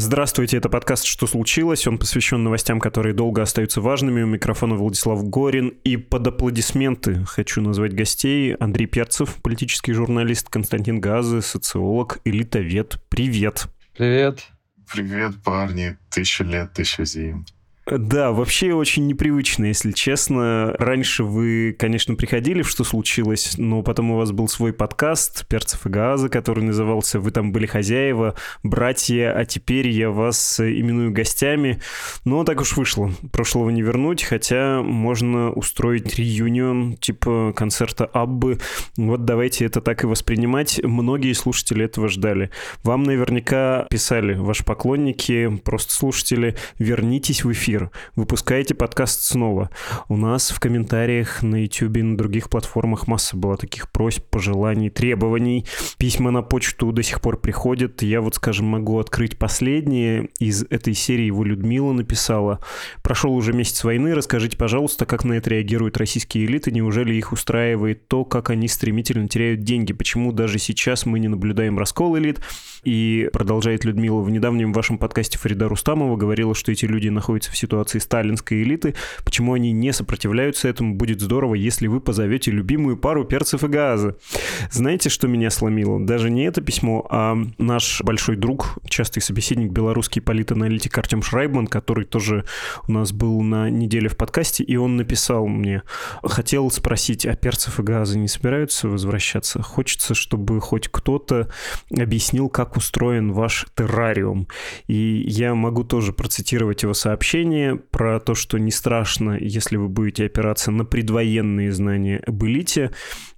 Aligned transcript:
Здравствуйте, 0.00 0.58
это 0.58 0.68
подкаст 0.68 1.04
«Что 1.04 1.26
случилось?». 1.26 1.88
Он 1.88 1.98
посвящен 1.98 2.44
новостям, 2.44 2.78
которые 2.78 3.14
долго 3.14 3.42
остаются 3.42 3.80
важными. 3.80 4.22
У 4.22 4.26
микрофона 4.26 4.76
Владислав 4.76 5.24
Горин. 5.28 5.70
И 5.82 5.96
под 5.96 6.24
аплодисменты 6.28 7.24
хочу 7.24 7.60
назвать 7.62 7.94
гостей. 7.94 8.54
Андрей 8.54 8.86
Перцев, 8.86 9.34
политический 9.42 9.92
журналист, 9.92 10.50
Константин 10.50 11.00
Газы, 11.00 11.42
социолог, 11.42 12.20
элитовед. 12.24 13.02
Привет. 13.08 13.66
Привет. 13.96 14.46
Привет, 14.92 15.42
парни. 15.42 15.98
Тысяча 16.10 16.44
лет, 16.44 16.72
тысяча 16.74 17.04
зим. 17.04 17.44
Да, 17.90 18.32
вообще 18.32 18.74
очень 18.74 19.06
непривычно, 19.06 19.66
если 19.66 19.92
честно. 19.92 20.74
Раньше 20.78 21.24
вы, 21.24 21.74
конечно, 21.78 22.16
приходили 22.16 22.62
«Что 22.62 22.84
случилось?», 22.84 23.54
но 23.56 23.82
потом 23.82 24.10
у 24.10 24.16
вас 24.18 24.30
был 24.30 24.46
свой 24.46 24.74
подкаст 24.74 25.46
«Перцев 25.46 25.86
и 25.86 25.88
Газа», 25.88 26.28
который 26.28 26.62
назывался 26.64 27.18
«Вы 27.18 27.30
там 27.30 27.50
были 27.50 27.64
хозяева, 27.64 28.34
братья, 28.62 29.32
а 29.32 29.46
теперь 29.46 29.88
я 29.88 30.10
вас 30.10 30.60
именую 30.60 31.12
гостями». 31.12 31.80
Но 32.26 32.44
так 32.44 32.60
уж 32.60 32.76
вышло. 32.76 33.10
Прошлого 33.32 33.70
не 33.70 33.80
вернуть, 33.80 34.22
хотя 34.22 34.82
можно 34.82 35.50
устроить 35.50 36.18
реюнион 36.18 36.96
типа 36.98 37.54
концерта 37.56 38.04
Аббы. 38.04 38.58
Вот 38.98 39.24
давайте 39.24 39.64
это 39.64 39.80
так 39.80 40.04
и 40.04 40.06
воспринимать. 40.06 40.78
Многие 40.82 41.32
слушатели 41.32 41.86
этого 41.86 42.08
ждали. 42.08 42.50
Вам 42.82 43.04
наверняка 43.04 43.86
писали 43.88 44.34
ваши 44.34 44.62
поклонники, 44.62 45.56
просто 45.64 45.94
слушатели, 45.94 46.54
вернитесь 46.78 47.44
в 47.44 47.52
эфир 47.52 47.77
эфир, 47.78 47.90
выпускаете 48.16 48.74
подкаст 48.74 49.22
снова. 49.22 49.70
У 50.08 50.16
нас 50.16 50.50
в 50.50 50.60
комментариях 50.60 51.42
на 51.42 51.62
YouTube 51.62 51.96
и 51.98 52.02
на 52.02 52.16
других 52.16 52.50
платформах 52.50 53.06
масса 53.06 53.36
была 53.36 53.56
таких 53.56 53.90
просьб, 53.90 54.24
пожеланий, 54.30 54.90
требований. 54.90 55.64
Письма 55.96 56.30
на 56.30 56.42
почту 56.42 56.92
до 56.92 57.02
сих 57.02 57.20
пор 57.20 57.38
приходят. 57.38 58.02
Я 58.02 58.20
вот, 58.20 58.34
скажем, 58.34 58.66
могу 58.66 58.98
открыть 58.98 59.38
последнее. 59.38 60.28
Из 60.38 60.64
этой 60.64 60.94
серии 60.94 61.26
его 61.26 61.44
Людмила 61.44 61.92
написала. 61.92 62.60
Прошел 63.02 63.34
уже 63.34 63.52
месяц 63.52 63.84
войны. 63.84 64.14
Расскажите, 64.14 64.56
пожалуйста, 64.56 65.06
как 65.06 65.24
на 65.24 65.34
это 65.34 65.50
реагируют 65.50 65.96
российские 65.96 66.46
элиты? 66.46 66.70
Неужели 66.70 67.14
их 67.14 67.32
устраивает 67.32 68.08
то, 68.08 68.24
как 68.24 68.50
они 68.50 68.68
стремительно 68.68 69.28
теряют 69.28 69.62
деньги? 69.62 69.92
Почему 69.92 70.32
даже 70.32 70.58
сейчас 70.58 71.06
мы 71.06 71.18
не 71.18 71.28
наблюдаем 71.28 71.78
раскол 71.78 72.18
элит? 72.18 72.40
И 72.84 73.28
продолжает 73.32 73.84
Людмила, 73.84 74.20
в 74.20 74.30
недавнем 74.30 74.72
вашем 74.72 74.98
подкасте 74.98 75.38
Фарида 75.38 75.68
Рустамова 75.68 76.16
говорила, 76.16 76.54
что 76.54 76.72
эти 76.72 76.84
люди 76.84 77.08
находятся 77.08 77.50
в 77.52 77.56
ситуации 77.56 77.67
сталинской 78.00 78.62
элиты. 78.62 78.94
Почему 79.24 79.54
они 79.54 79.72
не 79.72 79.92
сопротивляются 79.92 80.68
этому? 80.68 80.94
Будет 80.94 81.20
здорово, 81.20 81.54
если 81.54 81.86
вы 81.86 82.00
позовете 82.00 82.50
любимую 82.50 82.96
пару 82.96 83.24
перцев 83.24 83.64
и 83.64 83.68
газа. 83.68 84.16
Знаете, 84.70 85.08
что 85.08 85.28
меня 85.28 85.50
сломило? 85.50 86.00
Даже 86.04 86.30
не 86.30 86.44
это 86.44 86.60
письмо, 86.60 87.06
а 87.10 87.36
наш 87.58 88.02
большой 88.02 88.36
друг, 88.36 88.78
частый 88.88 89.22
собеседник, 89.22 89.70
белорусский 89.70 90.22
политаналитик 90.22 90.96
Артем 90.98 91.22
Шрайбман, 91.22 91.66
который 91.66 92.04
тоже 92.04 92.44
у 92.86 92.92
нас 92.92 93.12
был 93.12 93.40
на 93.42 93.70
неделе 93.70 94.08
в 94.08 94.16
подкасте, 94.16 94.64
и 94.64 94.76
он 94.76 94.96
написал 94.96 95.46
мне, 95.46 95.82
хотел 96.22 96.70
спросить, 96.70 97.26
а 97.26 97.34
перцев 97.34 97.78
и 97.80 97.82
газа 97.82 98.18
не 98.18 98.28
собираются 98.28 98.88
возвращаться? 98.88 99.62
Хочется, 99.62 100.14
чтобы 100.14 100.60
хоть 100.60 100.88
кто-то 100.88 101.48
объяснил, 101.90 102.48
как 102.48 102.76
устроен 102.76 103.32
ваш 103.32 103.66
террариум. 103.74 104.48
И 104.86 105.24
я 105.26 105.54
могу 105.54 105.84
тоже 105.84 106.12
процитировать 106.12 106.82
его 106.82 106.94
сообщение 106.94 107.57
про 107.90 108.20
то, 108.20 108.34
что 108.34 108.58
не 108.58 108.70
страшно, 108.70 109.36
если 109.38 109.76
вы 109.76 109.88
будете 109.88 110.26
опираться 110.26 110.70
на 110.70 110.84
предвоенные 110.84 111.72
знания 111.72 112.22
об 112.26 112.44
элите. 112.44 112.90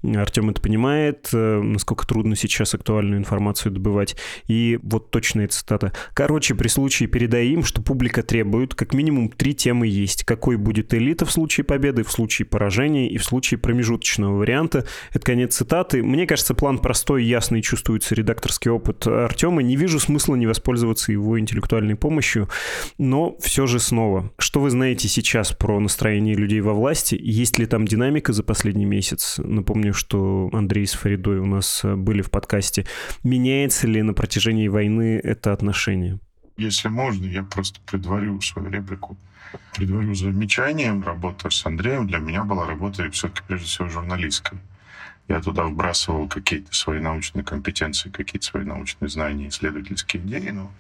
Артем 0.02 0.50
это 0.50 0.60
понимает, 0.60 1.28
э, 1.32 1.60
насколько 1.60 2.06
трудно 2.06 2.36
сейчас 2.36 2.74
актуальную 2.74 3.18
информацию 3.18 3.72
добывать. 3.72 4.16
И 4.48 4.78
вот 4.82 5.10
точная 5.10 5.48
цитата. 5.48 5.92
Короче, 6.14 6.54
при 6.54 6.68
случае 6.68 7.08
передай 7.08 7.48
им, 7.48 7.62
что 7.64 7.82
публика 7.82 8.22
требует, 8.22 8.74
как 8.74 8.94
минимум 8.94 9.28
три 9.28 9.54
темы 9.54 9.86
есть. 9.86 10.24
Какой 10.24 10.56
будет 10.56 10.94
элита 10.94 11.24
в 11.26 11.30
случае 11.30 11.64
победы, 11.64 12.02
в 12.02 12.10
случае 12.10 12.46
поражения 12.46 13.08
и 13.08 13.18
в 13.18 13.24
случае 13.24 13.58
промежуточного 13.58 14.36
варианта. 14.36 14.86
Это 15.12 15.24
конец 15.24 15.56
цитаты. 15.56 16.02
Мне 16.02 16.26
кажется, 16.26 16.54
план 16.54 16.78
простой, 16.78 17.24
ясный, 17.24 17.62
чувствуется 17.62 18.14
редакторский 18.14 18.70
опыт 18.70 19.06
Артема. 19.06 19.62
Не 19.62 19.76
вижу 19.76 20.00
смысла 20.00 20.34
не 20.36 20.46
воспользоваться 20.46 21.12
его 21.12 21.38
интеллектуальной 21.38 21.96
помощью, 21.96 22.48
но 22.98 23.36
все 23.40 23.66
же 23.66 23.78
снова. 23.78 24.09
Что 24.38 24.60
вы 24.60 24.70
знаете 24.70 25.08
сейчас 25.08 25.52
про 25.52 25.80
настроение 25.80 26.34
людей 26.34 26.60
во 26.60 26.72
власти? 26.72 27.18
Есть 27.20 27.58
ли 27.58 27.66
там 27.66 27.86
динамика 27.86 28.32
за 28.32 28.42
последний 28.42 28.84
месяц? 28.84 29.38
Напомню, 29.38 29.92
что 29.94 30.50
Андрей 30.52 30.86
с 30.86 30.92
Фаридой 30.92 31.38
у 31.38 31.46
нас 31.46 31.82
были 31.84 32.22
в 32.22 32.30
подкасте. 32.30 32.86
Меняется 33.24 33.86
ли 33.86 34.02
на 34.02 34.14
протяжении 34.14 34.68
войны 34.68 35.20
это 35.22 35.52
отношение? 35.52 36.18
Если 36.56 36.88
можно, 36.88 37.24
я 37.24 37.42
просто 37.42 37.80
предварю 37.86 38.40
свою 38.40 38.70
реплику. 38.70 39.16
Предварю 39.74 40.14
замечанием. 40.14 41.02
Работа 41.02 41.50
с 41.50 41.64
Андреем 41.66 42.06
для 42.06 42.18
меня 42.18 42.44
была 42.44 42.66
работа 42.66 43.10
все-таки 43.10 43.42
прежде 43.46 43.66
всего 43.66 43.88
журналистской. 43.88 44.58
Я 45.28 45.40
туда 45.40 45.64
вбрасывал 45.64 46.28
какие-то 46.28 46.74
свои 46.74 47.00
научные 47.00 47.44
компетенции, 47.44 48.10
какие-то 48.10 48.44
свои 48.46 48.64
научные 48.64 49.08
знания, 49.08 49.48
исследовательские 49.48 50.22
идеи, 50.22 50.50
но 50.50 50.72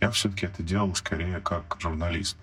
я 0.00 0.10
все-таки 0.10 0.46
это 0.46 0.62
делал 0.62 0.94
скорее 0.94 1.40
как 1.40 1.76
журналист. 1.80 2.36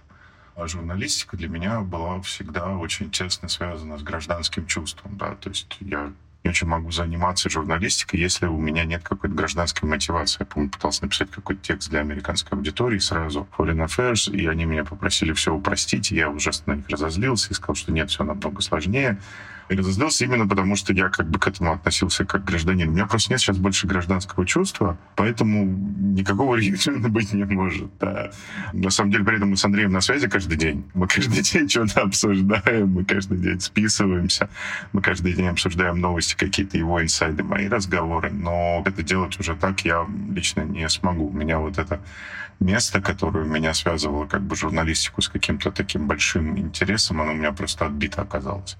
А 0.56 0.68
журналистика 0.68 1.36
для 1.36 1.50
меня 1.50 1.81
была 1.81 2.22
всегда 2.22 2.78
очень 2.78 3.09
тесно 3.09 3.50
связана 3.50 3.97
с 3.97 4.03
гражданским 4.03 4.68
чувством. 4.68 5.18
Да? 5.18 5.36
То 5.36 5.50
есть 5.50 5.78
я 5.80 6.14
не 6.44 6.50
очень 6.50 6.68
могу 6.68 6.91
заниматься 6.91 7.50
журналистикой, 7.50 8.19
если 8.19 8.46
у 8.46 8.58
меня 8.59 8.84
нет 8.84 9.02
какой-то 9.02 9.36
гражданской 9.36 9.88
мотивации. 9.88 10.38
Я, 10.42 10.46
помню, 10.46 10.69
пытался 10.69 11.03
написать 11.03 11.31
какой-то 11.31 11.62
текст 11.62 11.90
для 11.90 12.02
американской 12.02 12.58
аудитории 12.58 13.00
сразу, 13.00 13.47
Foreign 13.58 13.88
Affairs, 13.88 14.31
и 14.31 14.46
они 14.46 14.66
меня 14.66 14.84
попросили 14.84 15.34
все 15.34 15.53
упростить, 15.53 16.12
и 16.12 16.16
я 16.16 16.30
ужасно 16.30 16.74
на 16.74 16.78
них 16.78 16.90
разозлился 16.90 17.50
и 17.50 17.53
сказал, 17.53 17.75
что 17.75 17.92
нет, 17.92 18.09
все 18.09 18.24
намного 18.24 18.62
сложнее. 18.62 19.18
И 19.74 19.76
разозлился 19.76 20.26
именно 20.26 20.48
потому, 20.48 20.76
что 20.76 20.94
я 20.94 21.10
как 21.10 21.28
бы 21.28 21.40
к 21.40 21.48
этому 21.48 21.74
относился 21.74 22.26
как 22.26 22.46
гражданин. 22.46 22.90
У 22.90 22.92
меня 22.92 23.08
просто 23.08 23.32
нет 23.32 23.42
сейчас 23.42 23.58
больше 23.58 23.88
гражданского 23.88 24.46
чувства, 24.46 25.00
поэтому 25.16 25.66
никакого 25.66 26.56
реакциона 26.60 27.10
быть 27.10 27.34
не 27.34 27.44
может. 27.44 27.90
Да. 28.00 28.30
На 28.72 28.92
самом 28.92 29.12
деле, 29.12 29.24
при 29.24 29.38
этом 29.38 29.50
мы 29.50 29.58
с 29.58 29.66
Андреем 29.66 29.92
на 29.92 30.02
связи 30.02 30.30
каждый 30.30 30.58
день. 30.58 30.86
Мы 30.94 31.08
каждый 31.08 31.42
день 31.52 31.68
что-то 31.68 32.02
обсуждаем, 32.02 32.90
мы 32.90 33.04
каждый 33.04 33.40
день 33.40 33.60
списываемся, 33.60 34.48
мы 34.92 35.02
каждый 35.02 35.34
день 35.34 35.48
обсуждаем 35.48 36.00
новости, 36.00 36.36
какие-то 36.36 36.78
его 36.78 37.02
инсайды, 37.02 37.42
мои 37.42 37.68
разговоры. 37.68 38.30
Но 38.30 38.84
это 38.86 39.02
делать 39.02 39.40
уже 39.40 39.56
так 39.56 39.82
я 39.86 40.06
лично 40.30 40.62
не 40.62 40.88
смогу. 40.88 41.30
У 41.30 41.34
меня 41.34 41.58
вот 41.58 41.80
это 41.80 42.00
место, 42.60 43.02
которое 43.02 43.46
меня 43.46 43.74
связывало 43.74 44.28
как 44.28 44.44
бы 44.44 44.56
журналистику 44.56 45.24
с 45.24 45.30
каким-то 45.30 45.72
таким 45.72 46.08
большим 46.08 46.60
интересом, 46.60 47.22
оно 47.22 47.32
у 47.32 47.36
меня 47.36 47.52
просто 47.52 47.88
отбито 47.88 48.22
оказалось. 48.22 48.78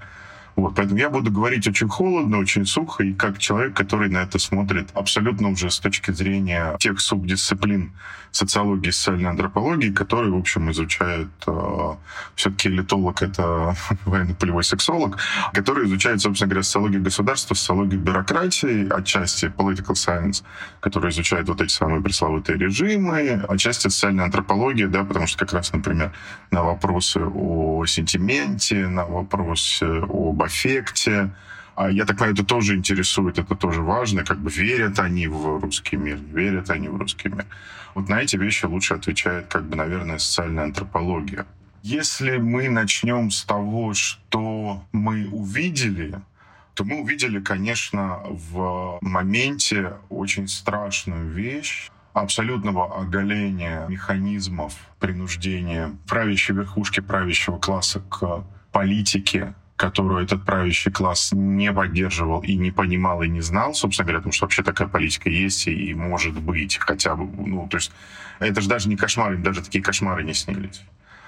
Вот, 0.56 0.76
поэтому 0.76 1.00
я 1.00 1.10
буду 1.10 1.32
говорить 1.32 1.68
очень 1.68 1.88
холодно, 1.88 2.38
очень 2.38 2.66
сухо, 2.66 3.04
и 3.04 3.14
как 3.14 3.40
человек, 3.40 3.76
который 3.76 4.10
на 4.10 4.20
это 4.20 4.38
смотрит 4.38 4.90
абсолютно 4.94 5.50
уже 5.50 5.72
с 5.72 5.80
точки 5.80 6.12
зрения 6.12 6.76
тех 6.80 7.00
субдисциплин 7.00 7.92
социологии 8.34 8.90
социальной 8.90 9.30
антропологии, 9.30 9.92
которые, 9.92 10.32
в 10.32 10.38
общем, 10.38 10.72
изучают 10.72 11.30
э, 11.46 11.96
все-таки 12.36 12.68
элитолог— 12.68 13.22
это 13.22 13.76
военно-полевой 14.06 14.64
сексолог, 14.64 15.18
который 15.54 15.86
изучает, 15.86 16.22
собственно 16.22 16.50
говоря, 16.50 16.64
социологию 16.64 17.04
государства, 17.04 17.54
социологию 17.54 18.02
бюрократии, 18.02 18.92
отчасти 18.92 19.46
political 19.46 19.94
science, 19.94 20.44
который 20.80 21.12
изучает 21.12 21.48
вот 21.48 21.62
эти 21.62 21.72
самые 21.72 22.02
пресловутые 22.02 22.58
режимы, 22.58 23.44
отчасти 23.48 23.84
социальная 23.84 24.26
антропология, 24.26 24.88
да, 24.88 25.04
потому 25.04 25.28
что 25.28 25.38
как 25.38 25.54
раз, 25.54 25.72
например, 25.72 26.12
на 26.50 26.64
вопросы 26.64 27.20
о 27.20 27.86
сентименте, 27.86 28.88
на 28.88 29.06
вопросы 29.06 29.84
об 29.84 30.42
аффекте, 30.44 31.32
а 31.76 31.90
я 31.90 32.06
так 32.06 32.18
понимаю, 32.18 32.34
это 32.36 32.46
тоже 32.46 32.76
интересует, 32.76 33.40
это 33.40 33.56
тоже 33.56 33.82
важно, 33.82 34.24
как 34.24 34.40
бы 34.40 34.52
верят 34.52 35.00
они 35.00 35.28
в 35.28 35.60
русский 35.60 35.96
мир, 35.96 36.18
верят 36.18 36.70
они 36.70 36.88
в 36.88 36.98
русский 36.98 37.30
мир. 37.30 37.46
Вот 37.96 38.10
на 38.10 38.22
эти 38.22 38.36
вещи 38.38 38.66
лучше 38.66 38.94
отвечает, 38.94 39.48
как 39.48 39.64
бы, 39.64 39.76
наверное, 39.76 40.18
социальная 40.18 40.66
антропология. 40.66 41.46
Если 41.82 42.38
мы 42.38 42.70
начнем 42.70 43.30
с 43.30 43.44
того, 43.44 43.94
что 43.94 44.84
мы 44.92 45.28
увидели, 45.30 46.22
то 46.76 46.86
мы 46.86 47.02
увидели, 47.02 47.40
конечно, 47.40 48.20
в 48.24 49.00
моменте 49.02 49.94
очень 50.10 50.48
страшную 50.48 51.30
вещь 51.32 51.90
абсолютного 52.14 53.02
оголения 53.02 53.86
механизмов 53.88 54.76
принуждения 55.00 55.92
правящей 56.08 56.56
верхушки 56.56 57.00
правящего 57.00 57.58
класса 57.58 58.02
к 58.02 58.46
политике 58.72 59.54
которую 59.76 60.24
этот 60.24 60.46
правящий 60.46 60.92
класс 60.92 61.32
не 61.34 61.72
поддерживал 61.74 62.42
и 62.42 62.56
не 62.56 62.72
понимал 62.72 63.24
и 63.24 63.28
не 63.28 63.42
знал, 63.42 63.74
собственно 63.74 64.06
говоря, 64.06 64.20
потому 64.20 64.34
что 64.34 64.46
вообще 64.46 64.64
такая 64.64 64.88
политика 64.88 65.30
есть 65.30 65.68
и 65.68 65.94
может 65.94 66.40
быть 66.40 66.78
хотя 66.78 67.16
бы, 67.16 67.26
ну, 67.26 67.68
то 67.68 67.78
есть 67.78 67.92
это 68.40 68.62
же 68.62 68.70
даже 68.70 68.90
не 68.90 68.96
кошмар, 68.96 69.34
им 69.34 69.44
даже 69.44 69.62
такие 69.62 69.84
кошмары 69.84 70.24
не 70.24 70.34
снились. 70.34 70.84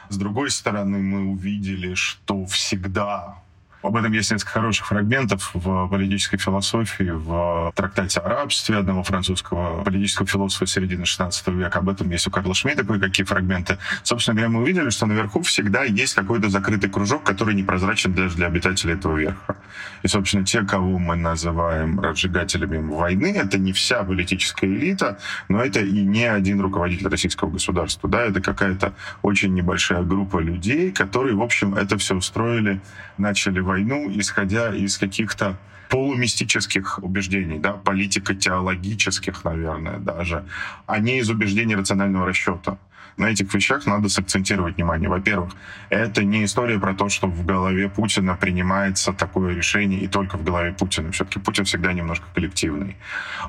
С 0.10 0.18
другой 0.18 0.52
стороны, 0.52 1.00
мы 1.00 1.26
увидели, 1.26 1.96
что 1.96 2.46
всегда 2.46 3.42
об 3.86 3.96
этом 3.98 4.12
есть 4.12 4.32
несколько 4.32 4.52
хороших 4.52 4.88
фрагментов 4.88 5.52
в 5.54 5.88
политической 5.88 6.38
философии, 6.38 7.12
в 7.12 7.72
трактате 7.76 8.20
о 8.20 8.28
рабстве 8.28 8.78
одного 8.78 9.04
французского 9.04 9.84
политического 9.84 10.28
философа 10.28 10.66
середины 10.66 11.04
XVI 11.04 11.32
века. 11.56 11.80
Об 11.80 11.90
этом 11.90 12.10
есть 12.10 12.28
у 12.28 12.32
Карла 12.32 12.54
Шмидта 12.54 12.84
кое-какие 12.84 13.26
фрагменты. 13.26 13.78
Собственно 14.04 14.36
говоря, 14.36 14.50
мы 14.50 14.62
увидели, 14.64 14.90
что 14.90 15.06
наверху 15.06 15.42
всегда 15.44 15.84
есть 15.84 16.16
какой-то 16.16 16.50
закрытый 16.50 16.90
кружок, 16.90 17.24
который 17.24 17.54
непрозрачен 17.54 18.14
даже 18.14 18.36
для 18.36 18.48
обитателей 18.48 18.96
этого 18.96 19.18
верха. 19.18 19.58
И, 20.04 20.08
собственно, 20.08 20.46
те, 20.46 20.64
кого 20.64 20.98
мы 20.98 21.16
называем 21.16 22.00
разжигателями 22.00 22.78
войны, 22.78 23.34
это 23.36 23.58
не 23.58 23.72
вся 23.72 24.04
политическая 24.04 24.68
элита, 24.68 25.20
но 25.48 25.64
это 25.64 25.80
и 25.80 26.04
не 26.04 26.26
один 26.26 26.62
руководитель 26.62 27.08
российского 27.08 27.52
государства. 27.52 28.10
Да, 28.10 28.22
это 28.24 28.42
какая-то 28.42 28.94
очень 29.22 29.54
небольшая 29.54 30.04
группа 30.04 30.40
людей, 30.40 30.92
которые, 30.92 31.36
в 31.36 31.42
общем, 31.42 31.76
это 31.76 31.98
все 31.98 32.16
устроили, 32.16 32.82
начали 33.18 33.60
войну 33.60 33.75
войну, 33.76 34.10
исходя 34.16 34.74
из 34.74 34.98
каких-то 34.98 35.58
полумистических 35.90 37.00
убеждений, 37.04 37.60
да, 37.60 37.74
политико-теологических, 37.74 39.44
наверное, 39.44 40.00
даже, 40.00 40.46
а 40.88 41.00
не 41.00 41.20
из 41.20 41.30
убеждений 41.30 41.76
рационального 41.76 42.26
расчета 42.26 42.78
на 43.18 43.26
этих 43.26 43.54
вещах 43.54 43.86
надо 43.86 44.10
сакцентировать 44.10 44.76
внимание. 44.76 45.10
Во-первых, 45.10 45.54
это 45.90 46.24
не 46.24 46.44
история 46.44 46.80
про 46.80 46.94
то, 46.94 47.10
что 47.10 47.28
в 47.28 47.46
голове 47.46 47.90
Путина 47.90 48.36
принимается 48.36 49.14
такое 49.14 49.56
решение 49.56 50.02
и 50.02 50.08
только 50.08 50.38
в 50.38 50.44
голове 50.44 50.74
Путина. 50.74 51.12
Все-таки 51.12 51.40
Путин 51.40 51.66
всегда 51.66 51.94
немножко 51.94 52.26
коллективный. 52.34 52.98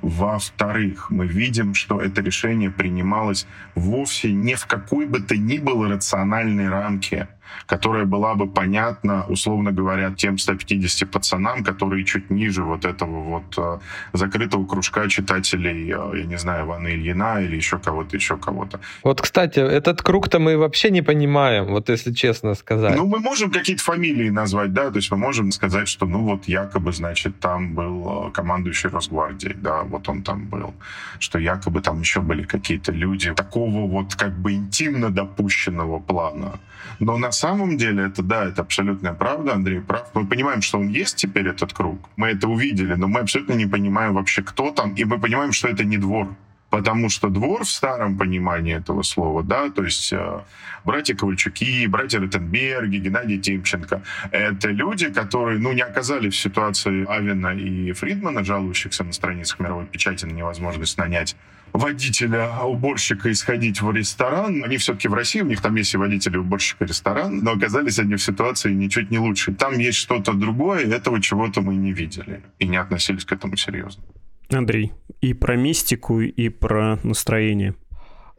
Во-вторых, 0.02 1.11
мы 1.11 1.26
видим, 1.26 1.75
что 1.75 2.00
это 2.00 2.20
решение 2.23 2.70
принималось 2.70 3.46
вовсе 3.75 4.32
не 4.32 4.55
в 4.55 4.67
какой 4.67 5.06
бы 5.06 5.20
то 5.20 5.37
ни 5.37 5.58
было 5.58 5.88
рациональной 5.88 6.69
рамке, 6.69 7.28
которая 7.67 8.05
была 8.05 8.35
бы 8.35 8.47
понятна, 8.47 9.25
условно 9.29 9.73
говоря, 9.73 10.13
тем 10.17 10.39
150 10.39 11.11
пацанам, 11.11 11.65
которые 11.65 12.05
чуть 12.05 12.31
ниже 12.31 12.63
вот 12.63 12.85
этого 12.85 13.23
вот 13.23 13.59
э, 13.59 13.79
закрытого 14.13 14.67
кружка 14.67 15.09
читателей, 15.09 15.93
э, 15.93 16.19
я 16.19 16.25
не 16.25 16.39
знаю, 16.39 16.67
Ивана 16.67 16.89
Ильина 16.89 17.43
или 17.43 17.57
еще 17.57 17.79
кого-то, 17.79 18.17
еще 18.17 18.37
кого-то. 18.37 18.81
Вот, 19.03 19.21
кстати, 19.21 19.59
этот 19.59 20.03
круг-то 20.03 20.39
мы 20.39 20.57
вообще 20.57 20.91
не 20.91 21.03
понимаем, 21.03 21.67
вот 21.67 21.89
если 21.89 22.13
честно 22.13 22.55
сказать. 22.55 22.97
Ну, 22.97 23.07
мы 23.07 23.19
можем 23.19 23.51
какие-то 23.51 23.83
фамилии 23.83 24.31
назвать, 24.31 24.73
да, 24.73 24.91
то 24.91 24.97
есть 24.97 25.11
мы 25.11 25.19
можем 25.19 25.53
сказать, 25.53 25.89
что, 25.89 26.07
ну, 26.07 26.21
вот 26.21 26.49
якобы, 26.49 26.93
значит, 26.93 27.41
там 27.41 27.75
был 27.75 28.29
э, 28.29 28.31
командующий 28.33 28.91
Росгвардией, 28.91 29.55
да, 29.55 29.83
вот 29.83 30.09
он 30.09 30.23
там 30.23 30.47
был, 30.47 30.75
что 31.19 31.39
якобы 31.39 31.81
там 31.81 32.01
еще 32.01 32.21
были 32.21 32.43
какие-то 32.43 32.93
люди 32.93 33.33
такого 33.35 33.87
вот 33.87 34.15
как 34.15 34.39
бы 34.39 34.53
интимно 34.53 35.11
допущенного 35.11 36.01
плана. 36.01 36.59
Но 36.99 37.19
на 37.19 37.32
самом 37.32 37.76
деле 37.76 38.05
это, 38.05 38.23
да, 38.23 38.44
это 38.44 38.62
абсолютная 38.62 39.12
правда, 39.12 39.55
Андрей 39.55 39.81
прав. 39.81 40.11
Мы 40.14 40.26
понимаем, 40.26 40.62
что 40.62 40.78
он 40.78 40.88
есть 40.88 41.17
теперь, 41.17 41.49
этот 41.49 41.73
круг. 41.73 42.08
Мы 42.17 42.28
это 42.28 42.49
увидели, 42.49 42.94
но 42.94 43.08
мы 43.08 43.20
абсолютно 43.20 43.55
не 43.55 43.67
понимаем 43.67 44.14
вообще, 44.14 44.43
кто 44.43 44.70
там. 44.70 44.94
И 44.94 45.05
мы 45.05 45.19
понимаем, 45.19 45.52
что 45.52 45.69
это 45.69 45.84
не 45.84 45.99
двор. 45.99 46.28
Потому 46.70 47.08
что 47.08 47.28
двор 47.28 47.64
в 47.64 47.70
старом 47.70 48.19
понимании 48.19 48.75
этого 48.75 49.02
слова, 49.02 49.43
да, 49.44 49.70
то 49.70 49.84
есть 49.84 50.12
э, 50.12 50.40
братья 50.84 51.14
Ковальчуки, 51.14 51.87
братья 51.87 52.19
Ротенберги, 52.19 52.96
Геннадий 52.96 53.38
Тимченко, 53.38 54.02
это 54.32 54.69
люди, 54.69 55.08
которые, 55.11 55.61
ну, 55.61 55.73
не 55.73 55.82
оказались 55.82 56.34
в 56.34 56.40
ситуации 56.40 57.06
Авина 57.08 57.55
и 57.55 57.93
Фридмана, 57.93 58.44
жалующихся 58.44 59.05
на 59.05 59.12
страницах 59.12 59.61
мировой 59.61 59.87
печати 59.87 60.25
на 60.25 60.32
невозможность 60.32 60.99
нанять 60.99 61.37
водителя, 61.73 62.61
уборщика 62.65 63.29
и 63.29 63.35
сходить 63.35 63.83
в 63.83 63.91
ресторан. 63.93 64.65
Они 64.65 64.77
все-таки 64.77 65.09
в 65.09 65.15
России, 65.15 65.41
у 65.41 65.47
них 65.47 65.61
там 65.61 65.75
есть 65.77 65.95
и 65.95 65.97
водитель, 65.97 66.35
и 66.35 66.39
уборщик, 66.39 66.83
и 66.83 66.87
ресторан, 66.87 67.39
но 67.39 67.53
оказались 67.53 67.99
они 67.99 68.15
в 68.17 68.23
ситуации 68.23 68.73
ничуть 68.73 69.11
не 69.11 69.19
лучше. 69.19 69.55
Там 69.55 69.79
есть 69.79 69.99
что-то 69.99 70.33
другое, 70.33 70.87
этого 70.87 71.21
чего-то 71.21 71.61
мы 71.61 71.77
не 71.77 71.93
видели 71.93 72.43
и 72.59 72.67
не 72.67 72.77
относились 72.77 73.25
к 73.25 73.33
этому 73.33 73.57
серьезно. 73.57 74.03
Андрей, 74.51 74.93
и 75.21 75.35
про 75.35 75.57
мистику, 75.57 76.21
и 76.21 76.49
про 76.49 76.99
настроение. 77.03 77.75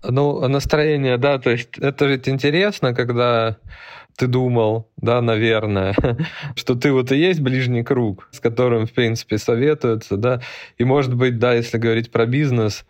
Ну, 0.04 0.48
настроение, 0.48 1.18
да, 1.18 1.40
то 1.40 1.50
есть 1.50 1.78
это 1.80 2.06
ведь 2.06 2.30
интересно, 2.30 2.94
когда 2.94 3.58
ты 4.18 4.28
думал, 4.28 4.90
да, 4.98 5.22
наверное, 5.22 5.96
что 6.56 6.76
ты 6.76 6.92
вот 6.92 7.12
и 7.12 7.18
есть 7.18 7.40
ближний 7.40 7.84
круг, 7.84 8.30
с 8.32 8.40
которым, 8.40 8.86
в 8.86 8.94
принципе, 8.94 9.38
советуются, 9.38 10.18
да, 10.18 10.42
и, 10.78 10.84
может 10.84 11.14
быть, 11.14 11.40
да, 11.40 11.54
если 11.54 11.78
говорить 11.78 12.12
про 12.12 12.26
бизнес, 12.26 12.86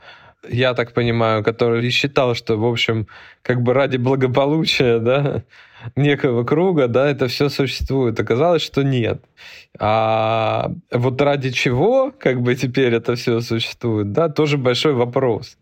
я 0.50 0.74
так 0.74 0.94
понимаю, 0.94 1.44
который 1.44 1.90
считал, 1.90 2.36
что, 2.36 2.58
в 2.58 2.66
общем, 2.66 3.08
как 3.42 3.62
бы 3.62 3.74
ради 3.74 3.98
благополучия, 3.98 5.00
да, 5.00 5.44
некого 5.96 6.44
круга, 6.44 6.88
да, 6.88 7.10
это 7.10 7.28
все 7.28 7.50
существует. 7.50 8.20
Оказалось, 8.20 8.62
что 8.62 8.84
нет. 8.84 9.24
А 9.80 10.72
вот 10.92 11.22
ради 11.22 11.52
чего, 11.52 12.12
как 12.18 12.42
бы 12.42 12.56
теперь 12.56 12.94
это 12.94 13.16
все 13.16 13.42
существует, 13.42 14.12
да, 14.12 14.30
тоже 14.30 14.58
большой 14.58 14.94
вопрос. 14.94 15.58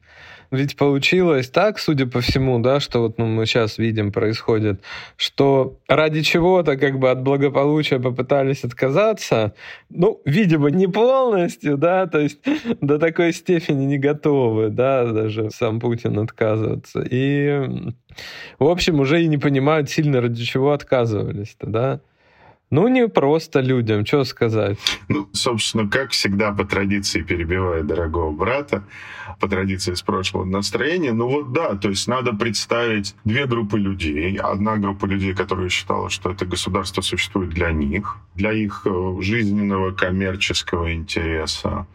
Ведь 0.52 0.76
получилось 0.76 1.50
так, 1.50 1.80
судя 1.80 2.06
по 2.06 2.22
всему, 2.22 2.60
да, 2.60 2.80
что 2.80 3.02
вот 3.02 3.18
ну, 3.18 3.26
мы 3.26 3.46
сейчас 3.46 3.78
видим 3.78 4.12
происходит, 4.12 4.82
что 5.18 5.80
ради 5.88 6.22
чего-то 6.22 6.78
как 6.78 7.00
бы 7.00 7.10
от 7.10 7.22
благополучия 7.22 8.00
попытались 8.00 8.64
отказаться, 8.64 9.54
ну, 9.90 10.22
видимо, 10.26 10.70
не 10.70 10.88
полностью, 10.88 11.78
да, 11.78 12.08
то 12.08 12.20
есть 12.20 12.40
до 12.82 13.00
такой 13.00 13.34
степени 13.34 13.86
не 13.86 13.98
готовы, 13.98 14.70
да, 14.70 15.06
даже 15.12 15.50
сам 15.52 15.80
Путин 15.80 16.20
отказываться. 16.20 17.06
И, 17.10 17.94
в 18.60 18.68
общем, 18.68 19.00
уже 19.00 19.24
и 19.24 19.28
не 19.28 19.38
понимают 19.38 19.90
сильно, 19.90 20.22
ради 20.22 20.44
чего 20.44 20.72
отказывались-то, 20.72 21.68
да. 21.68 22.02
Ну, 22.72 22.88
не 22.88 23.08
просто 23.08 23.60
людям, 23.60 24.06
что 24.06 24.24
сказать. 24.24 24.78
Ну, 25.08 25.30
собственно, 25.34 25.88
как 25.88 26.12
всегда, 26.12 26.52
по 26.52 26.66
традиции, 26.66 27.22
перебивая 27.22 27.84
дорогого 27.84 28.32
брата, 28.32 28.84
по 29.40 29.48
традиции 29.48 29.94
с 29.94 30.02
прошлого 30.02 30.46
настроения, 30.46 31.14
ну 31.14 31.28
вот 31.28 31.52
да, 31.52 31.76
то 31.76 31.90
есть 31.90 32.08
надо 32.08 32.34
представить 32.34 33.16
две 33.24 33.46
группы 33.46 33.78
людей. 33.78 34.38
Одна 34.38 34.78
группа 34.78 35.06
людей, 35.06 35.34
которая 35.34 35.70
считала, 35.70 36.10
что 36.10 36.32
это 36.32 36.46
государство 36.46 37.02
существует 37.02 37.50
для 37.50 37.72
них, 37.72 38.18
для 38.34 38.52
их 38.52 38.82
э, 38.86 39.18
жизненного 39.22 39.92
коммерческого 39.92 40.94
интереса. 40.94 41.86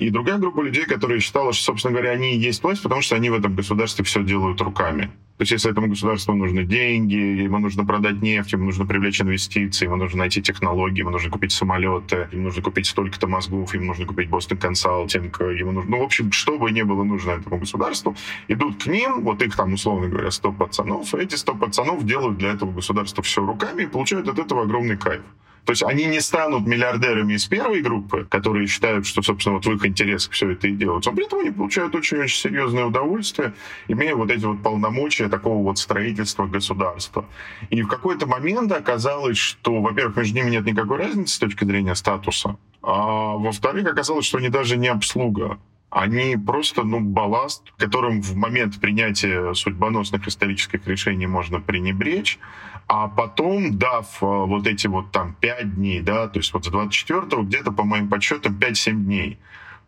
И 0.00 0.08
другая 0.08 0.38
группа 0.38 0.62
людей, 0.62 0.86
которая 0.86 1.20
считала, 1.20 1.52
что, 1.52 1.64
собственно 1.64 1.92
говоря, 1.92 2.12
они 2.12 2.34
и 2.34 2.38
есть 2.38 2.62
власть, 2.62 2.82
потому 2.82 3.02
что 3.02 3.16
они 3.16 3.28
в 3.28 3.34
этом 3.34 3.54
государстве 3.54 4.02
все 4.02 4.24
делают 4.24 4.58
руками. 4.62 5.10
То 5.36 5.42
есть 5.42 5.52
если 5.52 5.70
этому 5.70 5.88
государству 5.88 6.34
нужны 6.34 6.64
деньги, 6.64 7.14
ему 7.14 7.58
нужно 7.58 7.84
продать 7.84 8.22
нефть, 8.22 8.52
ему 8.52 8.64
нужно 8.64 8.86
привлечь 8.86 9.20
инвестиции, 9.20 9.84
ему 9.84 9.96
нужно 9.96 10.20
найти 10.20 10.40
технологии, 10.40 11.00
ему 11.00 11.10
нужно 11.10 11.30
купить 11.30 11.52
самолеты, 11.52 12.28
ему 12.32 12.44
нужно 12.44 12.62
купить 12.62 12.86
столько-то 12.86 13.26
мозгов, 13.26 13.74
ему 13.74 13.86
нужно 13.86 14.06
купить 14.06 14.30
Бостон 14.30 14.56
Консалтинг, 14.56 15.38
ему 15.40 15.72
нужно... 15.72 15.90
Ну, 15.90 15.98
в 16.00 16.02
общем, 16.02 16.32
что 16.32 16.58
бы 16.58 16.70
ни 16.70 16.80
было 16.80 17.04
нужно 17.04 17.32
этому 17.32 17.58
государству, 17.58 18.16
идут 18.48 18.82
к 18.82 18.86
ним, 18.86 19.20
вот 19.20 19.42
их 19.42 19.54
там, 19.54 19.74
условно 19.74 20.08
говоря, 20.08 20.30
100 20.30 20.52
пацанов, 20.52 21.14
эти 21.14 21.34
100 21.34 21.54
пацанов 21.56 22.06
делают 22.06 22.38
для 22.38 22.52
этого 22.52 22.72
государства 22.72 23.22
все 23.22 23.44
руками 23.44 23.82
и 23.82 23.86
получают 23.86 24.28
от 24.28 24.38
этого 24.38 24.62
огромный 24.62 24.96
кайф. 24.96 25.20
То 25.64 25.72
есть 25.72 25.82
они 25.82 26.06
не 26.06 26.20
станут 26.20 26.66
миллиардерами 26.66 27.34
из 27.34 27.46
первой 27.46 27.82
группы, 27.82 28.26
которые 28.28 28.66
считают, 28.66 29.06
что, 29.06 29.22
собственно, 29.22 29.56
вот 29.56 29.66
в 29.66 29.72
их 29.72 29.84
интересах 29.86 30.32
все 30.32 30.50
это 30.50 30.68
и 30.68 30.72
делают. 30.72 31.06
Но 31.06 31.12
при 31.12 31.26
этом 31.26 31.40
они 31.40 31.50
получают 31.50 31.94
очень-очень 31.94 32.38
серьезное 32.38 32.84
удовольствие, 32.84 33.52
имея 33.88 34.14
вот 34.14 34.30
эти 34.30 34.44
вот 34.44 34.62
полномочия 34.62 35.28
такого 35.28 35.62
вот 35.62 35.78
строительства 35.78 36.46
государства. 36.46 37.26
И 37.70 37.82
в 37.82 37.88
какой-то 37.88 38.26
момент 38.26 38.72
оказалось, 38.72 39.38
что, 39.38 39.80
во-первых, 39.80 40.16
между 40.16 40.36
ними 40.36 40.50
нет 40.50 40.66
никакой 40.66 40.98
разницы 40.98 41.34
с 41.34 41.38
точки 41.38 41.64
зрения 41.64 41.94
статуса, 41.94 42.56
а 42.82 43.36
во-вторых, 43.36 43.86
оказалось, 43.86 44.24
что 44.24 44.38
они 44.38 44.48
даже 44.48 44.76
не 44.76 44.88
обслуга 44.88 45.58
они 45.90 46.36
просто, 46.36 46.84
ну, 46.84 47.00
балласт, 47.00 47.72
которым 47.76 48.22
в 48.22 48.36
момент 48.36 48.80
принятия 48.80 49.52
судьбоносных 49.54 50.26
исторических 50.28 50.86
решений 50.86 51.26
можно 51.26 51.60
пренебречь, 51.60 52.38
а 52.86 53.08
потом, 53.08 53.76
дав 53.76 54.06
э, 54.22 54.26
вот 54.26 54.66
эти 54.66 54.86
вот 54.86 55.10
там 55.10 55.34
5 55.40 55.74
дней, 55.74 56.00
да, 56.00 56.28
то 56.28 56.38
есть 56.38 56.52
вот 56.52 56.64
с 56.64 56.68
24 56.68 57.42
где-то, 57.42 57.72
по 57.72 57.84
моим 57.84 58.08
подсчетам, 58.08 58.56
5-7 58.56 58.92
дней, 58.92 59.38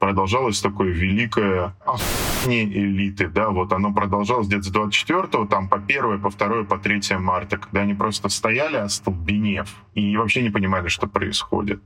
продолжалось 0.03 0.61
такое 0.61 0.89
великое 0.89 1.77
охуение 1.87 2.65
элиты, 2.65 3.29
да, 3.29 3.51
вот 3.51 3.73
оно 3.73 3.95
продолжалось 3.95 4.49
где-то 4.49 4.65
с 4.65 4.71
24 4.71 5.47
там 5.47 5.69
по 5.69 5.77
1 5.77 6.21
по 6.21 6.29
2 6.29 6.65
по 6.65 6.77
3 6.77 7.19
марта, 7.19 7.57
когда 7.57 7.83
они 7.83 7.95
просто 7.95 8.29
стояли 8.29 8.79
остолбенев 8.79 9.69
и 9.95 10.17
вообще 10.17 10.43
не 10.43 10.51
понимали, 10.51 10.89
что 10.89 11.07
происходит. 11.07 11.81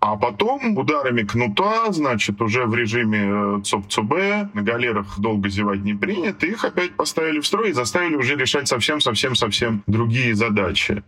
А 0.00 0.16
потом 0.16 0.76
ударами 0.76 1.22
кнута, 1.22 1.90
значит, 1.92 2.42
уже 2.42 2.66
в 2.66 2.74
режиме 2.74 3.20
э, 3.22 3.60
ЦОП-ЦОБ, 3.64 4.52
на 4.52 4.62
галерах 4.62 5.18
долго 5.18 5.48
зевать 5.48 5.80
не 5.80 5.94
принято, 5.94 6.44
их 6.44 6.66
опять 6.66 6.94
поставили 6.94 7.40
в 7.40 7.46
строй 7.46 7.70
и 7.70 7.72
заставили 7.72 8.16
уже 8.16 8.36
решать 8.36 8.68
совсем-совсем-совсем 8.68 9.82
другие 9.86 10.34
задачи. 10.34 11.02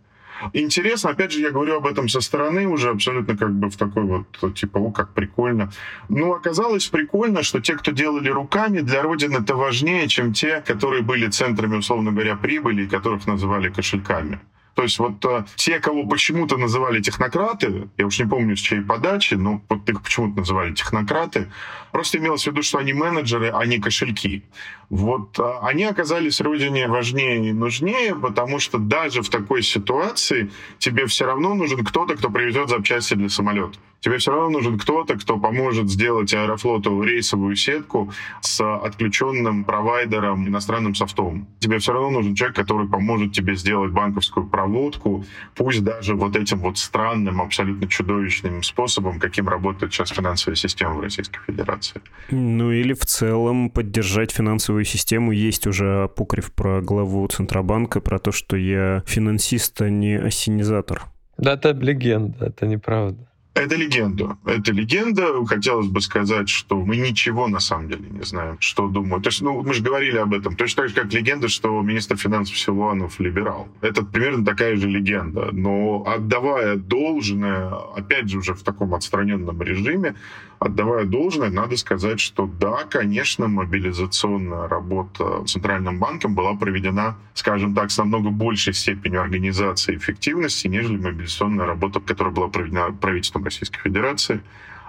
Интересно, 0.53 1.11
опять 1.11 1.33
же, 1.33 1.41
я 1.41 1.51
говорю 1.51 1.77
об 1.77 1.87
этом 1.87 2.09
со 2.09 2.21
стороны 2.21 2.67
уже 2.67 2.91
абсолютно 2.91 3.37
как 3.37 3.53
бы 3.53 3.71
в 3.71 3.77
такой 3.77 4.05
вот, 4.05 4.55
типа, 4.55 4.79
о, 4.79 4.91
как 4.91 5.13
прикольно. 5.15 5.71
Ну, 6.09 6.33
оказалось 6.33 6.87
прикольно, 6.87 7.43
что 7.43 7.61
те, 7.61 7.75
кто 7.75 7.93
делали 7.93 8.29
руками, 8.29 8.81
для 8.81 9.03
Родины 9.03 9.39
это 9.39 9.55
важнее, 9.57 10.09
чем 10.09 10.33
те, 10.33 10.63
которые 10.67 11.03
были 11.03 11.29
центрами, 11.29 11.77
условно 11.77 12.13
говоря, 12.13 12.37
прибыли, 12.37 12.87
которых 12.87 13.27
называли 13.27 13.71
кошельками. 13.71 14.41
То 14.75 14.83
есть 14.83 14.99
вот 14.99 15.25
э, 15.25 15.45
те, 15.55 15.79
кого 15.79 16.05
почему-то 16.05 16.57
называли 16.57 17.01
технократы, 17.01 17.89
я 17.97 18.07
уж 18.07 18.19
не 18.19 18.27
помню 18.27 18.57
с 18.57 18.61
чьей 18.61 18.83
подачи, 18.83 19.35
но 19.35 19.63
вот 19.69 19.89
их 19.89 20.03
почему-то 20.03 20.41
называли 20.41 20.75
технократы, 20.75 21.51
просто 21.93 22.19
имелось 22.19 22.43
в 22.43 22.47
виду, 22.49 22.63
что 22.63 22.79
они 22.79 22.93
менеджеры, 22.93 23.51
а 23.55 23.65
не 23.67 23.79
кошельки. 23.79 24.43
Вот 24.91 25.39
э, 25.39 25.53
они 25.63 25.85
оказались 25.85 26.41
родине 26.41 26.89
важнее 26.89 27.51
и 27.51 27.53
нужнее, 27.53 28.15
потому 28.15 28.59
что 28.59 28.79
даже 28.79 29.23
в 29.23 29.29
такой 29.29 29.63
ситуации 29.63 30.51
тебе 30.79 31.07
все 31.07 31.27
равно 31.27 31.55
нужен 31.55 31.85
кто-то, 31.85 32.17
кто 32.17 32.31
привезет 32.31 32.69
запчасти 32.69 33.15
для 33.15 33.29
самолета. 33.29 33.79
Тебе 34.05 34.19
все 34.19 34.33
равно 34.33 34.51
нужен 34.51 34.79
кто-то, 34.79 35.15
кто 35.15 35.39
поможет 35.39 35.89
сделать 35.89 36.35
Аэрофлоту 36.35 37.03
рейсовую 37.03 37.57
сетку 37.57 38.13
с 38.43 38.61
отключенным 38.61 39.65
провайдером, 39.65 40.47
иностранным 40.47 40.95
софтом. 40.95 41.49
Тебе 41.59 41.79
все 41.79 41.95
равно 41.95 42.11
нужен 42.11 42.35
человек, 42.35 42.55
который 42.55 42.87
поможет 42.87 43.33
тебе 43.33 43.57
сделать 43.57 43.93
банковскую 43.93 44.47
проводку, 44.47 45.25
пусть 45.55 45.83
даже 45.83 46.17
вот 46.17 46.37
этим 46.37 46.59
вот 46.59 46.77
странным, 46.77 47.41
абсолютно 47.41 47.89
чудовищным 47.89 48.63
способом, 48.63 49.19
каким 49.19 49.49
работает 49.49 49.95
сейчас 49.95 50.11
финансовая 50.11 50.57
система 50.57 50.97
в 50.97 51.01
Российской 51.01 51.41
Федерации. 51.47 52.03
Ну 52.29 52.73
или 52.73 52.93
в 52.93 53.07
целом 53.07 53.71
поддержать 53.71 54.33
финансовую 54.33 54.74
систему. 54.83 55.31
Есть 55.31 55.69
уже 55.69 56.05
апокриф 56.05 56.53
про 56.53 56.81
главу 56.81 57.25
Центробанка, 57.29 58.01
про 58.01 58.19
то, 58.19 58.33
что 58.33 58.57
я 58.57 59.05
финансист, 59.07 59.81
а 59.81 59.89
не 59.89 60.17
осенизатор. 60.17 61.05
Да, 61.39 61.53
это 61.55 61.71
легенда, 61.71 62.47
это 62.47 62.67
неправда. 62.67 63.29
Это 63.55 63.77
легенда. 63.77 64.37
Это 64.45 64.73
легенда. 64.73 65.47
Хотелось 65.47 65.87
бы 65.87 66.01
сказать, 66.01 66.49
что 66.49 66.77
мы 66.85 66.97
ничего 66.97 67.47
на 67.47 67.61
самом 67.61 67.89
деле 67.89 68.05
не 68.11 68.23
знаем, 68.25 68.57
что 68.59 68.89
думают. 68.89 69.23
То 69.23 69.29
есть, 69.29 69.43
ну, 69.43 69.63
мы 69.63 69.73
же 69.75 69.83
говорили 69.83 70.19
об 70.19 70.35
этом. 70.35 70.57
Точно 70.57 70.83
так 70.83 70.89
же, 70.89 70.95
как 70.97 71.13
легенда, 71.13 71.49
что 71.49 71.81
министр 71.81 72.17
финансов 72.17 72.59
Силуанов 72.59 73.21
либерал. 73.21 73.69
Это 73.81 74.05
примерно 74.05 74.45
такая 74.45 74.75
же 74.75 74.89
легенда. 74.89 75.51
Но 75.53 76.03
отдавая 76.05 76.75
должное, 76.75 77.71
опять 77.97 78.29
же, 78.29 78.39
уже 78.39 78.55
в 78.55 78.65
таком 78.65 78.93
отстраненном 78.93 79.63
режиме, 79.63 80.17
отдавая 80.65 81.05
должное, 81.05 81.51
надо 81.51 81.77
сказать, 81.77 82.21
что 82.21 82.47
да, 82.47 82.85
конечно, 82.85 83.49
мобилизационная 83.49 84.67
работа 84.67 85.45
Центральным 85.47 85.99
банком 85.99 86.35
была 86.35 86.55
проведена, 86.55 87.17
скажем 87.35 87.75
так, 87.75 87.91
с 87.91 87.99
намного 87.99 88.31
большей 88.31 88.73
степенью 88.73 89.21
организации 89.21 89.97
эффективности, 89.97 90.69
нежели 90.69 90.97
мобилизационная 90.97 91.67
работа, 91.67 92.01
которая 92.01 92.33
была 92.33 92.49
проведена 92.49 92.93
правительством 92.93 93.45
Российской 93.45 93.81
Федерации 93.81 94.41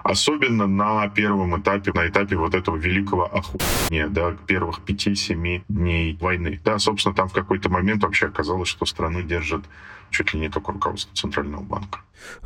особенно 0.06 0.66
на 0.66 1.08
первом 1.08 1.60
этапе, 1.60 1.92
на 1.92 2.08
этапе 2.08 2.36
вот 2.36 2.54
этого 2.54 2.76
великого 2.76 3.24
охуения, 3.24 4.08
да, 4.08 4.36
первых 4.46 4.80
пяти-семи 4.82 5.64
дней 5.68 6.16
войны. 6.20 6.60
Да, 6.64 6.78
собственно, 6.78 7.14
там 7.14 7.28
в 7.28 7.32
какой-то 7.32 7.68
момент 7.68 8.02
вообще 8.02 8.26
оказалось, 8.26 8.68
что 8.68 8.86
страну 8.86 9.22
держит 9.22 9.64
чуть 10.10 10.34
ли 10.34 10.40
не 10.40 10.48
только 10.48 10.72
руководство 10.72 11.14
Центрального 11.14 11.62
банка. 11.62 12.00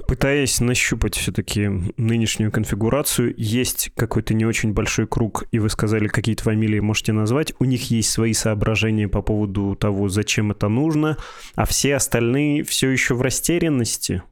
Пытаясь 0.07 0.61
нащупать 0.61 1.17
все-таки 1.17 1.69
нынешнюю 1.97 2.51
конфигурацию, 2.51 3.35
есть 3.37 3.93
какой-то 3.97 4.35
не 4.35 4.45
очень 4.45 4.73
большой 4.73 5.07
круг, 5.07 5.45
и 5.53 5.59
вы 5.59 5.71
сказали, 5.71 6.09
какие-то 6.09 6.43
фамилии 6.45 6.81
можете 6.81 7.13
назвать. 7.13 7.55
У 7.59 7.65
них 7.65 7.91
есть 7.91 8.11
свои 8.11 8.33
соображения 8.33 9.09
по 9.09 9.23
поводу 9.23 9.77
того, 9.77 10.09
зачем 10.09 10.51
это 10.51 10.69
нужно, 10.69 11.17
а 11.55 11.67
все 11.67 11.97
остальные 11.97 12.65
все 12.65 12.91
еще 12.91 13.15
в 13.15 13.23
растерянности. 13.23 14.23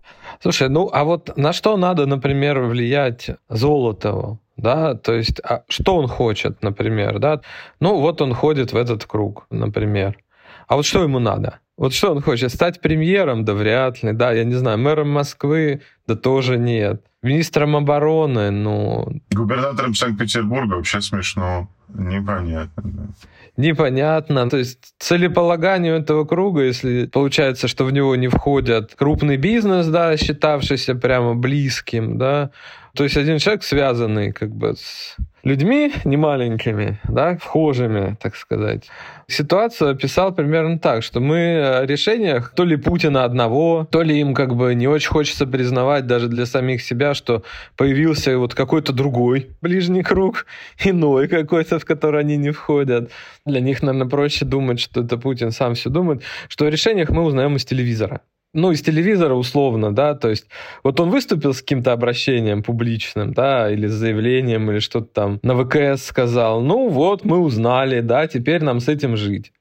Слушай, 0.41 0.69
ну 0.69 0.91
а 0.93 1.05
вот 1.05 1.37
на 1.37 1.53
что 1.53 1.77
надо, 1.77 2.07
например, 2.07 2.61
влиять 2.61 3.31
Золотову? 3.49 4.41
Да, 4.57 4.95
то 4.95 5.15
есть, 5.15 5.41
а 5.45 5.63
что 5.69 5.97
он 5.97 6.09
хочет, 6.09 6.63
например, 6.63 7.21
да? 7.21 7.41
Ну, 7.79 8.01
вот 8.01 8.21
он 8.21 8.35
ходит 8.35 8.73
в 8.73 8.77
этот 8.77 9.05
круг, 9.05 9.47
например. 9.51 10.19
А 10.67 10.75
вот 10.75 10.85
что 10.85 11.03
ему 11.03 11.21
надо? 11.21 11.61
Вот 11.77 11.95
что 11.95 12.11
он 12.11 12.21
хочет? 12.21 12.53
Стать 12.53 12.81
премьером? 12.81 13.45
Да 13.45 13.55
вряд 13.55 14.03
ли. 14.03 14.13
Да, 14.13 14.33
я 14.33 14.43
не 14.45 14.55
знаю, 14.55 14.79
мэром 14.79 15.11
Москвы? 15.11 15.83
Да 16.09 16.17
тоже 16.17 16.59
нет. 16.59 17.05
Министром 17.23 17.77
обороны? 17.77 18.51
Ну... 18.51 19.07
Губернатором 19.31 19.95
Санкт-Петербурга 19.95 20.75
вообще 20.75 21.01
смешно. 21.01 21.69
Непонятно. 21.89 23.13
Непонятно. 23.59 24.49
То 24.49 24.57
есть 24.57 24.95
целеполаганию 25.01 25.97
этого 25.97 26.25
круга, 26.25 26.63
если 26.63 27.07
получается, 27.07 27.67
что 27.67 27.85
в 27.85 27.93
него 27.93 28.15
не 28.15 28.29
входят 28.29 28.95
крупный 28.95 29.37
бизнес, 29.37 29.89
да, 29.89 30.17
считавшийся 30.17 30.95
прямо 30.95 31.35
близким, 31.35 32.19
да, 32.19 32.53
то 32.95 33.05
есть 33.05 33.17
один 33.17 33.39
человек, 33.39 33.63
связанный 33.63 34.33
как 34.33 34.51
бы 34.51 34.75
с 34.77 35.17
людьми 35.45 35.93
немаленькими, 36.05 36.99
да, 37.09 37.37
вхожими, 37.37 38.17
так 38.21 38.37
сказать. 38.37 38.89
Ситуацию 39.29 39.91
описал 39.91 40.35
примерно 40.35 40.79
так, 40.79 41.03
что 41.03 41.21
мы 41.21 41.81
о 41.81 41.87
решениях 41.87 42.53
то 42.55 42.65
ли 42.65 42.77
Путина 42.77 43.25
одного, 43.25 43.87
то 43.91 44.03
ли 44.03 44.19
им 44.21 44.35
как 44.35 44.55
бы 44.55 44.75
не 44.75 44.89
очень 44.89 45.11
хочется 45.11 45.47
признавать 45.47 46.07
даже 46.07 46.29
для 46.29 46.47
самих 46.47 46.83
себя, 46.83 47.15
что 47.15 47.43
появился 47.77 48.39
вот 48.39 48.55
какой-то 48.55 48.93
другой 48.93 49.51
ближний 49.61 50.03
круг, 50.03 50.47
иной 50.85 51.29
какой-то, 51.29 51.79
в 51.79 51.85
который 51.85 52.21
они 52.21 52.37
не 52.37 52.51
входят. 52.51 53.11
Для 53.47 53.61
них, 53.61 53.83
наверное, 53.83 54.09
проще 54.09 54.45
думать, 54.45 54.81
что 54.81 55.03
это 55.03 55.19
Путин 55.19 55.51
сам 55.51 55.75
все 55.75 55.91
думает, 55.91 56.23
что 56.49 56.67
о 56.67 56.71
решениях 56.71 57.11
мы 57.11 57.23
узнаем 57.23 57.57
из 57.57 57.65
телевизора 57.65 58.21
ну, 58.55 58.73
из 58.73 58.83
телевизора 58.83 59.35
условно, 59.35 59.95
да, 59.95 60.15
то 60.15 60.31
есть 60.31 60.47
вот 60.83 61.01
он 61.01 61.11
выступил 61.11 61.53
с 61.53 61.61
каким-то 61.61 61.93
обращением 61.93 62.63
публичным, 62.63 63.33
да, 63.33 63.71
или 63.71 63.87
с 63.87 63.93
заявлением, 63.93 64.71
или 64.71 64.79
что-то 64.79 65.07
там 65.07 65.41
на 65.43 65.55
ВКС 65.55 66.05
сказал, 66.05 66.63
ну 66.63 66.89
вот, 66.89 67.25
мы 67.25 67.39
узнали, 67.39 68.01
да, 68.01 68.27
теперь 68.27 68.63
нам 68.63 68.81
с 68.81 68.89
этим 68.89 69.17
жить. 69.17 69.53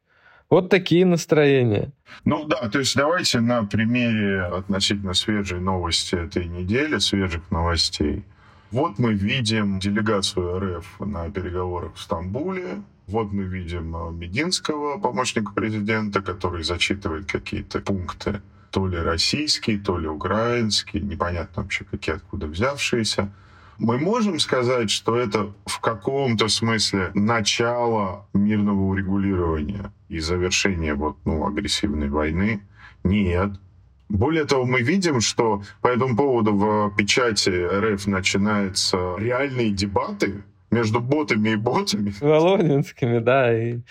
Вот 0.50 0.70
такие 0.70 1.06
настроения. 1.06 1.92
Ну 2.24 2.46
да, 2.46 2.70
то 2.70 2.80
есть 2.80 2.96
давайте 2.96 3.42
на 3.42 3.66
примере 3.66 4.44
относительно 4.44 5.14
свежей 5.14 5.60
новости 5.60 6.16
этой 6.16 6.46
недели, 6.46 7.00
свежих 7.00 7.52
новостей. 7.52 8.24
Вот 8.72 8.98
мы 8.98 9.14
видим 9.14 9.80
делегацию 9.80 10.78
РФ 10.78 11.00
на 11.02 11.30
переговорах 11.30 11.96
в 11.96 12.00
Стамбуле. 12.00 12.82
Вот 13.08 13.34
мы 13.34 13.44
видим 13.44 14.18
Мединского, 14.18 14.98
помощника 15.00 15.52
президента, 15.54 16.22
который 16.22 16.64
зачитывает 16.64 17.30
какие-то 17.30 17.80
пункты 17.80 18.42
то 18.72 18.88
ли 18.88 18.98
российские, 18.98 19.80
то 19.80 19.98
ли 19.98 20.08
украинские, 20.08 21.02
непонятно 21.04 21.64
вообще 21.64 21.86
какие 21.86 22.16
откуда 22.16 22.48
взявшиеся. 22.48 23.32
Мы 23.78 24.00
можем 24.00 24.40
сказать, 24.40 24.90
что 24.90 25.16
это 25.16 25.54
в 25.66 25.80
каком-то 25.80 26.48
смысле 26.48 27.12
начало 27.14 28.28
мирного 28.34 28.82
урегулирования 28.82 29.92
и 30.10 30.20
завершения 30.20 30.96
вот, 30.96 31.18
ну, 31.26 31.46
агрессивной 31.46 32.10
войны? 32.10 32.62
Нет. 33.04 33.52
Более 34.10 34.46
того, 34.46 34.66
мы 34.66 34.82
видим, 34.82 35.22
что 35.22 35.62
по 35.82 35.90
этому 35.90 36.16
поводу 36.16 36.54
в 36.54 36.96
печати 36.96 37.50
РФ 37.50 38.08
начинаются 38.08 39.16
реальные 39.18 39.72
дебаты 39.72 40.44
между 40.72 41.00
ботами 41.00 41.50
и 41.50 41.56
ботами. 41.56 42.14
Володинскими, 42.20 43.20
да, 43.20 43.56
и 43.56 43.82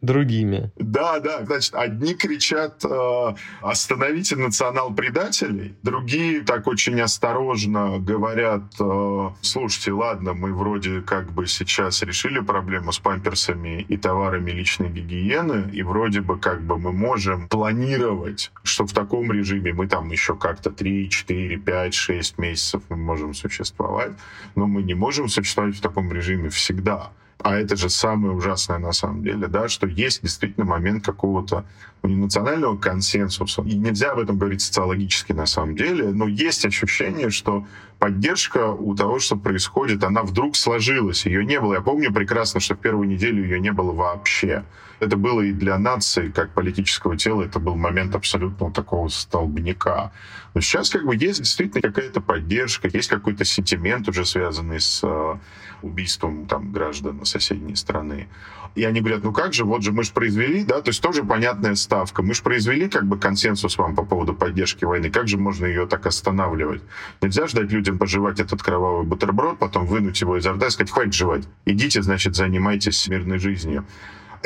другими. 0.00 0.70
Да, 0.76 1.20
да. 1.20 1.44
Значит, 1.44 1.74
одни 1.74 2.14
кричат 2.14 2.84
э, 2.84 3.34
«остановите 3.60 4.36
национал-предателей», 4.36 5.74
другие 5.82 6.42
так 6.42 6.66
очень 6.66 7.00
осторожно 7.00 7.98
говорят 7.98 8.62
э, 8.78 9.30
«слушайте, 9.40 9.92
ладно, 9.92 10.34
мы 10.34 10.52
вроде 10.52 11.00
как 11.00 11.32
бы 11.32 11.46
сейчас 11.46 12.02
решили 12.02 12.40
проблему 12.40 12.92
с 12.92 12.98
памперсами 12.98 13.82
и 13.88 13.96
товарами 13.96 14.50
личной 14.50 14.90
гигиены, 14.90 15.70
и 15.72 15.82
вроде 15.82 16.20
бы 16.20 16.38
как 16.38 16.62
бы 16.62 16.78
мы 16.78 16.92
можем 16.92 17.48
планировать, 17.48 18.52
что 18.62 18.86
в 18.86 18.92
таком 18.92 19.32
режиме 19.32 19.72
мы 19.72 19.88
там 19.88 20.10
еще 20.10 20.36
как-то 20.36 20.70
3, 20.70 21.08
4, 21.08 21.56
5, 21.58 21.94
6 21.94 22.38
месяцев 22.38 22.82
мы 22.88 22.96
можем 22.96 23.34
существовать, 23.34 24.12
но 24.54 24.66
мы 24.66 24.82
не 24.82 24.94
можем 24.94 25.28
существовать 25.28 25.76
в 25.76 25.80
таком 25.80 26.12
режиме 26.12 26.50
всегда». 26.50 27.10
А 27.42 27.56
это 27.58 27.76
же 27.76 27.90
самое 27.90 28.34
ужасное 28.34 28.78
на 28.78 28.92
самом 28.92 29.22
деле, 29.22 29.46
да, 29.46 29.68
что 29.68 29.86
есть 29.86 30.22
действительно 30.22 30.64
момент 30.64 31.04
какого-то 31.04 31.64
ну, 32.02 32.08
национального 32.08 32.76
консенсуса. 32.76 33.62
И 33.62 33.76
нельзя 33.76 34.12
об 34.12 34.20
этом 34.20 34.38
говорить 34.38 34.62
социологически 34.62 35.32
на 35.32 35.46
самом 35.46 35.76
деле, 35.76 36.08
но 36.08 36.26
есть 36.26 36.64
ощущение, 36.64 37.30
что 37.30 37.66
поддержка 37.98 38.70
у 38.70 38.94
того, 38.94 39.18
что 39.18 39.36
происходит, 39.36 40.02
она 40.02 40.22
вдруг 40.22 40.56
сложилась. 40.56 41.26
Ее 41.26 41.44
не 41.44 41.60
было. 41.60 41.74
Я 41.74 41.80
помню 41.82 42.12
прекрасно, 42.12 42.60
что 42.60 42.74
в 42.74 42.78
первую 42.78 43.06
неделю 43.06 43.42
ее 43.42 43.60
не 43.60 43.72
было 43.72 43.92
вообще. 43.92 44.64
Это 44.98 45.16
было 45.16 45.42
и 45.42 45.52
для 45.52 45.78
нации, 45.78 46.28
как 46.28 46.52
политического 46.52 47.16
тела, 47.16 47.42
это 47.42 47.58
был 47.58 47.76
момент 47.76 48.14
абсолютно 48.14 48.70
такого 48.70 49.08
столбняка. 49.08 50.12
Но 50.54 50.60
сейчас 50.62 50.88
как 50.88 51.04
бы 51.04 51.14
есть 51.14 51.40
действительно 51.40 51.82
какая-то 51.82 52.22
поддержка, 52.22 52.88
есть 52.88 53.10
какой-то 53.10 53.44
сентимент 53.44 54.08
уже 54.08 54.24
связанный 54.24 54.80
с 54.80 55.00
э, 55.02 55.34
убийством 55.82 56.46
там 56.46 56.72
граждан 56.72 57.26
соседней 57.26 57.76
страны. 57.76 58.28
И 58.74 58.84
они 58.84 59.00
говорят, 59.00 59.22
ну 59.22 59.32
как 59.32 59.52
же, 59.52 59.64
вот 59.64 59.82
же 59.82 59.92
мы 59.92 60.02
же 60.02 60.12
произвели, 60.12 60.64
да, 60.64 60.80
то 60.80 60.90
есть 60.90 61.02
тоже 61.02 61.24
понятная 61.24 61.74
ставка. 61.74 62.22
Мы 62.22 62.34
же 62.34 62.42
произвели 62.42 62.88
как 62.88 63.06
бы 63.06 63.18
консенсус 63.18 63.76
вам 63.76 63.94
по 63.94 64.02
поводу 64.02 64.32
поддержки 64.34 64.84
войны. 64.84 65.10
Как 65.10 65.28
же 65.28 65.36
можно 65.36 65.66
ее 65.66 65.86
так 65.86 66.06
останавливать? 66.06 66.82
Нельзя 67.20 67.46
ждать 67.46 67.70
людям 67.70 67.98
пожевать 67.98 68.40
этот 68.40 68.62
кровавый 68.62 69.06
бутерброд, 69.06 69.58
потом 69.58 69.86
вынуть 69.86 70.20
его 70.20 70.38
изо 70.38 70.52
рта 70.52 70.66
и 70.66 70.70
сказать, 70.70 70.90
хватит 70.90 71.14
жевать. 71.14 71.48
Идите, 71.66 72.02
значит, 72.02 72.34
занимайтесь 72.34 73.08
мирной 73.08 73.38
жизнью 73.38 73.84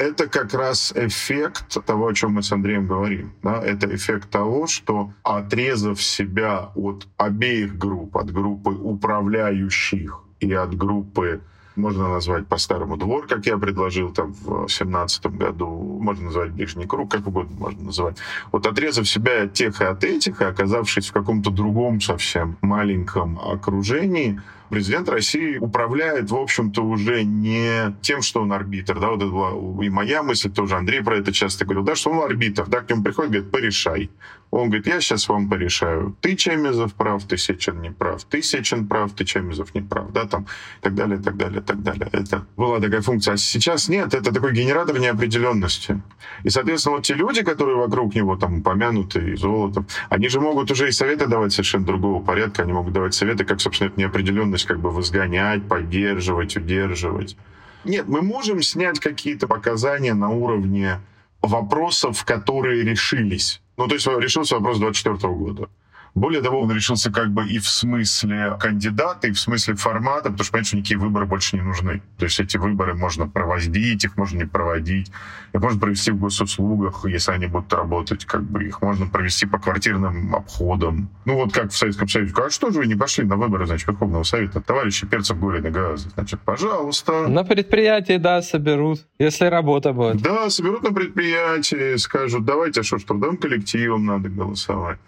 это 0.00 0.28
как 0.28 0.54
раз 0.54 0.92
эффект 0.96 1.84
того, 1.84 2.08
о 2.08 2.14
чем 2.14 2.32
мы 2.32 2.42
с 2.42 2.50
Андреем 2.52 2.86
говорим. 2.86 3.32
Да? 3.42 3.62
Это 3.62 3.94
эффект 3.94 4.30
того, 4.30 4.66
что 4.66 5.12
отрезав 5.22 6.02
себя 6.02 6.70
от 6.74 7.06
обеих 7.18 7.76
групп, 7.76 8.16
от 8.16 8.32
группы 8.32 8.70
управляющих 8.70 10.20
и 10.40 10.52
от 10.54 10.74
группы 10.74 11.42
можно 11.76 12.08
назвать 12.08 12.46
по-старому 12.46 12.96
двор, 12.96 13.26
как 13.26 13.46
я 13.46 13.56
предложил 13.56 14.12
там 14.12 14.32
в 14.32 14.68
семнадцатом 14.68 15.36
году, 15.36 15.68
можно 16.00 16.26
назвать 16.26 16.50
ближний 16.50 16.86
круг, 16.86 17.10
как 17.10 17.26
угодно 17.26 17.56
можно 17.58 17.84
называть. 17.84 18.16
Вот 18.52 18.66
отрезав 18.66 19.08
себя 19.08 19.44
от 19.44 19.52
тех 19.52 19.80
и 19.80 19.84
от 19.84 20.02
этих, 20.04 20.40
и 20.40 20.44
оказавшись 20.44 21.08
в 21.08 21.12
каком-то 21.12 21.50
другом 21.50 22.00
совсем 22.00 22.56
маленьком 22.60 23.38
окружении, 23.38 24.40
президент 24.70 25.08
России 25.08 25.58
управляет, 25.58 26.30
в 26.30 26.36
общем-то, 26.36 26.82
уже 26.82 27.24
не 27.24 27.94
тем, 28.00 28.22
что 28.22 28.40
он 28.42 28.52
арбитр. 28.52 28.98
Да, 28.98 29.10
вот 29.10 29.22
это 29.22 29.30
была 29.30 29.84
и 29.84 29.88
моя 29.90 30.22
мысль 30.22 30.50
тоже, 30.50 30.76
Андрей 30.76 31.02
про 31.02 31.16
это 31.18 31.32
часто 31.32 31.64
говорил, 31.64 31.82
да, 31.82 31.94
что 31.94 32.10
он 32.10 32.24
арбитр, 32.24 32.66
да, 32.66 32.80
к 32.80 32.90
нему 32.90 33.02
приходит, 33.02 33.32
говорит, 33.32 33.50
порешай. 33.50 34.10
Он 34.50 34.68
говорит, 34.68 34.86
я 34.88 35.00
сейчас 35.00 35.28
вам 35.28 35.48
порешаю. 35.48 36.16
Ты, 36.20 36.34
Чемизов, 36.34 36.94
прав, 36.94 37.22
ты, 37.24 37.36
Сечин, 37.36 37.80
не 37.80 37.90
прав. 37.90 38.24
Ты, 38.24 38.42
Сечин, 38.42 38.88
прав, 38.88 39.12
ты, 39.12 39.24
Чемизов, 39.24 39.74
не 39.74 39.80
прав. 39.80 40.10
Да, 40.12 40.26
там, 40.26 40.46
и 40.80 40.82
так 40.82 40.94
далее, 40.94 41.20
и 41.20 41.22
так 41.22 41.36
далее, 41.36 41.60
и 41.60 41.62
так 41.62 41.82
далее. 41.82 42.08
Это 42.12 42.46
была 42.56 42.80
такая 42.80 43.00
функция. 43.00 43.34
А 43.34 43.36
сейчас 43.36 43.88
нет, 43.88 44.12
это 44.12 44.32
такой 44.32 44.52
генератор 44.52 44.98
неопределенности. 44.98 46.02
И, 46.42 46.50
соответственно, 46.50 46.96
вот 46.96 47.04
те 47.04 47.14
люди, 47.14 47.42
которые 47.42 47.76
вокруг 47.76 48.14
него 48.16 48.36
там 48.36 48.58
упомянуты, 48.58 49.36
золотом, 49.36 49.86
они 50.08 50.28
же 50.28 50.40
могут 50.40 50.70
уже 50.72 50.88
и 50.88 50.92
советы 50.92 51.26
давать 51.26 51.52
совершенно 51.52 51.86
другого 51.86 52.20
порядка. 52.20 52.62
Они 52.62 52.72
могут 52.72 52.92
давать 52.92 53.14
советы, 53.14 53.44
как, 53.44 53.60
собственно, 53.60 53.88
эту 53.88 54.00
неопределенность 54.00 54.66
как 54.66 54.80
бы 54.80 54.90
возгонять, 54.90 55.68
поддерживать, 55.68 56.56
удерживать. 56.56 57.36
Нет, 57.84 58.08
мы 58.08 58.20
можем 58.20 58.62
снять 58.62 58.98
какие-то 58.98 59.46
показания 59.46 60.14
на 60.14 60.28
уровне 60.28 61.00
вопросов, 61.40 62.24
которые 62.24 62.82
решились. 62.82 63.62
Ну, 63.80 63.88
то 63.88 63.94
есть 63.94 64.06
решился 64.06 64.56
вопрос 64.56 64.78
24 64.78 65.32
года. 65.32 65.70
Более 66.14 66.42
того, 66.42 66.60
он 66.60 66.72
решился 66.72 67.12
как 67.12 67.30
бы 67.30 67.46
и 67.46 67.58
в 67.58 67.68
смысле 67.68 68.56
кандидата, 68.58 69.28
и 69.28 69.32
в 69.32 69.38
смысле 69.38 69.74
формата, 69.74 70.24
потому 70.30 70.44
что, 70.44 70.52
понятно, 70.52 70.66
что 70.68 70.76
никакие 70.76 70.98
выборы 70.98 71.26
больше 71.26 71.56
не 71.56 71.62
нужны. 71.62 72.02
То 72.18 72.24
есть 72.24 72.40
эти 72.40 72.56
выборы 72.56 72.94
можно 72.94 73.28
проводить, 73.28 74.04
их 74.04 74.16
можно 74.16 74.38
не 74.38 74.46
проводить. 74.46 75.10
Их 75.52 75.60
можно 75.60 75.80
провести 75.80 76.10
в 76.10 76.18
госуслугах, 76.18 77.04
если 77.06 77.32
они 77.32 77.46
будут 77.46 77.72
работать, 77.72 78.24
как 78.24 78.42
бы 78.42 78.64
их 78.64 78.82
можно 78.82 79.06
провести 79.06 79.46
по 79.46 79.58
квартирным 79.58 80.34
обходам. 80.34 81.08
Ну 81.24 81.34
вот 81.34 81.52
как 81.52 81.70
в 81.70 81.76
Советском 81.76 82.08
Союзе. 82.08 82.34
А 82.36 82.50
что 82.50 82.70
же 82.70 82.78
вы 82.78 82.86
не 82.86 82.94
пошли 82.94 83.24
на 83.24 83.36
выборы, 83.36 83.66
значит, 83.66 83.86
Верховного 83.88 84.22
Совета? 84.22 84.60
Товарищи 84.60 85.06
Перцев, 85.06 85.38
Горин 85.38 85.66
и 85.66 85.70
Газы. 85.70 86.10
Значит, 86.14 86.40
пожалуйста. 86.40 87.28
На 87.28 87.44
предприятии, 87.44 88.16
да, 88.16 88.42
соберут, 88.42 89.06
если 89.18 89.46
работа 89.46 89.92
будет. 89.92 90.22
Да, 90.22 90.50
соберут 90.50 90.82
на 90.82 90.92
предприятии, 90.92 91.96
скажут, 91.96 92.44
давайте, 92.44 92.80
а 92.80 92.82
что 92.82 92.98
ж, 92.98 93.04
трудовым 93.04 93.36
коллективом 93.36 94.06
надо 94.06 94.28
голосовать. 94.28 94.98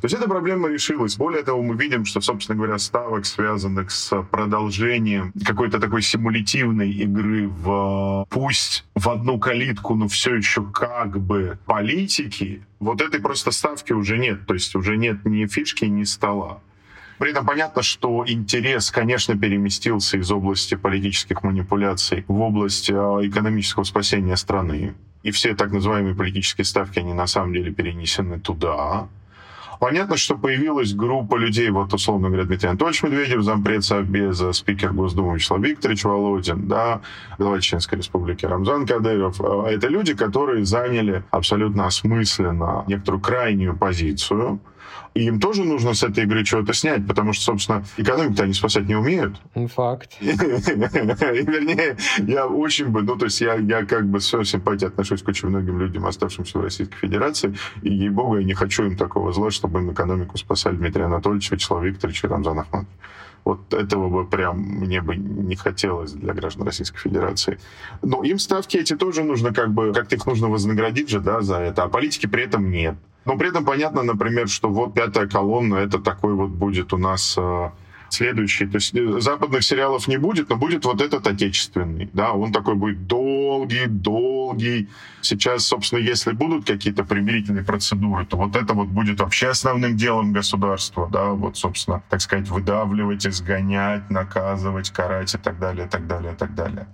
То 0.00 0.04
есть 0.04 0.14
эта 0.14 0.28
проблема 0.28 0.68
решилась. 0.68 1.16
Более 1.16 1.42
того, 1.42 1.62
мы 1.62 1.74
видим, 1.74 2.04
что, 2.04 2.20
собственно 2.20 2.56
говоря, 2.56 2.78
ставок, 2.78 3.26
связанных 3.26 3.90
с 3.90 4.22
продолжением 4.22 5.32
какой-то 5.44 5.80
такой 5.80 6.02
симулятивной 6.02 6.90
игры 6.90 7.48
в 7.48 8.26
пусть 8.30 8.84
в 8.94 9.08
одну 9.08 9.38
калитку, 9.38 9.94
но 9.94 10.06
все 10.08 10.36
еще 10.36 10.64
как 10.64 11.18
бы 11.18 11.58
политики, 11.66 12.62
вот 12.78 13.00
этой 13.00 13.20
просто 13.20 13.50
ставки 13.50 13.92
уже 13.92 14.18
нет. 14.18 14.46
То 14.46 14.54
есть 14.54 14.74
уже 14.76 14.96
нет 14.96 15.24
ни 15.24 15.46
фишки, 15.46 15.84
ни 15.86 16.04
стола. 16.04 16.60
При 17.18 17.32
этом 17.32 17.44
понятно, 17.44 17.82
что 17.82 18.24
интерес, 18.26 18.92
конечно, 18.92 19.36
переместился 19.36 20.18
из 20.18 20.30
области 20.30 20.76
политических 20.76 21.42
манипуляций 21.42 22.24
в 22.28 22.40
область 22.40 22.90
а, 22.90 23.18
экономического 23.22 23.82
спасения 23.82 24.36
страны. 24.36 24.94
И 25.24 25.32
все 25.32 25.54
так 25.54 25.72
называемые 25.72 26.14
политические 26.14 26.64
ставки, 26.64 27.00
они 27.00 27.12
на 27.12 27.26
самом 27.26 27.52
деле 27.52 27.72
перенесены 27.72 28.38
туда. 28.38 29.08
Понятно, 29.78 30.16
что 30.16 30.36
появилась 30.36 30.92
группа 30.92 31.36
людей, 31.36 31.70
вот 31.70 31.94
условно 31.94 32.28
говоря, 32.28 32.44
Дмитрий 32.44 32.68
Анатольевич 32.68 33.02
Медведев, 33.04 33.42
зампред 33.42 33.84
Совбеза, 33.84 34.52
спикер 34.52 34.92
Госдумы 34.92 35.36
Вячеслав 35.36 35.60
Викторович 35.60 36.04
Володин, 36.04 36.66
да, 36.66 37.00
глава 37.38 37.60
Чеченской 37.60 37.98
Республики 37.98 38.44
Рамзан 38.44 38.86
Кадыров. 38.86 39.40
А, 39.40 39.68
это 39.68 39.86
люди, 39.88 40.14
которые 40.14 40.64
заняли 40.64 41.22
абсолютно 41.30 41.86
осмысленно 41.86 42.84
некоторую 42.88 43.20
крайнюю 43.20 43.76
позицию, 43.76 44.58
и 45.18 45.24
им 45.24 45.40
тоже 45.40 45.64
нужно 45.64 45.94
с 45.94 46.04
этой 46.04 46.22
игры 46.24 46.44
что-то 46.44 46.72
снять, 46.72 47.04
потому 47.04 47.32
что, 47.32 47.42
собственно, 47.42 47.84
экономику-то 47.96 48.44
они 48.44 48.52
спасать 48.52 48.86
не 48.86 48.94
умеют. 48.94 49.34
Факт. 49.74 50.16
Вернее, 50.20 51.96
я 52.18 52.46
очень 52.46 52.86
бы, 52.86 53.02
ну, 53.02 53.16
то 53.16 53.24
есть 53.24 53.40
я, 53.40 53.54
я 53.54 53.84
как 53.84 54.06
бы 54.06 54.20
с 54.20 54.28
симпатией 54.44 54.88
отношусь 54.88 55.22
к 55.22 55.28
очень 55.28 55.48
многим 55.48 55.80
людям, 55.80 56.06
оставшимся 56.06 56.56
в 56.58 56.62
Российской 56.62 56.96
Федерации, 56.98 57.52
и, 57.82 57.92
ей-богу, 57.92 58.38
я 58.38 58.44
не 58.44 58.54
хочу 58.54 58.84
им 58.84 58.96
такого 58.96 59.32
зла, 59.32 59.50
чтобы 59.50 59.80
им 59.80 59.92
экономику 59.92 60.38
спасали 60.38 60.76
Дмитрий 60.76 61.02
Анатольевич, 61.02 61.50
Вячеслав 61.50 61.82
Викторович 61.82 62.22
и 62.22 62.26
Рамзан 62.28 62.60
Ахматович. 62.60 62.96
Вот 63.44 63.74
этого 63.74 64.08
бы 64.08 64.24
прям 64.24 64.60
мне 64.60 65.00
бы 65.02 65.16
не 65.16 65.56
хотелось 65.56 66.12
для 66.12 66.32
граждан 66.32 66.64
Российской 66.64 66.98
Федерации. 66.98 67.58
Но 68.02 68.22
им 68.22 68.38
ставки 68.38 68.76
эти 68.76 68.94
тоже 68.94 69.24
нужно 69.24 69.52
как 69.52 69.72
бы, 69.72 69.92
как-то 69.92 70.14
их 70.14 70.26
нужно 70.26 70.48
вознаградить 70.48 71.08
же, 71.08 71.18
да, 71.18 71.40
за 71.40 71.56
это, 71.56 71.82
а 71.82 71.88
политики 71.88 72.26
при 72.26 72.44
этом 72.44 72.70
нет. 72.70 72.94
Но 73.28 73.36
при 73.36 73.50
этом 73.50 73.62
понятно, 73.62 74.02
например, 74.02 74.48
что 74.48 74.70
вот 74.70 74.94
пятая 74.94 75.26
колонна, 75.26 75.74
это 75.74 75.98
такой 75.98 76.32
вот 76.32 76.48
будет 76.48 76.94
у 76.94 76.96
нас 76.96 77.34
э, 77.36 77.70
следующий. 78.08 78.66
То 78.66 78.76
есть 78.76 78.94
э, 78.94 79.20
западных 79.20 79.62
сериалов 79.62 80.08
не 80.08 80.16
будет, 80.16 80.48
но 80.48 80.56
будет 80.56 80.86
вот 80.86 81.02
этот 81.02 81.26
отечественный. 81.26 82.08
Да, 82.14 82.32
он 82.32 82.52
такой 82.52 82.74
будет 82.74 83.06
долгий, 83.06 83.84
долгий. 83.84 84.88
Сейчас, 85.20 85.66
собственно, 85.66 86.00
если 86.00 86.32
будут 86.32 86.66
какие-то 86.66 87.04
примирительные 87.04 87.64
процедуры, 87.64 88.24
то 88.24 88.38
вот 88.38 88.56
это 88.56 88.72
вот 88.72 88.88
будет 88.88 89.20
вообще 89.20 89.48
основным 89.48 89.94
делом 89.94 90.32
государства. 90.32 91.06
Да, 91.12 91.32
вот, 91.32 91.58
собственно, 91.58 92.02
так 92.08 92.22
сказать, 92.22 92.48
выдавливать, 92.48 93.26
изгонять, 93.26 94.08
наказывать, 94.08 94.88
карать 94.88 95.34
и 95.34 95.38
так 95.38 95.58
далее, 95.58 95.84
и 95.84 95.88
так 95.90 96.06
далее, 96.06 96.32
и 96.32 96.34
так 96.34 96.54
далее. 96.54 96.86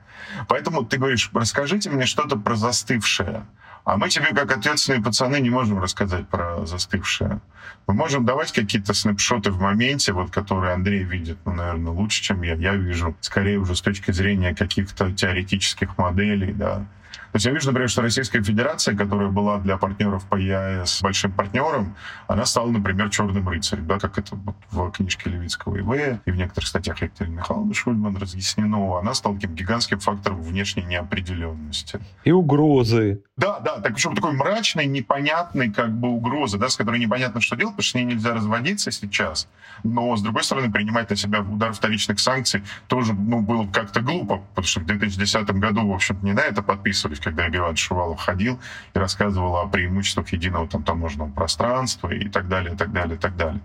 Поэтому 0.48 0.84
ты 0.84 0.98
говоришь, 0.98 1.30
расскажите 1.32 1.90
мне 1.90 2.06
что-то 2.06 2.36
про 2.36 2.56
застывшее. 2.56 3.46
А 3.84 3.98
мы 3.98 4.08
тебе, 4.08 4.26
как 4.34 4.50
ответственные 4.50 5.02
пацаны, 5.02 5.40
не 5.40 5.50
можем 5.50 5.78
рассказать 5.78 6.26
про 6.28 6.64
застывшее. 6.64 7.40
Мы 7.86 7.92
можем 7.92 8.24
давать 8.24 8.50
какие-то 8.50 8.94
снапшоты 8.94 9.50
в 9.50 9.60
моменте, 9.60 10.12
вот, 10.12 10.30
которые 10.30 10.72
Андрей 10.72 11.02
видит, 11.02 11.36
ну, 11.44 11.52
наверное, 11.52 11.92
лучше, 11.92 12.22
чем 12.22 12.40
я. 12.42 12.54
Я 12.54 12.74
вижу, 12.74 13.14
скорее 13.20 13.58
уже 13.58 13.76
с 13.76 13.82
точки 13.82 14.10
зрения 14.10 14.54
каких-то 14.54 15.12
теоретических 15.12 15.98
моделей, 15.98 16.54
да, 16.54 16.86
то 17.34 17.38
есть 17.38 17.46
я 17.46 17.52
вижу, 17.52 17.66
например, 17.66 17.88
что 17.88 18.00
Российская 18.00 18.40
Федерация, 18.44 18.96
которая 18.96 19.28
была 19.28 19.58
для 19.58 19.76
партнеров 19.76 20.24
по 20.28 20.36
ЕАЭС 20.36 21.02
большим 21.02 21.32
партнером, 21.32 21.96
она 22.28 22.46
стала, 22.46 22.70
например, 22.70 23.10
черным 23.10 23.48
рыцарем, 23.48 23.88
да, 23.88 23.98
как 23.98 24.18
это 24.18 24.36
вот 24.36 24.54
в 24.70 24.92
книжке 24.92 25.30
Левицкого 25.30 25.78
ИВ 25.78 26.20
и 26.24 26.30
в 26.30 26.36
некоторых 26.36 26.68
статьях 26.68 27.02
Екатерины 27.02 27.38
Михайловны 27.38 27.74
Шульман 27.74 28.16
разъяснено. 28.18 29.00
Она 29.00 29.14
стала 29.14 29.34
таким 29.34 29.56
гигантским 29.56 29.98
фактором 29.98 30.42
внешней 30.42 30.84
неопределенности. 30.84 31.98
И 32.22 32.30
угрозы. 32.30 33.24
Да, 33.36 33.58
да, 33.58 33.80
так 33.80 33.94
причем 33.94 34.14
такой 34.14 34.32
мрачной, 34.32 34.86
непонятной 34.86 35.72
как 35.72 35.90
бы 35.90 36.10
угрозы, 36.10 36.56
да, 36.56 36.68
с 36.68 36.76
которой 36.76 37.00
непонятно, 37.00 37.40
что 37.40 37.56
делать, 37.56 37.72
потому 37.72 37.82
что 37.82 37.90
с 37.90 37.94
ней 37.96 38.04
нельзя 38.04 38.32
разводиться 38.32 38.92
сейчас. 38.92 39.48
Но, 39.82 40.16
с 40.16 40.22
другой 40.22 40.44
стороны, 40.44 40.70
принимать 40.70 41.10
на 41.10 41.16
себя 41.16 41.40
удар 41.40 41.72
вторичных 41.72 42.20
санкций 42.20 42.62
тоже 42.86 43.12
ну, 43.12 43.40
было 43.40 43.66
как-то 43.66 44.02
глупо, 44.02 44.40
потому 44.50 44.68
что 44.68 44.78
в 44.78 44.86
2010 44.86 45.50
году, 45.50 45.88
в 45.88 45.92
общем 45.92 46.16
не 46.22 46.32
на 46.32 46.42
это 46.42 46.62
подписывались 46.62 47.23
когда 47.24 47.48
Иванович 47.48 47.86
Шувалов 47.86 48.20
ходил 48.20 48.60
и 48.94 48.98
рассказывал 48.98 49.56
о 49.56 49.66
преимуществах 49.66 50.32
единого 50.32 50.68
там, 50.68 50.82
таможенного 50.82 51.30
пространства 51.30 52.10
и 52.10 52.28
так 52.28 52.48
далее, 52.48 52.74
и 52.74 52.76
так 52.76 52.92
далее, 52.92 53.16
и 53.16 53.18
так 53.18 53.36
далее. 53.36 53.60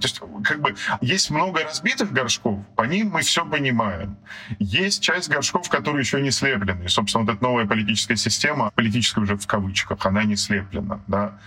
То 0.00 0.02
есть, 0.02 0.20
как 0.44 0.60
бы, 0.60 0.74
есть 1.00 1.30
много 1.30 1.62
разбитых 1.64 2.12
горшков, 2.12 2.60
по 2.76 2.82
ним 2.82 3.10
мы 3.10 3.22
все 3.22 3.44
понимаем. 3.44 4.16
Есть 4.58 5.02
часть 5.02 5.28
горшков, 5.28 5.68
которые 5.68 6.00
еще 6.00 6.20
не 6.20 6.30
слеплены. 6.30 6.84
И, 6.84 6.88
собственно, 6.88 7.24
вот 7.24 7.34
эта 7.34 7.42
новая 7.42 7.66
политическая 7.66 8.16
система, 8.16 8.70
политическая 8.74 9.20
уже 9.20 9.36
в 9.36 9.46
кавычках, 9.46 10.04
она 10.06 10.24
не 10.24 10.36
слеплена. 10.36 11.00
Да? 11.06 11.38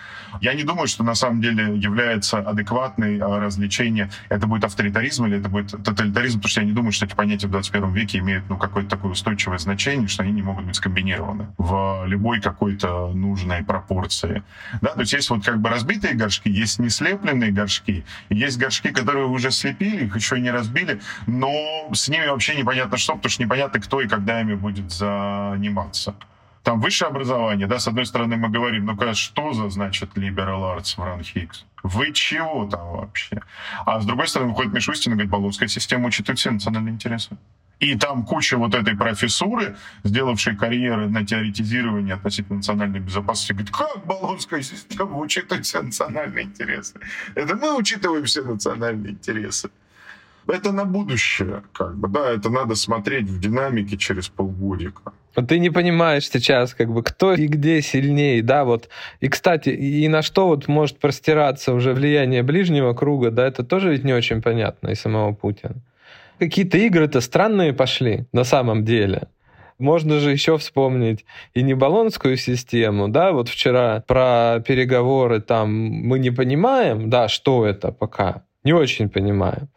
Я 0.41 0.53
не 0.53 0.63
думаю, 0.63 0.87
что 0.87 1.03
на 1.03 1.15
самом 1.15 1.41
деле 1.41 1.77
является 1.77 2.39
адекватной 2.39 3.19
а, 3.19 3.39
развлечение, 3.39 4.09
это 4.29 4.47
будет 4.47 4.63
авторитаризм 4.63 5.25
или 5.25 5.39
это 5.39 5.49
будет 5.49 5.71
тоталитаризм, 5.71 6.39
потому 6.39 6.49
что 6.49 6.61
я 6.61 6.67
не 6.67 6.73
думаю, 6.73 6.91
что 6.91 7.05
эти 7.05 7.15
понятия 7.15 7.47
в 7.47 7.51
21 7.51 7.93
веке 7.93 8.19
имеют 8.19 8.45
ну, 8.49 8.57
какое-то 8.57 8.89
такое 8.89 9.11
устойчивое 9.11 9.57
значение, 9.57 10.07
что 10.07 10.23
они 10.23 10.31
не 10.31 10.41
могут 10.41 10.65
быть 10.65 10.75
скомбинированы 10.75 11.47
в 11.57 12.03
любой 12.05 12.41
какой-то 12.41 13.09
нужной 13.13 13.63
пропорции. 13.63 14.43
Да? 14.81 14.93
То 14.93 15.01
есть 15.01 15.13
есть 15.13 15.29
вот 15.29 15.43
как 15.43 15.59
бы 15.59 15.69
разбитые 15.69 16.13
горшки, 16.13 16.49
есть 16.49 16.79
неслепленные 16.79 17.51
горшки, 17.51 18.05
есть 18.29 18.57
горшки, 18.57 18.91
которые 18.91 19.25
уже 19.25 19.51
слепили, 19.51 20.05
их 20.05 20.15
еще 20.15 20.39
не 20.39 20.51
разбили, 20.51 20.99
но 21.27 21.89
с 21.93 22.07
ними 22.09 22.27
вообще 22.27 22.55
непонятно 22.55 22.97
что, 22.97 23.15
потому 23.15 23.29
что 23.29 23.43
непонятно, 23.43 23.79
кто 23.79 24.01
и 24.01 24.07
когда 24.07 24.41
ими 24.41 24.55
будет 24.55 24.91
заниматься. 24.91 26.15
Там 26.63 26.81
высшее 26.81 27.09
образование, 27.09 27.65
да, 27.65 27.79
с 27.79 27.87
одной 27.87 28.05
стороны 28.05 28.35
мы 28.35 28.49
говорим, 28.49 28.85
ну-ка, 28.85 29.13
что 29.13 29.53
за, 29.53 29.69
значит, 29.69 30.17
liberal 30.17 30.77
arts 30.77 30.95
в 30.97 30.99
Ранхикс? 30.99 31.65
Вы 31.83 32.11
чего 32.11 32.67
там 32.67 32.85
вообще? 32.91 33.41
А 33.85 34.01
с 34.01 34.05
другой 34.05 34.27
стороны 34.27 34.49
выходит 34.51 34.73
Мишустин 34.73 35.13
и 35.13 35.15
говорит, 35.15 35.31
Болонская 35.31 35.69
система 35.69 36.07
учитывает 36.07 36.39
все 36.39 36.51
национальные 36.51 36.95
интересы. 36.95 37.37
И 37.79 37.95
там 37.95 38.25
куча 38.25 38.57
вот 38.57 38.73
этой 38.73 38.95
профессуры, 38.95 39.75
сделавшей 40.03 40.55
карьеры 40.55 41.07
на 41.07 41.25
теоретизировании 41.25 42.13
относительно 42.13 42.57
национальной 42.57 42.99
безопасности, 42.99 43.53
говорит, 43.53 43.71
как 43.71 44.05
Болонская 44.05 44.63
система 44.63 45.17
учитывает 45.17 45.65
все 45.65 45.81
национальные 45.81 46.45
интересы? 46.45 46.95
Это 47.35 47.55
мы 47.55 47.77
учитываем 47.77 48.25
все 48.25 48.41
национальные 48.41 49.11
интересы. 49.13 49.69
Это 50.47 50.71
на 50.71 50.85
будущее, 50.85 51.61
как 51.73 51.95
бы, 51.97 52.07
да, 52.07 52.31
это 52.31 52.49
надо 52.49 52.75
смотреть 52.75 53.27
в 53.27 53.39
динамике 53.39 53.97
через 53.97 54.29
полгодика. 54.29 55.11
Ты 55.47 55.59
не 55.59 55.69
понимаешь 55.69 56.29
сейчас, 56.29 56.73
как 56.73 56.89
бы, 56.91 57.03
кто 57.03 57.33
и 57.33 57.47
где 57.47 57.81
сильнее, 57.81 58.41
да, 58.41 58.63
вот. 58.63 58.89
И, 59.19 59.27
кстати, 59.27 59.69
и 59.69 60.07
на 60.07 60.21
что 60.23 60.47
вот 60.47 60.67
может 60.67 60.99
простираться 60.99 61.73
уже 61.73 61.93
влияние 61.93 62.43
ближнего 62.43 62.93
круга, 62.93 63.29
да, 63.29 63.45
это 63.45 63.63
тоже 63.63 63.91
ведь 63.91 64.03
не 64.03 64.13
очень 64.13 64.41
понятно 64.41 64.87
и 64.87 64.95
самого 64.95 65.33
Путина 65.33 65.75
какие-то 66.39 66.77
игры-то 66.77 67.21
странные 67.21 67.73
пошли 67.73 68.25
на 68.31 68.43
самом 68.43 68.85
деле. 68.85 69.27
Можно 69.79 70.19
же 70.19 70.31
еще 70.31 70.57
вспомнить 70.57 71.25
и 71.53 71.61
не 71.61 71.75
баллонскую 71.75 72.35
систему, 72.37 73.09
да, 73.09 73.31
вот 73.31 73.47
вчера 73.47 74.03
про 74.07 74.59
переговоры 74.65 75.39
там 75.39 75.71
мы 75.71 76.17
не 76.17 76.31
понимаем, 76.31 77.09
да, 77.09 77.27
что 77.27 77.65
это 77.65 77.91
пока, 77.91 78.43
не 78.63 78.73
очень 78.73 79.07
понимаем. 79.09 79.69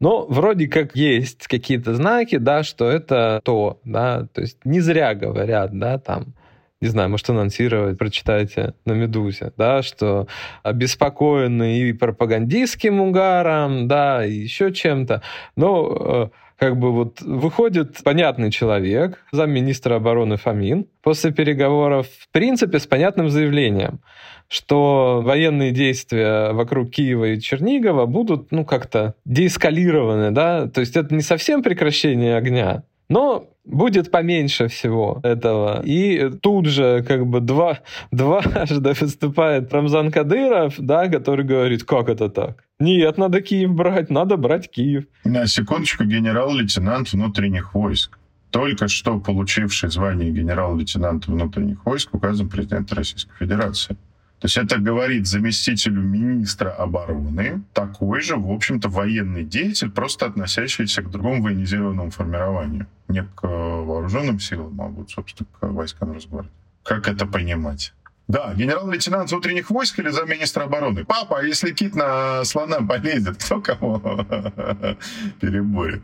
Но 0.00 0.26
вроде 0.26 0.68
как 0.68 0.94
есть 0.94 1.48
какие-то 1.48 1.94
знаки, 1.94 2.36
да, 2.36 2.62
что 2.62 2.88
это 2.88 3.40
то, 3.42 3.80
да, 3.84 4.28
то 4.32 4.42
есть 4.42 4.64
не 4.64 4.78
зря 4.78 5.14
говорят, 5.14 5.76
да, 5.76 5.98
там, 5.98 6.34
не 6.80 6.88
знаю, 6.88 7.10
может, 7.10 7.28
анонсировать, 7.30 7.98
прочитайте 7.98 8.74
на 8.84 8.92
«Медузе», 8.92 9.52
да, 9.56 9.82
что 9.82 10.28
обеспокоены 10.62 11.80
и 11.80 11.92
пропагандистским 11.92 13.00
угаром, 13.00 13.88
да, 13.88 14.24
и 14.24 14.32
еще 14.32 14.72
чем-то. 14.72 15.22
Но 15.56 16.30
э, 16.32 16.36
как 16.58 16.76
бы 16.76 16.92
вот 16.92 17.20
выходит 17.20 18.02
понятный 18.04 18.50
человек, 18.50 19.24
замминистра 19.32 19.96
обороны 19.96 20.36
Фомин, 20.36 20.86
после 21.02 21.32
переговоров, 21.32 22.06
в 22.06 22.28
принципе, 22.30 22.78
с 22.78 22.86
понятным 22.86 23.28
заявлением, 23.28 24.00
что 24.48 25.20
военные 25.24 25.72
действия 25.72 26.52
вокруг 26.52 26.90
Киева 26.90 27.26
и 27.26 27.40
Чернигова 27.40 28.06
будут, 28.06 28.52
ну, 28.52 28.64
как-то 28.64 29.14
деэскалированы, 29.24 30.30
да, 30.30 30.68
то 30.68 30.80
есть 30.80 30.96
это 30.96 31.12
не 31.14 31.22
совсем 31.22 31.62
прекращение 31.62 32.36
огня, 32.36 32.84
но 33.08 33.48
будет 33.64 34.10
поменьше 34.10 34.68
всего 34.68 35.20
этого. 35.22 35.82
И 35.84 36.30
тут 36.40 36.66
же 36.66 37.04
как 37.06 37.26
бы 37.26 37.40
два, 37.40 37.80
дважды 38.10 38.92
выступает 39.00 39.72
Рамзан 39.72 40.10
Кадыров, 40.10 40.74
да, 40.78 41.08
который 41.08 41.44
говорит, 41.44 41.84
как 41.84 42.08
это 42.08 42.28
так? 42.28 42.64
Нет, 42.78 43.18
надо 43.18 43.40
Киев 43.40 43.72
брать, 43.72 44.10
надо 44.10 44.36
брать 44.36 44.70
Киев. 44.70 45.04
На 45.24 45.46
секундочку, 45.46 46.04
генерал-лейтенант 46.04 47.12
внутренних 47.12 47.74
войск. 47.74 48.18
Только 48.50 48.88
что 48.88 49.20
получивший 49.20 49.90
звание 49.90 50.30
генерал-лейтенанта 50.30 51.30
внутренних 51.30 51.84
войск 51.84 52.14
указом 52.14 52.48
президента 52.48 52.94
Российской 52.94 53.36
Федерации. 53.36 53.96
То 54.40 54.46
есть 54.46 54.56
это 54.56 54.78
говорит 54.78 55.26
заместителю 55.26 56.00
министра 56.00 56.70
обороны, 56.70 57.62
такой 57.72 58.20
же, 58.20 58.36
в 58.36 58.50
общем-то, 58.50 58.88
военный 58.88 59.42
деятель, 59.42 59.90
просто 59.90 60.26
относящийся 60.26 61.02
к 61.02 61.10
другому 61.10 61.42
военизированному 61.42 62.10
формированию. 62.10 62.86
Не 63.08 63.24
к 63.24 63.42
вооруженным 63.42 64.38
силам, 64.38 64.80
а 64.80 64.86
вот, 64.86 65.10
собственно, 65.10 65.48
к 65.58 65.66
войскам 65.66 66.12
Росгвардии. 66.12 66.50
Как 66.84 67.08
это 67.08 67.26
понимать? 67.26 67.92
Да, 68.28 68.52
генерал-лейтенант 68.54 69.30
внутренних 69.30 69.70
войск 69.70 69.98
или 69.98 70.10
замминистра 70.10 70.64
обороны. 70.64 71.04
Папа, 71.04 71.38
а 71.38 71.42
если 71.42 71.72
кит 71.72 71.94
на 71.94 72.44
слона 72.44 72.80
полезет, 72.80 73.38
кто 73.42 73.60
кого 73.60 73.98
переборет? 75.40 76.02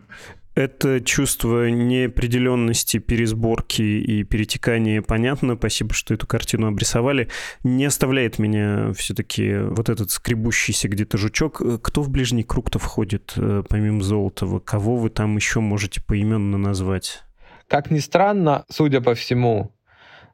Это 0.55 1.01
чувство 1.01 1.69
неопределенности, 1.69 2.99
пересборки 2.99 3.83
и 3.83 4.23
перетекания 4.23 5.03
понятно. 5.03 5.57
Спасибо, 5.57 5.95
что 5.95 6.15
эту 6.15 6.27
картину 6.27 6.69
обрисовали. 6.69 7.29
Не 7.65 7.87
оставляет 7.87 8.39
меня 8.39 8.93
все-таки 8.93 9.57
вот 9.59 9.89
этот 9.89 10.13
скребущийся 10.13 10.89
где-то 10.89 11.19
жучок. 11.19 11.61
Кто 11.83 12.03
в 12.03 12.11
ближний 12.11 12.45
круг-то 12.45 12.79
входит, 12.79 13.33
э, 13.37 13.65
помимо 13.69 14.03
Золотого? 14.03 14.61
Кого 14.61 14.97
вы 14.97 15.11
там 15.11 15.35
еще 15.37 15.59
можете 15.59 16.01
поименно 16.01 16.57
назвать? 16.57 17.25
Как 17.67 17.91
ни 17.91 17.99
странно, 17.99 18.65
судя 18.69 19.01
по 19.01 19.15
всему, 19.15 19.73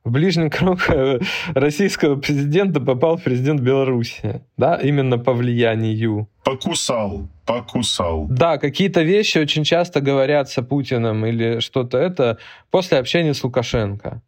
в 0.05 0.11
ближний 0.11 0.51
круг 0.51 0.91
э, 0.91 1.21
российского 1.55 2.17
президента 2.17 2.81
попал 2.81 3.19
президент 3.19 3.61
Беларуси, 3.61 4.43
да, 4.57 4.77
именно 4.77 5.19
по 5.19 5.33
влиянию. 5.33 6.29
Покусал, 6.45 7.29
покусал. 7.51 8.27
Да, 8.29 8.59
какие-то 8.59 9.03
вещи 9.03 9.39
очень 9.39 9.65
часто 9.65 10.01
говорятся 10.01 10.63
Путиным 10.63 11.27
или 11.27 11.61
что-то 11.61 11.99
это 11.99 12.39
после 12.71 12.99
общения 12.99 13.35
с 13.35 13.43
Лукашенко. 13.43 14.23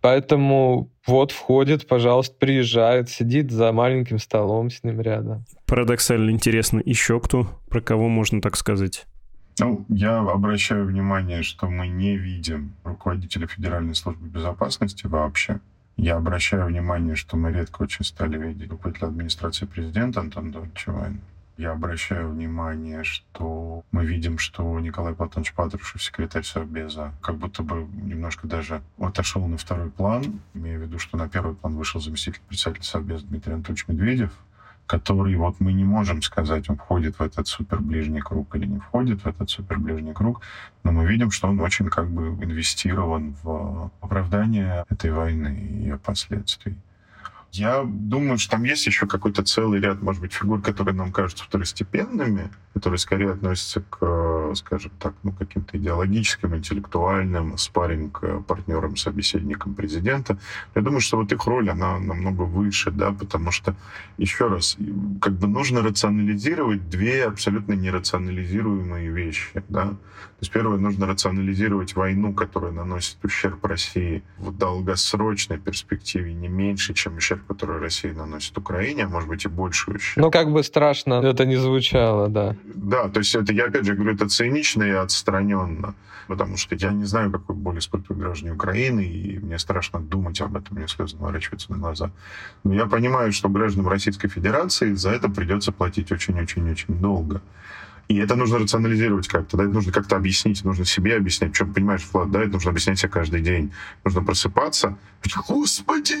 Поэтому 0.00 0.90
вот 1.06 1.30
входит, 1.30 1.86
пожалуйста, 1.86 2.34
приезжает, 2.38 3.08
сидит 3.08 3.52
за 3.52 3.72
маленьким 3.72 4.18
столом 4.18 4.68
с 4.68 4.82
ним 4.82 5.00
рядом. 5.00 5.44
Парадоксально 5.66 6.30
интересно. 6.30 6.82
Еще 6.84 7.20
кто? 7.20 7.46
Про 7.70 7.80
кого 7.80 8.08
можно 8.08 8.40
так 8.40 8.56
сказать? 8.56 9.06
Ну, 9.60 9.84
я 9.88 10.18
обращаю 10.18 10.86
внимание, 10.86 11.42
что 11.42 11.68
мы 11.68 11.86
не 11.86 12.16
видим 12.16 12.74
руководителя 12.84 13.46
Федеральной 13.46 13.94
службы 13.94 14.26
безопасности 14.28 15.06
вообще. 15.06 15.60
Я 15.96 16.16
обращаю 16.16 16.66
внимание, 16.66 17.14
что 17.14 17.36
мы 17.36 17.52
редко 17.52 17.82
очень 17.82 18.04
стали 18.04 18.38
видеть 18.38 18.70
руководителя 18.70 19.08
администрации 19.08 19.66
президента 19.66 20.20
Антона 20.20 20.50
Дольчевайна. 20.52 21.18
Я 21.62 21.70
обращаю 21.70 22.28
внимание, 22.28 23.04
что 23.04 23.84
мы 23.92 24.04
видим, 24.04 24.38
что 24.38 24.80
Николай 24.80 25.14
Платонович 25.14 25.52
Патрушев, 25.52 26.02
секретарь 26.02 26.42
Совбеза, 26.42 27.12
как 27.20 27.36
будто 27.36 27.62
бы 27.62 27.86
немножко 27.94 28.48
даже 28.48 28.82
отошел 28.98 29.46
на 29.46 29.56
второй 29.56 29.88
план, 29.88 30.40
имея 30.54 30.76
в 30.76 30.82
виду, 30.82 30.98
что 30.98 31.16
на 31.16 31.28
первый 31.28 31.54
план 31.54 31.76
вышел 31.76 32.00
заместитель 32.00 32.40
председателя 32.48 32.82
Совбеза 32.82 33.26
Дмитрий 33.26 33.52
Анатольевич 33.52 33.86
Медведев, 33.86 34.32
который 34.86 35.36
вот 35.36 35.60
мы 35.60 35.72
не 35.72 35.84
можем 35.84 36.20
сказать, 36.22 36.68
он 36.68 36.78
входит 36.78 37.20
в 37.20 37.22
этот 37.22 37.46
суперближний 37.46 38.22
круг 38.22 38.56
или 38.56 38.66
не 38.66 38.80
входит 38.80 39.22
в 39.22 39.26
этот 39.28 39.48
суперближний 39.48 40.14
круг, 40.14 40.40
но 40.82 40.90
мы 40.90 41.06
видим, 41.06 41.30
что 41.30 41.46
он 41.46 41.60
очень 41.60 41.86
как 41.86 42.10
бы 42.10 42.30
инвестирован 42.44 43.36
в 43.44 43.92
оправдание 44.00 44.84
этой 44.88 45.12
войны 45.12 45.56
и 45.62 45.74
ее 45.74 45.96
последствий. 45.96 46.76
Я 47.52 47.84
думаю, 47.84 48.38
что 48.38 48.52
там 48.52 48.64
есть 48.64 48.86
еще 48.86 49.06
какой-то 49.06 49.42
целый 49.42 49.78
ряд, 49.78 50.00
может 50.00 50.22
быть, 50.22 50.32
фигур, 50.32 50.62
которые 50.62 50.94
нам 50.94 51.12
кажутся 51.12 51.44
второстепенными, 51.44 52.50
которые 52.72 52.98
скорее 52.98 53.32
относятся 53.32 53.82
к, 53.82 54.54
скажем 54.54 54.90
так, 54.98 55.12
ну, 55.22 55.32
каким-то 55.32 55.76
идеологическим, 55.76 56.56
интеллектуальным 56.56 57.58
спарринг 57.58 58.46
партнерам, 58.46 58.96
собеседникам 58.96 59.74
президента. 59.74 60.38
Я 60.74 60.80
думаю, 60.80 61.02
что 61.02 61.18
вот 61.18 61.30
их 61.30 61.44
роль, 61.44 61.68
она 61.68 61.98
намного 61.98 62.42
выше, 62.42 62.90
да, 62.90 63.12
потому 63.12 63.50
что, 63.50 63.76
еще 64.16 64.48
раз, 64.48 64.78
как 65.20 65.34
бы 65.34 65.46
нужно 65.46 65.82
рационализировать 65.82 66.88
две 66.88 67.26
абсолютно 67.26 67.74
нерационализируемые 67.74 69.10
вещи, 69.10 69.62
да. 69.68 69.88
То 69.88 69.98
есть 70.44 70.52
первое, 70.52 70.78
нужно 70.78 71.06
рационализировать 71.06 71.94
войну, 71.94 72.32
которая 72.32 72.72
наносит 72.72 73.22
ущерб 73.22 73.62
России 73.66 74.22
в 74.38 74.56
долгосрочной 74.56 75.58
перспективе 75.58 76.32
не 76.32 76.48
меньше, 76.48 76.94
чем 76.94 77.16
ущерб 77.16 77.41
ущерб, 77.42 77.46
который 77.46 77.80
Россия 77.80 78.14
наносит 78.14 78.56
Украине, 78.58 79.04
а 79.04 79.08
может 79.08 79.28
быть 79.28 79.44
и 79.44 79.48
больший 79.48 79.96
ущерб. 79.96 80.24
Ну, 80.24 80.30
как 80.30 80.50
бы 80.50 80.62
страшно 80.62 81.14
это 81.14 81.44
не 81.44 81.56
звучало, 81.56 82.28
да. 82.28 82.56
Да, 82.74 83.08
то 83.08 83.20
есть 83.20 83.34
это, 83.34 83.52
я 83.52 83.66
опять 83.66 83.84
же 83.84 83.94
говорю, 83.94 84.14
это 84.14 84.28
цинично 84.28 84.82
и 84.84 84.90
отстраненно, 84.90 85.94
потому 86.28 86.56
что 86.56 86.74
я 86.74 86.90
не 86.90 87.04
знаю, 87.04 87.30
какой 87.30 87.56
боль 87.56 87.78
испытывают 87.78 88.22
граждане 88.22 88.52
Украины, 88.54 89.00
и 89.00 89.38
мне 89.38 89.58
страшно 89.58 90.00
думать 90.00 90.40
об 90.40 90.56
этом, 90.56 90.76
мне 90.76 90.88
слезы 90.88 91.16
наворачиваются 91.16 91.72
на 91.72 91.78
глаза. 91.78 92.10
Но 92.64 92.74
я 92.74 92.86
понимаю, 92.86 93.32
что 93.32 93.48
гражданам 93.48 93.88
Российской 93.88 94.28
Федерации 94.28 94.94
за 94.94 95.10
это 95.10 95.28
придется 95.28 95.72
платить 95.72 96.12
очень-очень-очень 96.12 96.94
долго. 97.00 97.40
И 98.08 98.16
это 98.16 98.36
нужно 98.36 98.58
рационализировать 98.58 99.28
как-то, 99.28 99.56
да, 99.56 99.64
это 99.64 99.72
нужно 99.72 99.92
как-то 99.92 100.16
объяснить, 100.16 100.64
нужно 100.64 100.84
себе 100.84 101.16
объяснять, 101.16 101.52
причем, 101.52 101.72
понимаешь, 101.72 102.06
Влад, 102.12 102.30
да, 102.30 102.42
это 102.42 102.52
нужно 102.52 102.70
объяснять 102.70 102.98
себе 102.98 103.08
каждый 103.08 103.40
день. 103.40 103.72
Нужно 104.04 104.22
просыпаться, 104.22 104.98
господи, 105.48 106.16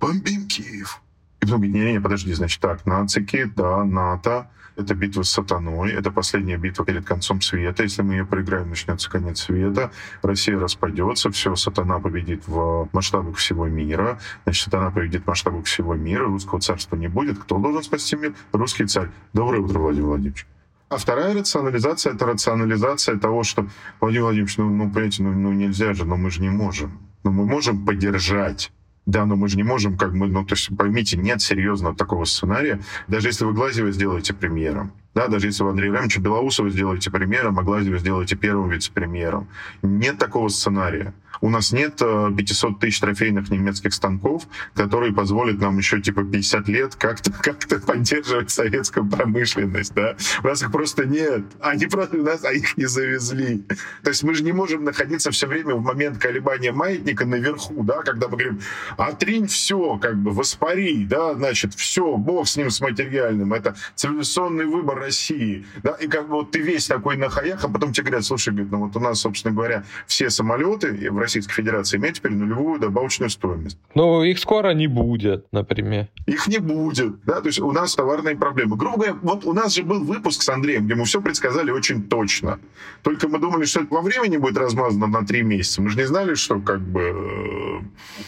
бомбим 0.00 0.46
Киев. 0.46 1.00
И 1.40 1.44
потом 1.44 1.60
говорить, 1.60 1.74
не-не, 1.74 2.00
подожди, 2.00 2.32
значит 2.34 2.60
так, 2.60 2.86
нацики, 2.86 3.50
да, 3.56 3.84
НАТО, 3.84 4.48
это 4.76 4.94
битва 4.94 5.22
с 5.22 5.30
сатаной, 5.30 5.92
это 5.92 6.10
последняя 6.10 6.56
битва 6.56 6.84
перед 6.84 7.04
концом 7.04 7.40
света. 7.40 7.82
Если 7.82 8.02
мы 8.02 8.14
ее 8.14 8.26
проиграем, 8.26 8.70
начнется 8.70 9.10
конец 9.10 9.40
света, 9.40 9.90
Россия 10.22 10.58
распадется, 10.58 11.30
все, 11.30 11.54
сатана 11.56 11.98
победит 11.98 12.46
в 12.46 12.88
масштабах 12.92 13.36
всего 13.36 13.66
мира, 13.66 14.18
значит, 14.44 14.64
сатана 14.64 14.90
победит 14.90 15.24
в 15.24 15.26
масштабах 15.26 15.64
всего 15.64 15.94
мира, 15.94 16.24
русского 16.24 16.60
царства 16.60 16.96
не 16.96 17.08
будет. 17.08 17.38
Кто 17.38 17.58
должен 17.58 17.82
спасти 17.82 18.16
мир? 18.16 18.34
Русский 18.52 18.86
царь. 18.86 19.10
Доброе 19.32 19.60
утро, 19.60 19.78
Владимир 19.78 20.06
Владимирович. 20.06 20.46
А 20.92 20.98
вторая 20.98 21.34
рационализация— 21.34 22.12
это 22.14 22.26
рационализация 22.26 23.18
того, 23.18 23.44
что, 23.44 23.66
Владимир 23.98 24.24
Владимирович, 24.24 24.58
ну, 24.58 24.68
ну 24.68 24.90
понимаете, 24.90 25.22
ну, 25.22 25.32
ну 25.32 25.50
нельзя 25.50 25.94
же, 25.94 26.04
но 26.04 26.18
мы 26.18 26.30
же 26.30 26.42
не 26.42 26.50
можем. 26.50 26.98
Но 27.24 27.30
мы 27.30 27.46
можем 27.46 27.86
поддержать 27.86 28.70
да, 29.04 29.26
но 29.26 29.34
мы 29.34 29.48
же 29.48 29.56
не 29.56 29.64
можем, 29.64 29.96
как 29.96 30.12
мы, 30.12 30.28
ну, 30.28 30.44
то 30.44 30.54
есть, 30.54 30.76
поймите, 30.76 31.16
нет 31.16 31.42
серьезного 31.42 31.96
такого 31.96 32.24
сценария. 32.24 32.80
Даже 33.08 33.28
если 33.28 33.44
вы 33.44 33.52
Глазева 33.52 33.90
сделаете 33.90 34.32
премьером, 34.32 34.92
да, 35.14 35.26
даже 35.26 35.48
если 35.48 35.64
вы 35.64 35.70
Андрея 35.70 35.90
Ивановича 35.90 36.20
Белоусова 36.20 36.70
сделаете 36.70 37.10
премьером, 37.10 37.58
а 37.58 37.62
Глазева 37.62 37.98
сделаете 37.98 38.36
первым 38.36 38.70
вице-премьером, 38.70 39.48
нет 39.82 40.18
такого 40.18 40.48
сценария. 40.48 41.14
У 41.42 41.50
нас 41.50 41.72
нет 41.72 41.96
500 41.96 42.70
э, 42.70 42.80
тысяч 42.80 43.00
трофейных 43.00 43.50
немецких 43.50 43.92
станков, 43.92 44.44
которые 44.74 45.12
позволят 45.12 45.60
нам 45.60 45.76
еще 45.76 46.00
типа 46.00 46.22
50 46.22 46.68
лет 46.68 46.94
как-то 46.94 47.32
как 47.42 47.66
поддерживать 47.84 48.50
советскую 48.50 49.08
промышленность. 49.08 49.92
Да? 49.92 50.16
У 50.44 50.46
нас 50.46 50.62
их 50.62 50.70
просто 50.70 51.04
нет. 51.04 51.42
Они 51.60 51.86
просто 51.86 52.16
у 52.16 52.22
нас, 52.22 52.44
а 52.44 52.52
их 52.52 52.76
не 52.76 52.86
завезли. 52.86 53.64
То 54.04 54.10
есть 54.10 54.22
мы 54.22 54.34
же 54.34 54.44
не 54.44 54.52
можем 54.52 54.84
находиться 54.84 55.32
все 55.32 55.48
время 55.48 55.74
в 55.74 55.82
момент 55.82 56.18
колебания 56.18 56.70
маятника 56.70 57.26
наверху, 57.26 57.82
да, 57.82 58.02
когда 58.02 58.28
мы 58.28 58.36
говорим, 58.36 58.60
отринь 58.96 59.48
все, 59.48 59.98
как 59.98 60.16
бы 60.16 60.30
воспари, 60.30 61.04
да, 61.04 61.34
значит, 61.34 61.74
все, 61.74 62.16
бог 62.16 62.46
с 62.46 62.56
ним, 62.56 62.70
с 62.70 62.80
материальным. 62.80 63.52
Это 63.52 63.74
цивилизационный 63.96 64.66
выбор 64.66 65.00
России. 65.00 65.66
Да? 65.82 65.92
И 65.94 66.06
как 66.06 66.28
бы 66.28 66.34
вот 66.36 66.52
ты 66.52 66.60
весь 66.60 66.86
такой 66.86 67.16
на 67.16 67.28
хаях, 67.28 67.64
а 67.64 67.68
потом 67.68 67.92
тебе 67.92 68.06
говорят, 68.06 68.24
слушай, 68.24 68.50
говорит, 68.50 68.70
ну 68.70 68.78
вот 68.78 68.96
у 68.96 69.00
нас, 69.00 69.20
собственно 69.20 69.52
говоря, 69.52 69.84
все 70.06 70.30
самолеты 70.30 71.10
в 71.10 71.18
Российской 71.32 71.54
Федерации 71.54 71.96
имеют 71.96 72.16
теперь 72.16 72.32
нулевую 72.32 72.78
добавочную 72.78 73.30
стоимость. 73.30 73.78
Ну, 73.94 74.22
их 74.22 74.38
скоро 74.38 74.74
не 74.74 74.86
будет, 74.86 75.46
например. 75.50 76.08
Их 76.26 76.46
не 76.46 76.58
будет, 76.58 77.24
да, 77.24 77.40
то 77.40 77.46
есть 77.46 77.58
у 77.58 77.72
нас 77.72 77.94
товарные 77.94 78.36
проблемы. 78.36 78.76
Грубо 78.76 78.96
говоря, 78.96 79.14
вот 79.22 79.46
у 79.46 79.54
нас 79.54 79.74
же 79.74 79.82
был 79.82 80.04
выпуск 80.04 80.42
с 80.42 80.48
Андреем, 80.50 80.84
где 80.84 80.94
мы 80.94 81.04
все 81.04 81.22
предсказали 81.22 81.70
очень 81.70 82.02
точно. 82.02 82.58
Только 83.02 83.28
мы 83.28 83.38
думали, 83.38 83.64
что 83.64 83.80
это 83.80 83.94
во 83.94 84.02
времени 84.02 84.36
будет 84.36 84.58
размазано 84.58 85.06
на 85.06 85.26
три 85.26 85.42
месяца. 85.42 85.80
Мы 85.80 85.88
же 85.88 85.96
не 85.96 86.06
знали, 86.06 86.34
что 86.34 86.60
как 86.60 86.80
бы 86.80 87.00
э, 87.00 88.22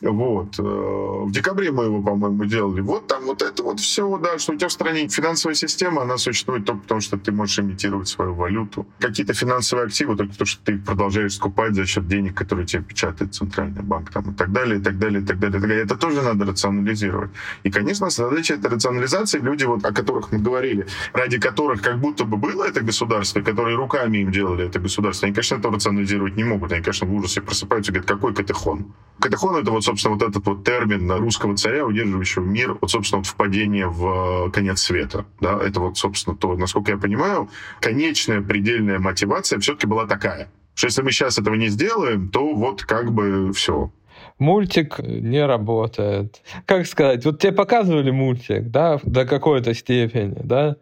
вот. 0.00 0.58
Э, 0.58 0.62
в 0.62 1.30
декабре 1.32 1.70
мы 1.70 1.84
его, 1.84 2.02
по-моему, 2.02 2.44
делали. 2.44 2.80
Вот 2.80 3.06
там 3.06 3.24
вот 3.24 3.42
это 3.42 3.62
вот 3.62 3.80
все, 3.80 4.18
да, 4.18 4.38
что 4.38 4.52
у 4.52 4.56
тебя 4.56 4.68
в 4.68 4.72
стране 4.72 5.08
финансовая 5.08 5.54
система, 5.54 6.02
она 6.02 6.18
существует 6.18 6.64
только 6.66 6.82
потому, 6.82 7.00
что 7.00 7.16
ты 7.16 7.32
можешь 7.32 7.58
имитировать 7.58 8.08
свою 8.08 8.34
валюту. 8.34 8.86
Какие-то 8.98 9.32
финансовые 9.32 9.86
активы 9.86 10.16
только 10.16 10.32
потому, 10.32 10.46
что 10.46 10.64
ты 10.64 10.72
их 10.72 10.84
продолжаешь 10.84 11.34
скупать 11.34 11.74
за 11.74 11.86
счет 11.86 12.06
денег, 12.08 12.34
которые 12.34 12.66
тебе 12.66 12.82
печатает 12.82 13.34
центральный 13.34 13.82
банк 13.82 14.10
там, 14.10 14.30
и 14.30 14.34
так 14.34 14.52
далее, 14.52 14.78
и 14.80 14.82
так 14.82 14.98
далее, 14.98 15.22
и 15.22 15.24
так 15.24 15.38
далее. 15.38 15.58
И 15.58 15.60
так 15.60 15.68
далее. 15.68 15.84
Это 15.84 15.96
тоже 15.96 16.22
надо 16.22 16.44
рационализировать. 16.44 17.30
И, 17.62 17.70
конечно, 17.70 18.10
задача 18.10 18.54
этой 18.54 18.70
рационализации, 18.70 19.38
люди, 19.38 19.64
вот, 19.64 19.84
о 19.84 19.92
которых 19.92 20.30
мы 20.32 20.38
говорили, 20.38 20.86
ради 21.14 21.38
которых 21.38 21.80
как 21.80 21.98
будто 21.98 22.24
бы 22.24 22.36
было 22.36 22.64
это 22.64 22.82
государство, 22.82 23.40
которые 23.40 23.76
руками 23.76 24.18
им 24.18 24.30
делали 24.30 24.66
это 24.66 24.78
государство, 24.78 25.26
они, 25.26 25.34
конечно, 25.34 25.56
это 25.56 25.70
рационализировать 25.70 26.36
не 26.36 26.44
могут. 26.44 26.72
Они, 26.72 26.82
конечно, 26.82 27.06
в 27.06 27.14
ужасе 27.14 27.40
просыпаются 27.40 27.92
и 27.92 27.94
говорят, 27.94 28.08
какой 28.08 28.34
катехон? 28.34 28.92
Катехон— 29.18 29.56
это 29.62 29.70
вот 29.70 29.85
собственно, 29.86 30.14
вот 30.14 30.22
этот 30.22 30.44
вот 30.46 30.64
термин 30.64 31.10
русского 31.12 31.56
царя, 31.56 31.86
удерживающего 31.86 32.44
мир, 32.44 32.76
вот, 32.80 32.90
собственно, 32.90 33.18
вот 33.18 33.26
впадение 33.26 33.86
в 33.86 34.48
э, 34.48 34.50
конец 34.50 34.80
света. 34.80 35.24
Да? 35.40 35.58
Это 35.62 35.80
вот, 35.80 35.96
собственно, 35.96 36.36
то, 36.36 36.54
насколько 36.56 36.92
я 36.92 36.98
понимаю, 36.98 37.48
конечная 37.80 38.42
предельная 38.42 38.98
мотивация 38.98 39.58
все-таки 39.60 39.86
была 39.86 40.06
такая, 40.06 40.50
что 40.74 40.88
если 40.88 41.02
мы 41.02 41.12
сейчас 41.12 41.38
этого 41.38 41.54
не 41.54 41.68
сделаем, 41.68 42.28
то 42.28 42.54
вот 42.54 42.82
как 42.82 43.12
бы 43.12 43.52
все. 43.52 43.90
Мультик 44.38 44.98
не 44.98 45.44
работает. 45.46 46.42
Как 46.66 46.86
сказать, 46.86 47.24
вот 47.24 47.40
тебе 47.40 47.52
показывали 47.52 48.10
мультик, 48.10 48.70
да, 48.70 49.00
до 49.04 49.24
какой-то 49.24 49.72
степени, 49.72 50.36
да, 50.42 50.76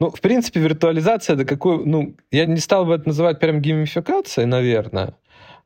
ну, 0.00 0.10
в 0.10 0.20
принципе, 0.20 0.60
виртуализация 0.60 1.34
до 1.34 1.44
какой... 1.44 1.84
Ну, 1.84 2.14
я 2.30 2.46
не 2.46 2.58
стал 2.58 2.86
бы 2.86 2.94
это 2.94 3.08
называть 3.08 3.40
прям 3.40 3.60
геймификацией, 3.60 4.46
наверное. 4.46 5.14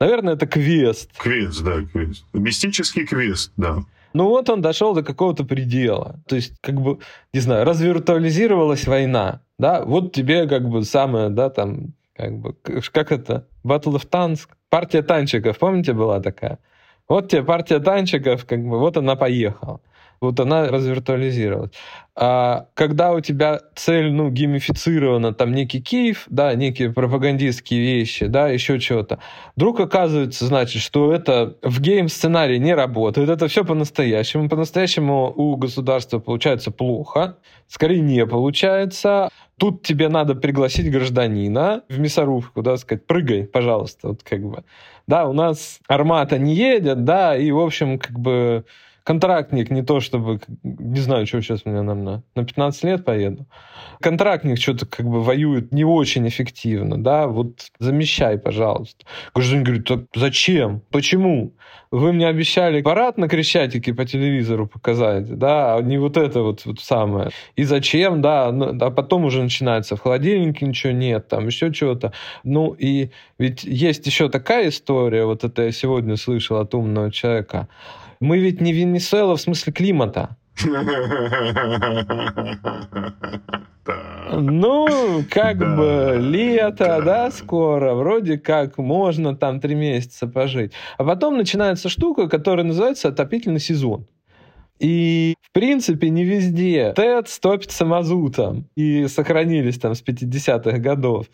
Наверное, 0.03 0.35
это 0.35 0.49
квест. 0.49 1.13
Квест, 1.17 1.63
да, 1.63 1.81
квест. 1.93 2.25
Мистический 2.33 3.07
квест, 3.07 3.53
да. 3.57 3.85
Ну 4.15 4.25
вот 4.25 4.51
он 4.51 4.61
дошел 4.61 4.95
до 4.95 5.05
какого-то 5.05 5.45
предела. 5.45 6.21
То 6.27 6.35
есть, 6.35 6.55
как 6.61 6.75
бы, 6.75 6.99
не 7.33 7.39
знаю, 7.39 7.65
развиртуализировалась 7.65 8.89
война. 8.89 9.43
Да, 9.61 9.85
вот 9.85 10.13
тебе 10.13 10.49
как 10.49 10.69
бы 10.69 10.83
самое, 10.83 11.29
да, 11.29 11.51
там, 11.51 11.95
как 12.17 12.37
бы, 12.37 12.57
как 12.91 13.13
это, 13.13 13.47
Battle 13.63 13.95
of 13.95 14.09
Tanks, 14.11 14.49
партия 14.71 15.03
танчиков, 15.03 15.57
помните, 15.57 15.93
была 15.93 16.19
такая? 16.19 16.59
Вот 17.09 17.29
тебе 17.29 17.45
партия 17.45 17.79
танчиков, 17.79 18.45
как 18.45 18.61
бы, 18.61 18.81
вот 18.81 18.97
она 18.97 19.15
поехала 19.15 19.81
вот 20.23 20.41
она 20.41 20.69
развиртуализировалась. 20.69 21.73
А 22.15 22.67
когда 22.75 23.13
у 23.13 23.21
тебя 23.21 23.61
цель, 23.75 24.13
ну, 24.13 24.29
геймифицирована, 24.29 25.33
там, 25.33 25.53
некий 25.53 25.81
кейф, 25.81 26.27
да, 26.29 26.55
некие 26.55 26.93
пропагандистские 26.93 27.81
вещи, 27.81 28.27
да, 28.27 28.49
еще 28.49 28.79
чего-то, 28.79 29.19
вдруг 29.57 29.81
оказывается, 29.81 30.45
значит, 30.45 30.83
что 30.83 31.13
это 31.13 31.57
в 31.63 31.81
гейм-сценарии 31.81 32.59
не 32.59 32.75
работает, 32.75 33.31
это 33.31 33.49
все 33.49 33.65
по-настоящему. 33.65 34.51
По-настоящему 34.51 35.33
у 35.35 35.57
государства 35.57 36.19
получается 36.19 36.71
плохо, 36.71 37.39
скорее 37.67 38.01
не 38.01 38.27
получается. 38.27 39.31
Тут 39.59 39.83
тебе 39.83 40.09
надо 40.09 40.35
пригласить 40.35 40.91
гражданина 40.91 41.83
в 41.89 41.99
мясорубку, 41.99 42.63
да, 42.63 42.77
сказать, 42.77 43.07
прыгай, 43.07 43.45
пожалуйста, 43.45 44.09
вот 44.09 44.23
как 44.23 44.43
бы. 44.43 44.65
Да, 45.07 45.27
у 45.27 45.33
нас 45.33 45.81
армата 45.89 46.39
не 46.39 46.55
едет, 46.55 47.05
да, 47.05 47.37
и, 47.37 47.51
в 47.51 47.59
общем, 47.59 47.99
как 47.99 48.19
бы 48.19 48.65
контрактник 49.05 49.71
не 49.71 49.83
то 49.83 50.01
чтобы, 50.01 50.41
не 50.63 51.01
знаю, 51.01 51.27
что 51.27 51.41
сейчас 51.41 51.65
меня, 51.65 51.83
наверное, 51.83 52.23
на 52.35 52.45
15 52.45 52.85
лет 52.85 53.05
поеду. 53.05 53.47
Контрактник 54.01 54.61
что-то 54.61 54.87
как 54.87 55.07
бы 55.07 55.23
воюет 55.23 55.73
не 55.73 55.85
очень 55.85 56.27
эффективно, 56.29 57.03
да, 57.03 57.27
вот 57.27 57.71
замещай, 57.79 58.39
пожалуйста. 58.39 59.05
Гражданин 59.35 59.65
говорит, 59.65 59.87
так 59.87 60.01
зачем? 60.15 60.83
Почему? 60.91 61.53
Вы 61.91 62.15
мне 62.15 62.27
обещали 62.27 62.81
аппарат 62.81 63.19
на 63.19 63.29
Крещатике 63.29 63.93
по 63.93 64.07
телевизору 64.07 64.67
показать, 64.67 65.39
да, 65.39 65.77
а 65.77 65.83
не 65.83 65.99
вот 65.99 66.17
это 66.17 66.41
вот, 66.41 66.65
вот 66.65 66.81
самое. 66.81 67.31
И 67.55 67.65
зачем, 67.65 68.23
да, 68.23 68.51
ну, 68.51 68.77
а 68.81 68.91
потом 68.91 69.27
уже 69.27 69.43
начинается, 69.43 69.97
в 69.97 70.01
холодильнике 70.01 70.67
ничего 70.67 70.93
нет, 70.93 71.29
там 71.29 71.47
еще 71.47 71.71
чего-то. 71.71 72.13
Ну 72.45 72.73
и 72.73 73.11
ведь 73.39 73.65
есть 73.65 74.07
еще 74.07 74.31
такая 74.31 74.71
история, 74.71 75.27
вот 75.27 75.45
это 75.45 75.65
я 75.65 75.73
сегодня 75.73 76.17
слышал 76.17 76.57
от 76.57 76.75
умного 76.75 77.13
человека, 77.13 77.69
мы 78.23 78.39
ведь 78.39 78.61
не 78.61 78.73
Венесуэла 78.73 79.37
в 79.37 79.41
смысле 79.41 79.73
климата. 79.73 80.37
Ну, 84.35 85.25
как 85.29 85.59
да. 85.59 85.77
бы 85.77 86.17
лето, 86.21 86.85
да. 86.85 87.01
да, 87.01 87.31
скоро, 87.31 87.95
вроде 87.95 88.39
как 88.39 88.79
можно 88.79 89.37
там 89.37 89.61
три 89.61 89.75
месяца 89.75 90.27
пожить. 90.29 90.73
А 90.99 91.05
потом 91.05 91.37
начинается 91.37 91.89
штука, 91.89 92.29
которая 92.29 92.65
называется 92.65 93.09
отопительный 93.09 93.61
сезон. 93.61 94.07
И, 94.83 95.37
в 95.41 95.53
принципе, 95.53 96.11
не 96.11 96.25
везде 96.25 96.93
ТЭЦ 96.97 97.39
топится 97.39 97.87
мазутом. 97.87 98.69
И 98.75 99.07
сохранились 99.07 99.79
там 99.79 99.95
с 99.95 100.03
50-х 100.03 100.79
годов. 100.79 101.27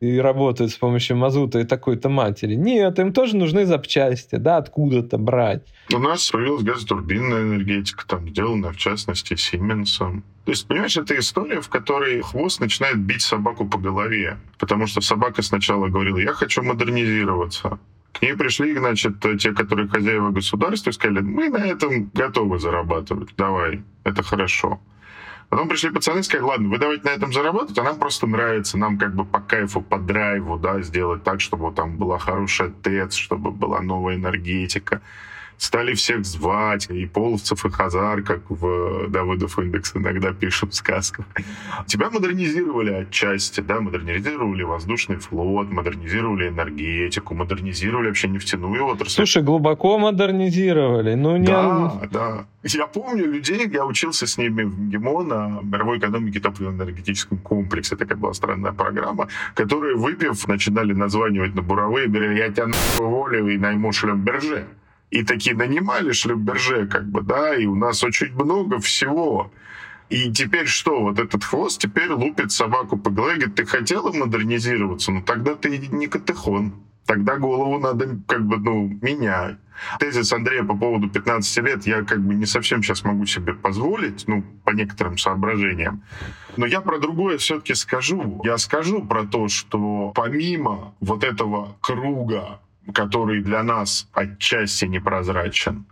И 0.00 0.18
работают 0.18 0.72
с 0.72 0.76
помощью 0.76 1.18
мазута 1.18 1.58
и 1.60 1.64
такой-то 1.64 2.08
матери. 2.08 2.54
Нет, 2.54 2.98
им 2.98 3.12
тоже 3.12 3.36
нужны 3.36 3.66
запчасти, 3.66 4.36
да, 4.36 4.56
откуда-то 4.56 5.18
брать. 5.18 5.62
У 5.92 5.98
нас 5.98 6.30
появилась 6.30 6.62
газотурбинная 6.62 7.42
энергетика, 7.42 8.06
там 8.06 8.30
сделанная, 8.30 8.72
в 8.72 8.78
частности, 8.78 9.36
Сименсом. 9.36 10.24
То 10.46 10.52
есть, 10.52 10.66
понимаешь, 10.66 10.96
это 10.96 11.18
история, 11.18 11.60
в 11.60 11.68
которой 11.68 12.22
хвост 12.22 12.60
начинает 12.60 12.98
бить 12.98 13.20
собаку 13.20 13.66
по 13.66 13.78
голове. 13.78 14.38
Потому 14.58 14.86
что 14.86 15.02
собака 15.02 15.42
сначала 15.42 15.88
говорила, 15.88 16.18
я 16.18 16.32
хочу 16.32 16.62
модернизироваться. 16.62 17.78
К 18.14 18.22
ней 18.22 18.36
пришли, 18.36 18.76
значит, 18.76 19.14
те, 19.40 19.52
которые 19.52 19.88
хозяева 19.88 20.30
государства, 20.30 20.90
и 20.90 20.92
сказали, 20.92 21.20
мы 21.20 21.48
на 21.48 21.58
этом 21.58 22.10
готовы 22.14 22.60
зарабатывать, 22.60 23.34
давай, 23.36 23.82
это 24.04 24.22
хорошо. 24.22 24.80
Потом 25.48 25.68
пришли 25.68 25.90
пацаны 25.90 26.20
и 26.20 26.22
сказали, 26.22 26.46
ладно, 26.46 26.68
вы 26.68 26.78
давайте 26.78 27.04
на 27.04 27.12
этом 27.12 27.32
заработать, 27.32 27.76
а 27.78 27.82
нам 27.82 27.98
просто 27.98 28.28
нравится, 28.28 28.78
нам 28.78 28.98
как 28.98 29.14
бы 29.16 29.24
по 29.24 29.40
кайфу, 29.40 29.82
по 29.82 29.98
драйву, 29.98 30.58
да, 30.58 30.80
сделать 30.80 31.24
так, 31.24 31.40
чтобы 31.40 31.72
там 31.72 31.96
была 31.96 32.18
хорошая 32.18 32.70
ТЭЦ, 32.70 33.14
чтобы 33.14 33.50
была 33.50 33.80
новая 33.80 34.14
энергетика, 34.14 35.02
стали 35.58 35.94
всех 35.94 36.24
звать, 36.24 36.90
и 36.90 37.06
половцев, 37.06 37.64
и 37.64 37.70
хазар, 37.70 38.22
как 38.22 38.40
в 38.48 39.08
Давыдов 39.08 39.58
индекс 39.58 39.92
иногда 39.94 40.32
пишут 40.32 40.74
сказку. 40.74 41.24
Тебя 41.86 42.10
модернизировали 42.10 42.92
отчасти, 42.92 43.60
да, 43.60 43.80
модернизировали 43.80 44.62
воздушный 44.62 45.16
флот, 45.16 45.70
модернизировали 45.70 46.48
энергетику, 46.48 47.34
модернизировали 47.34 48.08
вообще 48.08 48.28
нефтяную 48.28 48.86
отрасль. 48.86 49.16
Слушай, 49.16 49.42
глубоко 49.42 49.98
модернизировали, 49.98 51.14
ну 51.14 51.36
не... 51.36 51.46
Да, 51.46 52.00
да. 52.10 52.46
Я 52.62 52.86
помню 52.86 53.26
людей, 53.26 53.68
я 53.70 53.84
учился 53.84 54.26
с 54.26 54.38
ними 54.38 54.62
в 54.62 54.80
МГИМО 54.80 55.22
на 55.22 55.60
мировой 55.62 55.98
экономике 55.98 56.40
топливно-энергетическом 56.40 57.38
комплексе, 57.38 57.94
такая 57.94 58.16
была 58.16 58.32
странная 58.32 58.72
программа, 58.72 59.28
которые, 59.54 59.96
выпив, 59.96 60.48
начинали 60.48 60.94
названивать 60.94 61.54
на 61.54 61.62
буровые, 61.62 62.08
говорили, 62.08 62.38
я 62.38 62.50
тебя 62.50 62.68
уволю 62.98 63.48
и 63.48 63.58
найму 63.58 63.92
шлемберже 63.92 64.64
и 65.14 65.22
такие 65.22 65.54
нанимали 65.54 66.10
шлюберже, 66.10 66.88
как 66.88 67.06
бы, 67.06 67.22
да, 67.22 67.54
и 67.54 67.66
у 67.66 67.76
нас 67.76 68.02
очень 68.02 68.34
много 68.34 68.80
всего. 68.80 69.52
И 70.10 70.32
теперь 70.32 70.66
что? 70.66 71.00
Вот 71.02 71.20
этот 71.20 71.44
хвост 71.44 71.80
теперь 71.80 72.10
лупит 72.10 72.50
собаку 72.50 72.96
по 72.96 73.10
голове, 73.10 73.36
говорит, 73.36 73.54
ты 73.54 73.64
хотела 73.64 74.12
модернизироваться, 74.12 75.12
ну 75.12 75.22
тогда 75.22 75.54
ты 75.54 75.78
не 75.78 76.08
катехон. 76.08 76.74
Тогда 77.06 77.36
голову 77.36 77.78
надо 77.78 78.18
как 78.26 78.44
бы, 78.46 78.56
ну, 78.56 78.98
менять. 79.02 79.58
Тезис 80.00 80.32
Андрея 80.32 80.64
по 80.64 80.76
поводу 80.76 81.08
15 81.08 81.64
лет 81.64 81.86
я 81.86 82.02
как 82.02 82.20
бы 82.20 82.34
не 82.34 82.46
совсем 82.46 82.82
сейчас 82.82 83.04
могу 83.04 83.26
себе 83.26 83.52
позволить, 83.54 84.24
ну, 84.26 84.42
по 84.64 84.70
некоторым 84.70 85.18
соображениям. 85.18 86.02
Но 86.56 86.66
я 86.66 86.80
про 86.80 86.98
другое 86.98 87.36
все-таки 87.38 87.74
скажу. 87.74 88.40
Я 88.44 88.56
скажу 88.58 89.04
про 89.04 89.24
то, 89.24 89.48
что 89.48 90.12
помимо 90.14 90.94
вот 91.00 91.24
этого 91.24 91.76
круга 91.80 92.60
который 92.92 93.40
для 93.40 93.62
нас 93.62 94.08
отчасти 94.12 94.84
непрозрачен. 94.86 95.86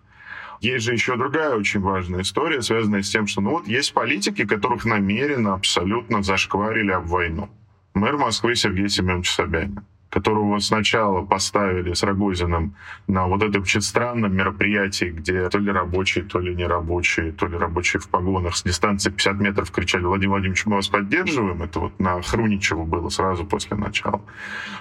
Есть 0.61 0.85
же 0.85 0.93
еще 0.93 1.17
другая 1.17 1.57
очень 1.57 1.81
важная 1.81 2.23
история, 2.23 2.63
связанная 2.63 3.03
с 3.03 3.11
тем, 3.11 3.27
что 3.27 3.41
ну 3.41 3.51
вот 3.51 3.67
есть 3.67 3.93
политики, 3.95 4.45
которых 4.45 4.85
намеренно 4.85 5.55
абсолютно 5.55 6.23
зашкварили 6.23 6.93
об 6.93 7.07
войну. 7.07 7.51
Мэр 7.95 8.17
Москвы 8.17 8.55
Сергей 8.55 8.89
Семенович 8.89 9.31
Собянин 9.31 9.85
которого 10.13 10.59
сначала 10.59 11.23
поставили 11.23 11.95
с 11.95 12.03
Рогозиным 12.03 12.75
на 13.07 13.27
вот 13.27 13.43
этом 13.43 13.63
очень 13.63 13.81
странном 13.81 14.37
мероприятии, 14.37 15.07
где 15.07 15.49
то 15.49 15.59
ли 15.59 15.73
рабочие, 15.73 16.25
то 16.25 16.39
ли 16.39 16.55
не 16.55 16.67
рабочие, 16.67 17.33
то 17.33 17.47
ли 17.47 17.57
рабочие 17.57 17.99
в 17.99 18.09
погонах 18.09 18.55
с 18.55 18.63
дистанции 18.63 19.09
50 19.11 19.41
метров 19.41 19.71
кричали 19.71 20.05
«Владимир 20.05 20.33
Владимирович, 20.33 20.67
мы 20.67 20.77
вас 20.77 20.89
поддерживаем». 20.89 21.63
Это 21.63 21.81
вот 21.81 21.99
на 21.99 22.21
Хруничево 22.21 22.85
было 22.85 23.09
сразу 23.09 23.47
после 23.47 23.75
начала. 23.79 24.21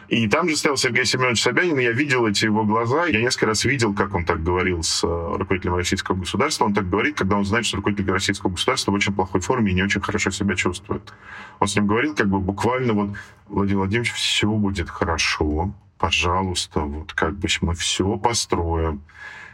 И 0.10 0.28
там 0.28 0.50
же 0.50 0.58
стоял 0.58 0.76
Сергей 0.76 1.06
Семенович 1.06 1.42
Собянин, 1.42 1.80
и 1.80 1.84
я 1.84 1.94
видел 1.94 2.28
эти 2.28 2.44
его 2.44 2.66
глаза. 2.66 3.06
Я 3.06 3.22
несколько 3.22 3.46
раз 3.46 3.64
видел, 3.64 3.94
как 3.94 4.14
он 4.14 4.26
так 4.26 4.44
говорил 4.44 4.84
с 4.84 5.02
э, 5.02 5.08
руководителем 5.08 5.76
российского 5.76 6.18
государства. 6.18 6.66
Он 6.66 6.74
так 6.74 6.90
говорит, 6.90 7.18
когда 7.18 7.38
он 7.38 7.46
знает, 7.46 7.66
что 7.66 7.78
руководитель 7.78 8.12
российского 8.12 8.50
государства 8.50 8.92
в 8.92 8.96
очень 8.96 9.14
плохой 9.14 9.40
форме 9.40 9.72
и 9.72 9.76
не 9.76 9.84
очень 9.84 10.02
хорошо 10.02 10.30
себя 10.30 10.56
чувствует. 10.56 11.14
Он 11.60 11.70
с 11.70 11.76
ним 11.78 11.88
говорил 11.88 12.16
как 12.16 12.28
бы 12.28 12.40
буквально 12.40 12.92
вот 12.92 13.10
Владимир 13.52 13.80
Владимирович, 13.80 14.14
все 14.14 14.48
будет 14.48 14.90
хорошо, 14.90 15.74
пожалуйста, 15.98 16.80
вот 16.80 17.14
как 17.14 17.38
бы 17.38 17.48
мы 17.62 17.76
все 17.76 18.18
построим. 18.18 19.02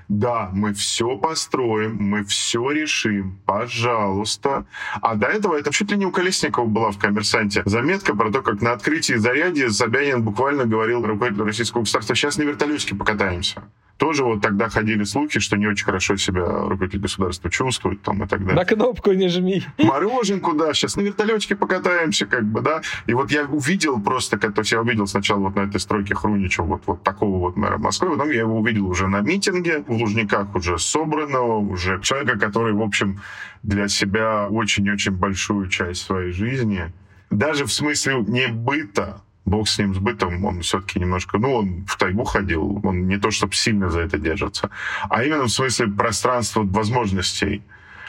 Да, 0.07 0.49
мы 0.53 0.73
все 0.73 1.17
построим, 1.17 1.97
мы 1.99 2.23
все 2.23 2.71
решим, 2.71 3.41
пожалуйста. 3.45 4.65
А 5.01 5.15
до 5.15 5.27
этого 5.27 5.55
это 5.55 5.73
чуть 5.73 5.91
ли 5.91 5.97
не 5.97 6.05
у 6.05 6.11
Колесникова 6.11 6.65
была 6.65 6.91
в 6.91 6.97
«Коммерсанте» 6.97 7.61
заметка 7.65 8.15
про 8.15 8.31
то, 8.31 8.41
как 8.41 8.61
на 8.61 8.71
открытии 8.71 9.15
заряди 9.15 9.67
Собянин 9.67 10.23
буквально 10.23 10.63
говорил 10.63 11.05
руководителю 11.05 11.45
российского 11.45 11.81
государства, 11.81 12.15
сейчас 12.15 12.37
на 12.37 12.43
вертолетике 12.43 12.95
покатаемся 12.95 13.63
тоже 13.97 14.23
вот 14.23 14.41
тогда 14.41 14.69
ходили 14.69 15.03
слухи, 15.03 15.39
что 15.39 15.57
не 15.57 15.67
очень 15.67 15.85
хорошо 15.85 16.17
себя 16.17 16.45
руководитель 16.45 16.99
государства 16.99 17.49
чувствует 17.49 18.01
там 18.01 18.23
и 18.23 18.27
так 18.27 18.39
далее. 18.39 18.55
На 18.55 18.65
кнопку 18.65 19.11
не 19.13 19.27
жми. 19.27 19.63
Мороженку, 19.77 20.53
да, 20.53 20.73
сейчас 20.73 20.95
на 20.95 21.01
вертолетчике 21.01 21.55
покатаемся, 21.55 22.25
как 22.25 22.45
бы, 22.45 22.61
да. 22.61 22.81
И 23.07 23.13
вот 23.13 23.31
я 23.31 23.45
увидел 23.45 23.99
просто, 23.99 24.37
то 24.37 24.51
есть 24.55 24.71
я 24.71 24.81
увидел 24.81 25.07
сначала 25.07 25.39
вот 25.39 25.55
на 25.55 25.61
этой 25.61 25.79
стройке 25.79 26.15
Хрунича 26.15 26.63
вот, 26.63 26.83
вот 26.85 27.03
такого 27.03 27.39
вот 27.39 27.57
мэра 27.57 27.77
Москвы, 27.77 28.11
потом 28.11 28.29
я 28.29 28.41
его 28.41 28.59
увидел 28.59 28.87
уже 28.87 29.07
на 29.07 29.21
митинге 29.21 29.83
в 29.87 29.91
Лужниках 29.91 30.55
уже 30.55 30.77
собранного, 30.77 31.57
уже 31.57 31.99
человека, 32.01 32.37
который, 32.37 32.73
в 32.73 32.81
общем, 32.81 33.21
для 33.63 33.87
себя 33.87 34.47
очень-очень 34.47 35.11
большую 35.11 35.67
часть 35.69 36.05
своей 36.05 36.31
жизни 36.31 36.91
даже 37.29 37.65
в 37.65 37.73
смысле 37.73 38.23
не 38.27 38.47
быта, 38.47 39.21
бог 39.47 39.67
с 39.67 39.79
ним, 39.79 39.95
с 39.95 39.97
бытом, 39.97 40.45
он 40.45 40.61
все-таки 40.61 40.99
немножко, 40.99 41.37
ну, 41.37 41.53
он 41.53 41.85
в 41.87 41.97
тайгу 41.97 42.25
ходил, 42.25 42.81
он 42.83 43.07
не 43.07 43.17
то 43.17 43.31
чтобы 43.31 43.53
сильно 43.53 43.89
за 43.89 44.01
это 44.01 44.17
держится, 44.17 44.69
а 45.09 45.23
именно 45.23 45.43
в 45.43 45.49
смысле 45.49 45.87
пространства 45.87 46.63
возможностей, 46.63 47.63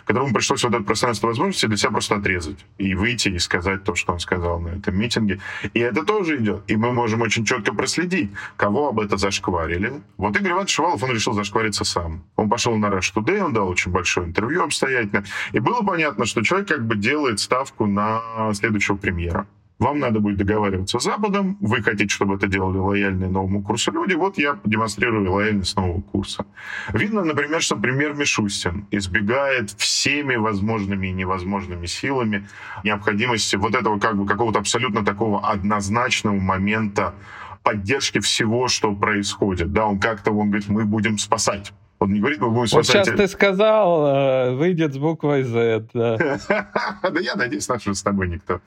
которому 0.05 0.33
пришлось 0.33 0.65
вот 0.65 0.75
это 0.75 0.83
пространство 0.83 1.27
возможностей 1.29 1.67
для 1.67 1.77
себя 1.77 1.91
просто 1.91 2.17
отрезать 2.17 2.65
и 2.79 2.95
выйти 2.95 3.29
и 3.29 3.39
сказать 3.39 3.85
то, 3.85 3.95
что 3.95 4.15
он 4.15 4.21
сказал 4.21 4.59
на 4.59 4.69
этом 4.69 4.99
митинге. 4.99 5.39
И 5.75 5.81
это 5.81 6.03
тоже 6.03 6.39
идет. 6.39 6.63
И 6.67 6.77
мы 6.77 6.93
можем 6.93 7.21
очень 7.21 7.45
четко 7.45 7.75
проследить, 7.75 8.31
кого 8.57 8.89
об 8.89 9.01
это 9.01 9.19
зашкварили. 9.19 9.93
Вот 10.17 10.35
Игорь 10.35 10.53
Иванович 10.53 10.75
Шувалов, 10.75 11.03
он 11.03 11.11
решил 11.11 11.35
зашквариться 11.35 11.85
сам. 11.85 12.25
Он 12.37 12.49
пошел 12.49 12.75
на 12.77 12.87
Rush 12.87 13.13
Today, 13.15 13.41
он 13.41 13.53
дал 13.53 13.69
очень 13.69 13.93
большое 13.93 14.27
интервью 14.27 14.63
обстоятельно. 14.63 15.25
И 15.53 15.59
было 15.59 15.83
понятно, 15.83 16.25
что 16.25 16.43
человек 16.43 16.69
как 16.69 16.87
бы 16.87 16.97
делает 16.97 17.39
ставку 17.39 17.85
на 17.85 18.23
следующего 18.55 18.97
премьера. 18.97 19.47
Вам 19.79 20.01
надо 20.01 20.19
будет 20.19 20.39
договариваться 20.39 20.99
с 20.99 21.05
Западом, 21.05 21.57
вы 21.61 21.83
хотите, 21.83 22.09
чтобы 22.09 22.35
это 22.35 22.49
делали 22.49 22.79
лояльные 22.79 23.31
новому 23.31 23.63
курсу 23.63 23.93
люди, 23.93 24.15
вот 24.15 24.37
я 24.37 24.59
демонстрирую 24.65 25.31
лояльность 25.31 25.77
нового 25.77 26.01
курса. 26.01 26.47
Видно, 26.93 27.23
например, 27.23 27.63
что 27.63 27.77
премьер 27.77 28.15
Мишустин 28.15 28.89
избегает 28.91 29.71
всеми 29.71 30.35
возможными 30.35 31.07
и 31.07 31.13
невозможными 31.13 31.87
силами 31.87 32.49
необходимости 32.83 33.55
вот 33.55 33.77
этого 33.77 34.01
как 34.01 34.17
бы 34.17 34.27
какого-то 34.27 34.59
абсолютно 34.59 35.05
такого 35.05 35.49
однозначного 35.49 36.35
момента 36.35 37.15
поддержки 37.63 38.19
всего, 38.19 38.67
что 38.67 38.93
происходит. 38.93 39.73
Да, 39.73 39.87
он 39.87 40.01
как-то, 40.01 40.33
он 40.33 40.49
говорит, 40.49 40.69
мы 40.69 40.87
будем 40.87 41.19
спасать. 41.19 41.73
Он 42.01 42.13
не 42.13 42.19
говорит, 42.19 42.41
мы 42.41 42.51
будем 42.51 42.67
спасать... 42.67 42.97
Вот 42.97 43.05
сейчас 43.07 43.17
ты 43.17 43.29
сказал, 43.29 44.07
э, 44.07 44.55
выйдет 44.57 44.95
с 44.95 44.99
буквой 44.99 45.45
Z. 45.45 45.87
Да, 45.95 46.17
да 47.03 47.21
я 47.21 47.37
надеюсь, 47.37 47.65
что 47.65 47.95
с 47.95 48.03
тобой 48.03 48.29
никто 48.29 48.61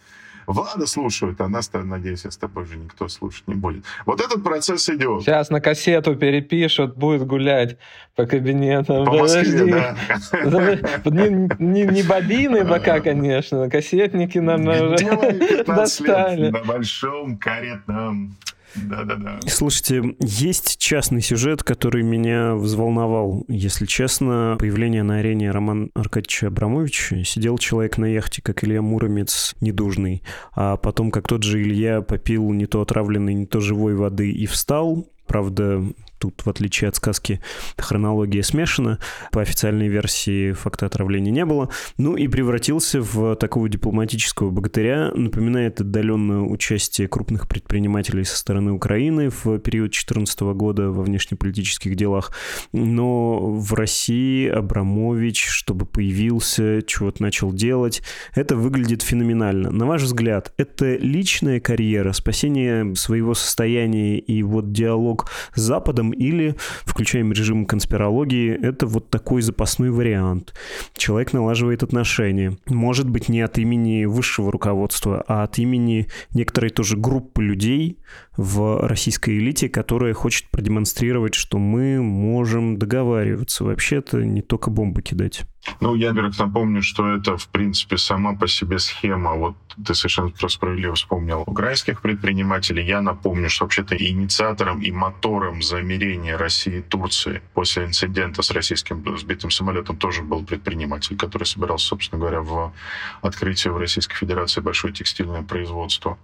Влада 0.47 0.85
слушают, 0.85 1.41
а 1.41 1.47
нас, 1.47 1.71
надеюсь, 1.73 2.25
с 2.25 2.37
тобой 2.37 2.65
же 2.65 2.77
никто 2.77 3.07
слушать 3.07 3.47
не 3.47 3.55
будет. 3.55 3.83
Вот 4.05 4.21
этот 4.21 4.43
процесс 4.43 4.87
идет. 4.89 5.21
Сейчас 5.23 5.49
на 5.49 5.61
кассету 5.61 6.15
перепишут, 6.15 6.95
будет 6.95 7.25
гулять 7.25 7.77
по 8.15 8.25
кабинетам. 8.25 9.05
По 9.05 9.13
Москве, 9.13 9.65
да. 9.65 9.95
Не, 11.11 11.49
не, 11.59 11.83
не 11.83 12.03
бобины 12.03 12.65
пока, 12.65 12.99
конечно, 12.99 13.69
кассетники 13.69 14.37
нам 14.37 14.67
уже 14.67 15.63
достали. 15.65 16.49
На 16.49 16.63
большом 16.63 17.37
каретном 17.37 18.35
да-да-да. 18.75 19.39
Слушайте, 19.47 20.15
есть 20.19 20.77
частный 20.77 21.21
сюжет, 21.21 21.63
который 21.63 22.03
меня 22.03 22.55
взволновал. 22.55 23.45
Если 23.47 23.85
честно, 23.85 24.55
появление 24.59 25.03
на 25.03 25.17
арене 25.17 25.51
Роман 25.51 25.91
Аркадьевича 25.93 26.47
Абрамовича 26.47 27.23
сидел 27.23 27.57
человек 27.57 27.97
на 27.97 28.05
яхте, 28.05 28.41
как 28.41 28.63
Илья 28.63 28.81
Муромец, 28.81 29.55
недужный, 29.61 30.23
а 30.53 30.77
потом, 30.77 31.11
как 31.11 31.27
тот 31.27 31.43
же 31.43 31.61
Илья, 31.61 32.01
попил 32.01 32.51
не 32.51 32.65
то 32.65 32.81
отравленной, 32.81 33.33
не 33.33 33.45
то 33.45 33.59
живой 33.59 33.95
воды 33.95 34.31
и 34.31 34.45
встал, 34.45 35.07
Правда, 35.31 35.81
тут, 36.21 36.45
в 36.45 36.49
отличие 36.49 36.87
от 36.87 36.95
сказки, 36.95 37.41
хронология 37.77 38.43
смешана. 38.43 38.99
По 39.31 39.41
официальной 39.41 39.87
версии 39.87 40.51
факта 40.51 40.85
отравления 40.85 41.31
не 41.31 41.45
было. 41.45 41.69
Ну 41.97 42.15
и 42.15 42.27
превратился 42.27 43.01
в 43.01 43.35
такого 43.35 43.67
дипломатического 43.67 44.51
богатыря. 44.51 45.11
Напоминает 45.15 45.81
отдаленное 45.81 46.41
участие 46.41 47.07
крупных 47.07 47.49
предпринимателей 47.49 48.23
со 48.23 48.37
стороны 48.37 48.71
Украины 48.71 49.29
в 49.29 49.57
период 49.57 49.89
2014 49.91 50.41
года 50.41 50.91
во 50.91 51.01
внешнеполитических 51.01 51.95
делах. 51.95 52.31
Но 52.71 53.39
в 53.39 53.73
России 53.73 54.47
Абрамович, 54.47 55.47
чтобы 55.47 55.87
появился, 55.87 56.83
чего-то 56.83 57.23
начал 57.23 57.51
делать, 57.51 58.03
это 58.35 58.55
выглядит 58.55 59.01
феноменально. 59.01 59.71
На 59.71 59.87
ваш 59.87 60.03
взгляд, 60.03 60.53
это 60.57 60.97
личная 60.97 61.59
карьера, 61.59 62.11
спасение 62.11 62.95
своего 62.95 63.33
состояния 63.33 64.19
и 64.19 64.43
вот 64.43 64.71
диалог 64.71 65.31
с 65.55 65.61
Западом, 65.61 66.10
или 66.11 66.55
включаем 66.85 67.31
режим 67.31 67.65
конспирологии. 67.65 68.51
Это 68.51 68.85
вот 68.87 69.09
такой 69.09 69.41
запасной 69.41 69.89
вариант. 69.89 70.53
Человек 70.95 71.33
налаживает 71.33 71.83
отношения. 71.83 72.57
Может 72.67 73.09
быть, 73.09 73.29
не 73.29 73.41
от 73.41 73.57
имени 73.57 74.05
высшего 74.05 74.51
руководства, 74.51 75.23
а 75.27 75.43
от 75.43 75.57
имени 75.59 76.07
некоторой 76.33 76.69
тоже 76.69 76.97
группы 76.97 77.43
людей 77.43 77.99
в 78.37 78.87
российской 78.87 79.37
элите, 79.37 79.69
которая 79.69 80.13
хочет 80.13 80.49
продемонстрировать, 80.49 81.33
что 81.33 81.57
мы 81.57 82.01
можем 82.01 82.77
договариваться. 82.77 83.63
Вообще-то 83.63 84.23
не 84.23 84.41
только 84.41 84.69
бомбы 84.69 85.01
кидать. 85.01 85.43
Ну, 85.79 85.95
я, 85.95 86.09
во-первых, 86.09 86.39
напомню, 86.39 86.81
что 86.81 87.15
это, 87.15 87.37
в 87.37 87.47
принципе, 87.47 87.97
сама 87.97 88.35
по 88.35 88.47
себе 88.47 88.79
схема. 88.79 89.33
Вот 89.35 89.55
ты 89.85 89.93
совершенно 89.93 90.31
справедливо 90.49 90.95
вспомнил 90.95 91.43
украинских 91.45 92.01
предпринимателей. 92.01 92.85
Я 92.85 93.01
напомню, 93.01 93.49
что 93.49 93.65
вообще-то 93.65 93.95
инициатором 93.95 94.81
и 94.81 94.91
мотором 94.91 95.61
замерения 95.61 96.37
России 96.37 96.79
и 96.79 96.81
Турции 96.81 97.41
после 97.53 97.85
инцидента 97.85 98.41
с 98.41 98.51
российским 98.51 99.17
сбитым 99.17 99.51
самолетом 99.51 99.97
тоже 99.97 100.23
был 100.23 100.43
предприниматель, 100.43 101.15
который 101.15 101.43
собирался, 101.43 101.87
собственно 101.87 102.19
говоря, 102.19 102.41
в 102.41 102.73
открытие 103.21 103.71
в 103.71 103.77
Российской 103.77 104.15
Федерации 104.15 104.61
большое 104.61 104.93
текстильное 104.93 105.43
производство 105.43 106.17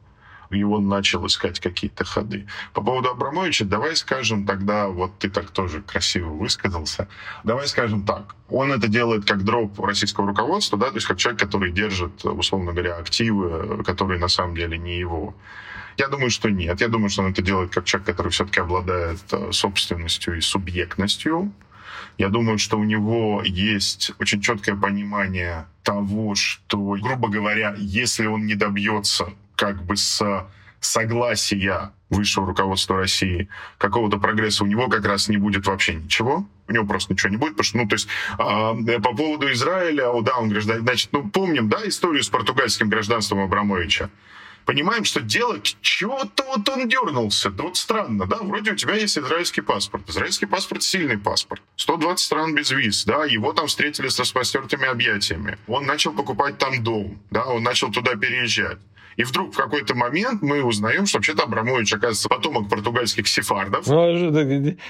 и 0.49 0.63
он 0.63 0.87
начал 0.87 1.25
искать 1.25 1.59
какие-то 1.59 2.05
ходы. 2.05 2.47
По 2.73 2.81
поводу 2.81 3.09
Абрамовича, 3.09 3.65
давай 3.65 3.95
скажем 3.95 4.45
тогда, 4.45 4.87
вот 4.87 5.17
ты 5.19 5.29
так 5.29 5.51
тоже 5.51 5.81
красиво 5.81 6.29
высказался, 6.29 7.07
давай 7.43 7.67
скажем 7.67 8.05
так, 8.05 8.35
он 8.49 8.71
это 8.71 8.87
делает 8.87 9.25
как 9.25 9.43
дроп 9.43 9.79
российского 9.79 10.27
руководства, 10.27 10.77
да, 10.77 10.89
то 10.89 10.95
есть 10.95 11.07
как 11.07 11.17
человек, 11.17 11.39
который 11.39 11.71
держит, 11.71 12.23
условно 12.25 12.71
говоря, 12.71 12.95
активы, 12.97 13.83
которые 13.83 14.19
на 14.19 14.27
самом 14.27 14.55
деле 14.55 14.77
не 14.77 14.97
его. 14.97 15.35
Я 15.97 16.07
думаю, 16.09 16.29
что 16.29 16.49
нет. 16.49 16.79
Я 16.79 16.89
думаю, 16.89 17.09
что 17.09 17.23
он 17.23 17.31
это 17.31 17.41
делает 17.41 17.71
как 17.71 17.85
человек, 17.85 18.05
который 18.05 18.31
все-таки 18.31 18.59
обладает 18.59 19.19
э, 19.31 19.51
собственностью 19.51 20.37
и 20.37 20.41
субъектностью. 20.41 21.51
Я 22.19 22.29
думаю, 22.29 22.59
что 22.59 22.77
у 22.77 22.83
него 22.83 23.41
есть 23.43 24.11
очень 24.19 24.41
четкое 24.41 24.75
понимание 24.75 25.65
того, 25.81 26.35
что, 26.35 26.97
грубо 27.01 27.29
говоря, 27.29 27.75
если 27.77 28.27
он 28.27 28.45
не 28.45 28.55
добьется 28.55 29.29
как 29.57 29.83
бы 29.83 29.97
с 29.97 30.47
согласия 30.79 31.91
высшего 32.09 32.47
руководства 32.47 32.95
России 32.95 33.49
какого-то 33.77 34.17
прогресса 34.17 34.63
у 34.63 34.67
него 34.67 34.87
как 34.87 35.05
раз 35.05 35.27
не 35.27 35.35
будет 35.35 35.67
вообще 35.67 35.95
ничего. 35.95 36.47
У 36.69 36.71
него 36.71 36.85
просто 36.85 37.13
ничего 37.13 37.29
не 37.29 37.37
будет, 37.37 37.53
потому 37.57 37.63
что, 37.63 37.77
ну, 37.77 37.87
то 37.87 37.95
есть 37.95 38.07
э, 38.37 38.99
по 39.01 39.15
поводу 39.15 39.51
Израиля, 39.51 40.09
о, 40.09 40.21
да, 40.21 40.37
он 40.37 40.49
гражданин, 40.49 40.83
значит, 40.83 41.09
ну, 41.11 41.29
помним, 41.29 41.69
да, 41.69 41.79
историю 41.85 42.23
с 42.23 42.29
португальским 42.29 42.89
гражданством 42.89 43.39
Абрамовича 43.39 44.09
понимаем, 44.67 45.05
что 45.05 45.21
дело, 45.21 45.59
чего-то 45.61 46.43
вот 46.43 46.67
он 46.69 46.89
дернулся. 46.89 47.49
Да 47.49 47.63
вот 47.63 47.77
странно, 47.77 48.27
да, 48.27 48.37
вроде 48.41 48.73
у 48.73 48.75
тебя 48.75 48.95
есть 48.95 49.17
израильский 49.17 49.61
паспорт. 49.61 50.07
Израильский 50.09 50.45
паспорт 50.45 50.83
сильный 50.83 51.17
паспорт. 51.17 51.61
120 51.77 52.19
стран 52.19 52.53
без 52.53 52.69
виз, 52.69 53.05
да, 53.05 53.23
его 53.23 53.53
там 53.53 53.67
встретили 53.67 54.09
с 54.09 54.19
распростертыми 54.19 54.85
объятиями. 54.85 55.57
Он 55.67 55.85
начал 55.85 56.11
покупать 56.11 56.57
там 56.57 56.83
дом, 56.83 57.17
да, 57.31 57.45
он 57.45 57.63
начал 57.63 57.91
туда 57.91 58.15
переезжать. 58.15 58.77
И 59.17 59.23
вдруг 59.23 59.53
в 59.53 59.57
какой-то 59.57 59.95
момент 59.95 60.43
мы 60.43 60.63
узнаем, 60.63 61.07
что 61.07 61.17
вообще-то 61.17 61.43
Абрамович, 61.43 61.93
оказывается, 61.93 62.29
потомок 62.29 62.69
португальских 62.69 63.27
сефардов. 63.27 63.87
Ну, 63.87 63.99
а 63.99 64.13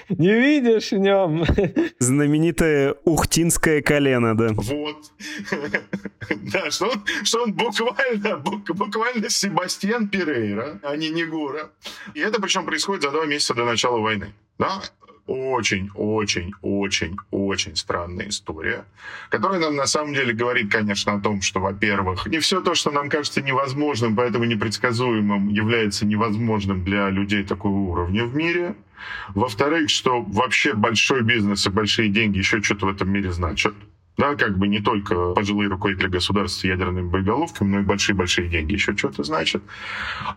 не 0.09 0.33
видишь 0.33 0.91
в 0.91 0.97
нем? 0.97 1.45
Знаменитое 1.99 2.95
ухтинское 3.05 3.81
колено, 3.81 4.37
да. 4.37 4.49
Вот. 4.53 4.97
Да, 6.51 6.71
что 6.71 6.87
он, 6.89 7.05
что 7.23 7.43
он 7.43 7.53
буквально, 7.53 8.37
буквально 8.37 9.29
Себастьян 9.29 10.09
Перейра, 10.09 10.79
а 10.83 10.95
не 10.97 11.09
Негура. 11.09 11.71
И 12.13 12.19
это 12.19 12.41
причем 12.41 12.65
происходит 12.65 13.03
за 13.03 13.11
два 13.11 13.25
месяца 13.25 13.53
до 13.53 13.63
начала 13.63 13.99
войны. 13.99 14.33
Да? 14.59 14.81
Очень-очень-очень-очень 15.27 17.75
странная 17.75 18.29
история, 18.29 18.85
которая 19.29 19.59
нам 19.59 19.75
на 19.75 19.85
самом 19.85 20.13
деле 20.13 20.33
говорит, 20.33 20.71
конечно, 20.71 21.13
о 21.13 21.19
том, 21.19 21.41
что, 21.41 21.59
во-первых, 21.59 22.27
не 22.27 22.39
все 22.39 22.61
то, 22.61 22.75
что 22.75 22.91
нам 22.91 23.09
кажется 23.09 23.41
невозможным, 23.41 24.15
поэтому 24.15 24.45
непредсказуемым, 24.45 25.49
является 25.49 26.05
невозможным 26.05 26.83
для 26.83 27.09
людей 27.09 27.43
такого 27.43 27.77
уровня 27.77 28.25
в 28.25 28.35
мире. 28.35 28.75
Во-вторых, 29.35 29.89
что 29.89 30.21
вообще 30.21 30.73
большой 30.73 31.21
бизнес 31.21 31.67
и 31.67 31.69
большие 31.69 32.09
деньги 32.09 32.39
еще 32.39 32.61
что-то 32.61 32.87
в 32.87 32.89
этом 32.89 33.09
мире 33.11 33.31
значат. 33.31 33.73
Да, 34.17 34.35
как 34.35 34.57
бы 34.57 34.67
не 34.67 34.79
только 34.79 35.33
пожилые 35.33 35.69
руководители 35.69 36.07
государств 36.07 36.61
с 36.61 36.63
ядерными 36.63 37.07
боеголовками, 37.07 37.69
но 37.69 37.79
и 37.81 37.83
большие-большие 37.83 38.49
деньги 38.49 38.73
еще 38.73 38.97
что-то 38.97 39.23
значит. 39.23 39.61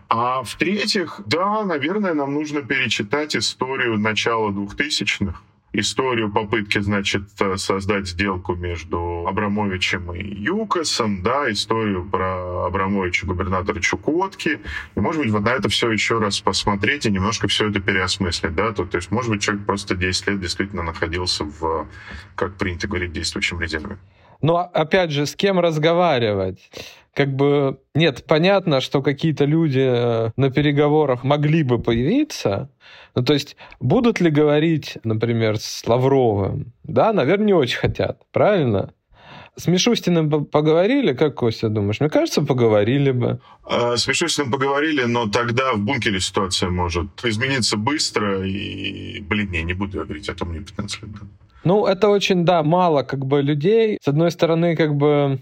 А 0.07 0.43
в-третьих, 0.43 1.21
да, 1.25 1.63
наверное, 1.63 2.13
нам 2.13 2.33
нужно 2.33 2.61
перечитать 2.61 3.35
историю 3.35 3.97
начала 3.97 4.51
2000-х, 4.51 5.39
историю 5.73 6.31
попытки, 6.31 6.79
значит, 6.79 7.23
создать 7.55 8.07
сделку 8.07 8.55
между 8.55 9.25
Абрамовичем 9.27 10.13
и 10.13 10.23
Юкосом, 10.23 11.23
да, 11.23 11.49
историю 11.51 12.07
про 12.09 12.65
Абрамовича 12.65 13.25
губернатора 13.25 13.79
Чукотки. 13.79 14.59
И, 14.95 14.99
может 14.99 15.21
быть, 15.21 15.31
вот 15.31 15.43
на 15.43 15.49
это 15.49 15.69
все 15.69 15.91
еще 15.91 16.19
раз 16.19 16.41
посмотреть 16.41 17.05
и 17.05 17.11
немножко 17.11 17.47
все 17.47 17.69
это 17.69 17.79
переосмыслить, 17.79 18.55
да, 18.55 18.71
то, 18.71 18.85
то 18.85 18.97
есть, 18.97 19.11
может 19.11 19.29
быть, 19.31 19.41
человек 19.41 19.65
просто 19.65 19.95
10 19.95 20.27
лет 20.27 20.41
действительно 20.41 20.83
находился 20.83 21.45
в, 21.45 21.87
как 22.35 22.55
принято 22.55 22.87
говорить, 22.87 23.13
действующем 23.13 23.61
резерве. 23.61 23.97
Но, 24.41 24.57
опять 24.57 25.11
же, 25.11 25.25
с 25.25 25.35
кем 25.35 25.59
разговаривать? 25.59 26.59
как 27.13 27.35
бы 27.35 27.79
нет, 27.93 28.25
понятно, 28.25 28.79
что 28.79 29.01
какие-то 29.01 29.45
люди 29.45 29.83
э, 29.83 30.31
на 30.37 30.49
переговорах 30.49 31.23
могли 31.23 31.63
бы 31.63 31.79
появиться. 31.79 32.69
Ну, 33.15 33.23
то 33.23 33.33
есть, 33.33 33.57
будут 33.79 34.21
ли 34.21 34.29
говорить, 34.29 34.97
например, 35.03 35.57
с 35.57 35.85
Лавровым? 35.85 36.73
Да, 36.83 37.13
наверное, 37.13 37.47
не 37.47 37.53
очень 37.53 37.77
хотят, 37.77 38.21
правильно? 38.31 38.93
С 39.57 39.67
Мишустиным 39.67 40.45
поговорили, 40.45 41.13
как, 41.13 41.35
Костя, 41.35 41.67
думаешь? 41.67 41.99
Мне 41.99 42.09
кажется, 42.09 42.41
поговорили 42.41 43.11
бы. 43.11 43.41
А, 43.65 43.97
с 43.97 44.07
Мишустиным 44.07 44.49
поговорили, 44.49 45.03
но 45.03 45.27
тогда 45.27 45.73
в 45.73 45.79
бункере 45.79 46.21
ситуация 46.21 46.69
может 46.69 47.07
измениться 47.25 47.75
быстро, 47.75 48.47
и, 48.47 49.19
блин, 49.19 49.51
не, 49.51 49.63
не 49.63 49.73
буду 49.73 50.03
говорить, 50.03 50.29
а 50.29 50.35
то 50.35 50.45
мне 50.45 50.61
15 50.61 51.03
лет. 51.03 51.11
Ну, 51.65 51.85
это 51.85 52.07
очень, 52.07 52.45
да, 52.45 52.63
мало 52.63 53.03
как 53.03 53.25
бы 53.25 53.41
людей. 53.41 53.99
С 54.01 54.07
одной 54.07 54.31
стороны, 54.31 54.75
как 54.75 54.95
бы 54.95 55.41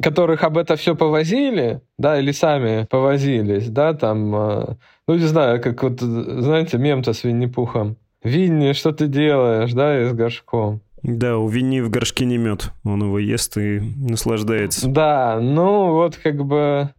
которых 0.00 0.42
об 0.44 0.58
это 0.58 0.76
все 0.76 0.94
повозили, 0.94 1.80
да, 1.98 2.18
или 2.18 2.32
сами 2.32 2.86
повозились, 2.90 3.68
да, 3.68 3.94
там, 3.94 4.34
э, 4.34 4.76
ну, 5.08 5.14
не 5.14 5.26
знаю, 5.26 5.62
как 5.62 5.82
вот, 5.82 6.00
знаете, 6.00 6.78
мем-то 6.78 7.12
с 7.12 7.24
Винни-Пухом. 7.24 7.96
Винни, 8.22 8.72
что 8.72 8.92
ты 8.92 9.06
делаешь, 9.06 9.72
да, 9.72 10.02
и 10.02 10.06
с 10.06 10.12
горшком. 10.12 10.80
Да, 11.02 11.38
у 11.38 11.48
Винни 11.48 11.80
в 11.80 11.90
горшке 11.90 12.24
не 12.24 12.36
мед. 12.36 12.72
Он 12.84 13.02
его 13.04 13.18
ест 13.18 13.56
и 13.56 13.80
наслаждается. 13.96 14.88
Да, 14.88 15.38
ну 15.40 15.92
вот 15.92 16.16
как 16.16 16.44
бы 16.44 16.90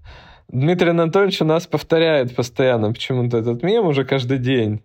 Дмитрий 0.49 0.91
Анатольевич 0.91 1.41
у 1.41 1.45
нас 1.45 1.67
повторяет 1.67 2.33
постоянно 2.33 2.93
почему-то 2.93 3.37
этот 3.37 3.63
мем 3.63 3.85
уже 3.85 4.05
каждый 4.05 4.37
день. 4.37 4.81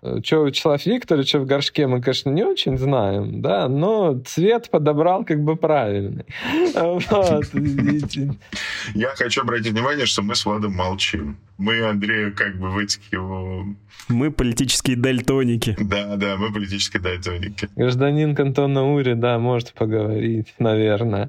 Что 0.00 0.46
Вячеслав 0.46 0.86
Викторович 0.86 1.34
в 1.34 1.44
горшке 1.44 1.86
мы, 1.86 2.00
конечно, 2.00 2.30
не 2.30 2.42
очень 2.42 2.78
знаем, 2.78 3.42
да, 3.42 3.68
но 3.68 4.18
цвет 4.20 4.70
подобрал 4.70 5.24
как 5.24 5.42
бы 5.42 5.56
правильный. 5.56 6.24
Я 8.94 9.08
хочу 9.16 9.42
обратить 9.42 9.72
внимание, 9.72 10.06
что 10.06 10.22
мы 10.22 10.34
с 10.34 10.44
Владом 10.44 10.72
молчим. 10.72 11.36
Мы 11.60 11.82
Андрею 11.84 12.34
как 12.34 12.56
бы 12.58 12.70
в 12.70 12.78
этих 12.78 13.12
его... 13.12 13.66
Мы 14.08 14.30
политические 14.30 14.96
дальтоники. 14.96 15.76
Да, 15.78 16.16
да, 16.16 16.36
мы 16.38 16.50
политические 16.50 17.02
дальтоники. 17.02 17.68
Гражданин 17.76 18.34
Кантона 18.34 18.90
Ури, 18.90 19.12
да, 19.12 19.38
может 19.38 19.74
поговорить, 19.74 20.54
наверное. 20.58 21.28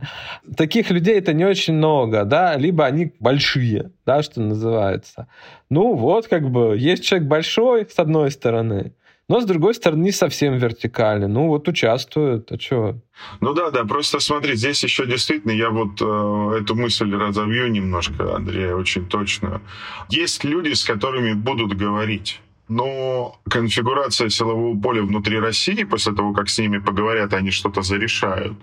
Таких 0.55 0.89
людей 0.89 1.17
это 1.17 1.33
не 1.33 1.43
очень 1.43 1.73
много, 1.73 2.23
да, 2.23 2.55
либо 2.55 2.85
они 2.85 3.11
большие, 3.19 3.91
да, 4.05 4.23
что 4.23 4.39
называется. 4.39 5.27
Ну 5.69 5.95
вот, 5.95 6.27
как 6.27 6.49
бы, 6.49 6.77
есть 6.77 7.03
человек 7.03 7.27
большой, 7.27 7.85
с 7.85 7.99
одной 7.99 8.31
стороны, 8.31 8.93
но, 9.31 9.39
с 9.39 9.45
другой 9.45 9.73
стороны, 9.73 10.03
не 10.03 10.11
совсем 10.11 10.57
вертикальный. 10.57 11.29
Ну, 11.29 11.47
вот 11.47 11.65
участвует, 11.69 12.51
а 12.51 12.59
что? 12.59 12.97
Ну 13.39 13.53
да, 13.53 13.71
да, 13.71 13.85
просто 13.85 14.19
смотри, 14.19 14.55
здесь 14.55 14.83
еще 14.83 15.05
действительно, 15.05 15.53
я 15.53 15.69
вот 15.69 16.01
э, 16.01 16.57
эту 16.59 16.75
мысль 16.75 17.15
разовью 17.15 17.71
немножко, 17.71 18.35
Андрей, 18.35 18.73
очень 18.73 19.05
точно. 19.07 19.61
Есть 20.09 20.43
люди, 20.43 20.73
с 20.73 20.83
которыми 20.83 21.31
будут 21.31 21.77
говорить. 21.77 22.41
Но 22.67 23.39
конфигурация 23.49 24.27
силового 24.27 24.77
поля 24.77 25.01
внутри 25.01 25.39
России, 25.39 25.85
после 25.85 26.13
того, 26.13 26.33
как 26.33 26.49
с 26.49 26.59
ними 26.59 26.79
поговорят, 26.79 27.33
они 27.33 27.51
что-то 27.51 27.83
зарешают, 27.83 28.57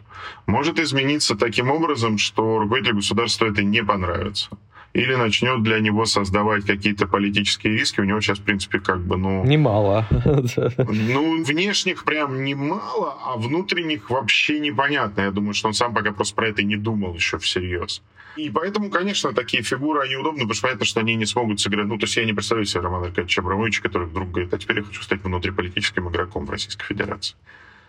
может 0.47 0.79
измениться 0.79 1.35
таким 1.35 1.71
образом, 1.71 2.19
что 2.19 2.59
руководителю 2.59 2.97
государства 2.97 3.47
это 3.47 3.63
не 3.63 3.83
понравится. 3.83 4.51
Или 4.95 5.15
начнет 5.15 5.63
для 5.63 5.81
него 5.81 6.07
создавать 6.07 6.65
какие-то 6.65 7.07
политические 7.07 7.75
риски. 7.79 8.01
У 8.01 8.05
него 8.05 8.21
сейчас, 8.21 8.39
в 8.39 8.43
принципе, 8.43 8.81
как 8.81 9.01
бы, 9.01 9.17
ну... 9.17 9.45
Немало. 9.45 10.07
Ну, 10.11 11.43
внешних 11.45 12.05
прям 12.05 12.45
немало, 12.45 13.17
а 13.25 13.37
внутренних 13.37 14.11
вообще 14.11 14.61
непонятно. 14.61 15.23
Я 15.23 15.31
думаю, 15.31 15.55
что 15.55 15.69
он 15.69 15.75
сам 15.75 15.95
пока 15.95 16.13
просто 16.13 16.35
про 16.35 16.49
это 16.49 16.63
не 16.63 16.77
думал 16.77 17.15
еще 17.15 17.39
всерьез. 17.39 18.03
И 18.37 18.51
поэтому, 18.51 18.89
конечно, 18.89 19.33
такие 19.33 19.63
фигуры, 19.63 20.01
они 20.01 20.17
удобны, 20.17 20.41
потому 20.41 20.55
что 20.55 20.63
понятно, 20.63 20.87
что 20.87 21.01
они 21.01 21.17
не 21.17 21.27
смогут 21.27 21.61
сыграть. 21.61 21.87
Ну, 21.87 21.99
то 21.99 22.05
есть 22.05 22.17
я 22.17 22.25
не 22.25 22.33
представляю 22.33 22.67
себе 22.67 22.83
Романа 22.83 23.07
Аркадьевича 23.07 23.41
Абрамовича, 23.41 23.83
который 23.83 24.07
вдруг 24.07 24.31
говорит, 24.31 24.55
а 24.55 24.59
теперь 24.59 24.79
я 24.79 24.85
хочу 24.85 25.03
стать 25.03 25.23
внутриполитическим 25.25 26.09
игроком 26.09 26.47
в 26.47 26.51
Российской 26.51 26.85
Федерации. 26.87 27.35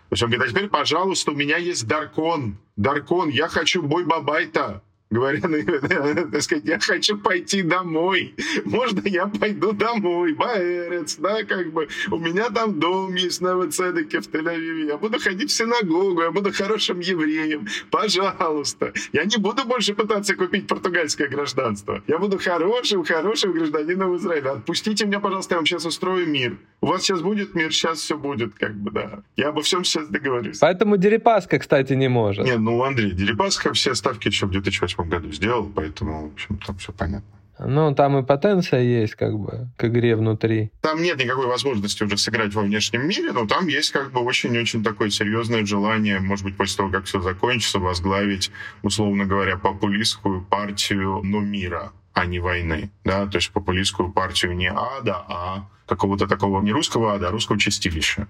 То 0.08 0.14
есть 0.14 0.22
он 0.24 0.30
говорит, 0.30 0.48
а 0.48 0.50
теперь, 0.52 0.68
пожалуйста, 0.68 1.30
у 1.30 1.36
меня 1.36 1.56
есть 1.56 1.86
Даркон. 1.86 2.56
Даркон, 2.76 3.28
я 3.28 3.46
хочу 3.46 3.80
бой 3.80 4.04
Бабайта 4.04 4.82
говоря, 5.10 5.40
ну, 5.42 6.28
так 6.30 6.42
сказать, 6.42 6.64
я 6.64 6.78
хочу 6.78 7.18
пойти 7.18 7.62
домой. 7.62 8.34
Можно 8.64 9.02
я 9.08 9.26
пойду 9.26 9.72
домой? 9.72 10.34
Баэрец, 10.34 11.16
да, 11.18 11.42
как 11.44 11.72
бы. 11.72 11.88
У 12.10 12.18
меня 12.18 12.48
там 12.50 12.78
дом 12.78 13.14
есть 13.14 13.40
на 13.40 13.56
Вацедеке 13.56 14.20
в 14.20 14.28
Тель-Авиве. 14.28 14.86
Я 14.86 14.96
буду 14.96 15.18
ходить 15.18 15.50
в 15.50 15.52
синагогу, 15.54 16.22
я 16.22 16.30
буду 16.30 16.52
хорошим 16.52 17.00
евреем. 17.00 17.66
Пожалуйста. 17.90 18.92
Я 19.12 19.24
не 19.24 19.36
буду 19.36 19.64
больше 19.64 19.94
пытаться 19.94 20.36
купить 20.36 20.68
португальское 20.68 21.28
гражданство. 21.28 22.02
Я 22.06 22.18
буду 22.18 22.38
хорошим, 22.38 23.04
хорошим 23.04 23.52
гражданином 23.52 24.16
Израиля. 24.16 24.52
Отпустите 24.52 25.06
меня, 25.06 25.18
пожалуйста, 25.18 25.54
я 25.54 25.58
вам 25.58 25.66
сейчас 25.66 25.84
устрою 25.84 26.28
мир. 26.28 26.56
У 26.80 26.86
вас 26.86 27.02
сейчас 27.02 27.20
будет 27.20 27.54
мир, 27.54 27.72
сейчас 27.72 27.98
все 27.98 28.16
будет, 28.16 28.54
как 28.54 28.74
бы, 28.74 28.90
да. 28.90 29.22
Я 29.36 29.48
обо 29.48 29.60
всем 29.62 29.84
сейчас 29.84 30.08
договорюсь. 30.08 30.58
Поэтому 30.60 30.96
Дерипаска, 30.96 31.58
кстати, 31.58 31.94
не 31.94 32.08
может. 32.08 32.46
Не, 32.46 32.56
ну, 32.56 32.82
Андрей, 32.82 33.10
Дерипаска 33.10 33.72
все 33.72 33.94
ставки 33.94 34.28
еще 34.28 34.46
в 34.46 34.50
2008 34.50 34.99
году 35.08 35.32
сделал, 35.32 35.70
поэтому, 35.74 36.28
в 36.28 36.32
общем, 36.32 36.58
там 36.58 36.76
все 36.78 36.92
понятно. 36.92 37.40
Ну, 37.66 37.94
там 37.94 38.18
и 38.18 38.22
потенция 38.22 38.80
есть, 38.80 39.14
как 39.16 39.38
бы, 39.38 39.68
к 39.76 39.84
игре 39.86 40.16
внутри. 40.16 40.72
Там 40.80 41.02
нет 41.02 41.18
никакой 41.18 41.46
возможности 41.46 42.02
уже 42.02 42.16
сыграть 42.16 42.54
во 42.54 42.62
внешнем 42.62 43.06
мире, 43.06 43.32
но 43.32 43.46
там 43.46 43.66
есть 43.66 43.90
как 43.92 44.12
бы 44.12 44.20
очень-очень 44.20 44.82
такое 44.82 45.10
серьезное 45.10 45.64
желание, 45.66 46.20
может 46.20 46.44
быть, 46.44 46.56
после 46.56 46.78
того, 46.78 46.90
как 46.90 47.04
все 47.04 47.20
закончится, 47.20 47.78
возглавить, 47.78 48.50
условно 48.82 49.26
говоря, 49.26 49.58
популистскую 49.58 50.42
партию, 50.42 51.20
но 51.22 51.40
мира, 51.40 51.92
а 52.14 52.24
не 52.24 52.38
войны. 52.38 52.90
Да? 53.04 53.26
То 53.26 53.36
есть 53.36 53.50
популистскую 53.50 54.10
партию 54.10 54.56
не 54.56 54.70
ада, 54.70 55.16
а 55.28 55.68
какого-то 55.90 56.26
такого 56.26 56.62
не 56.62 56.72
русского 56.72 57.14
а 57.14 57.30
русского 57.30 57.58
чистилища. 57.58 58.28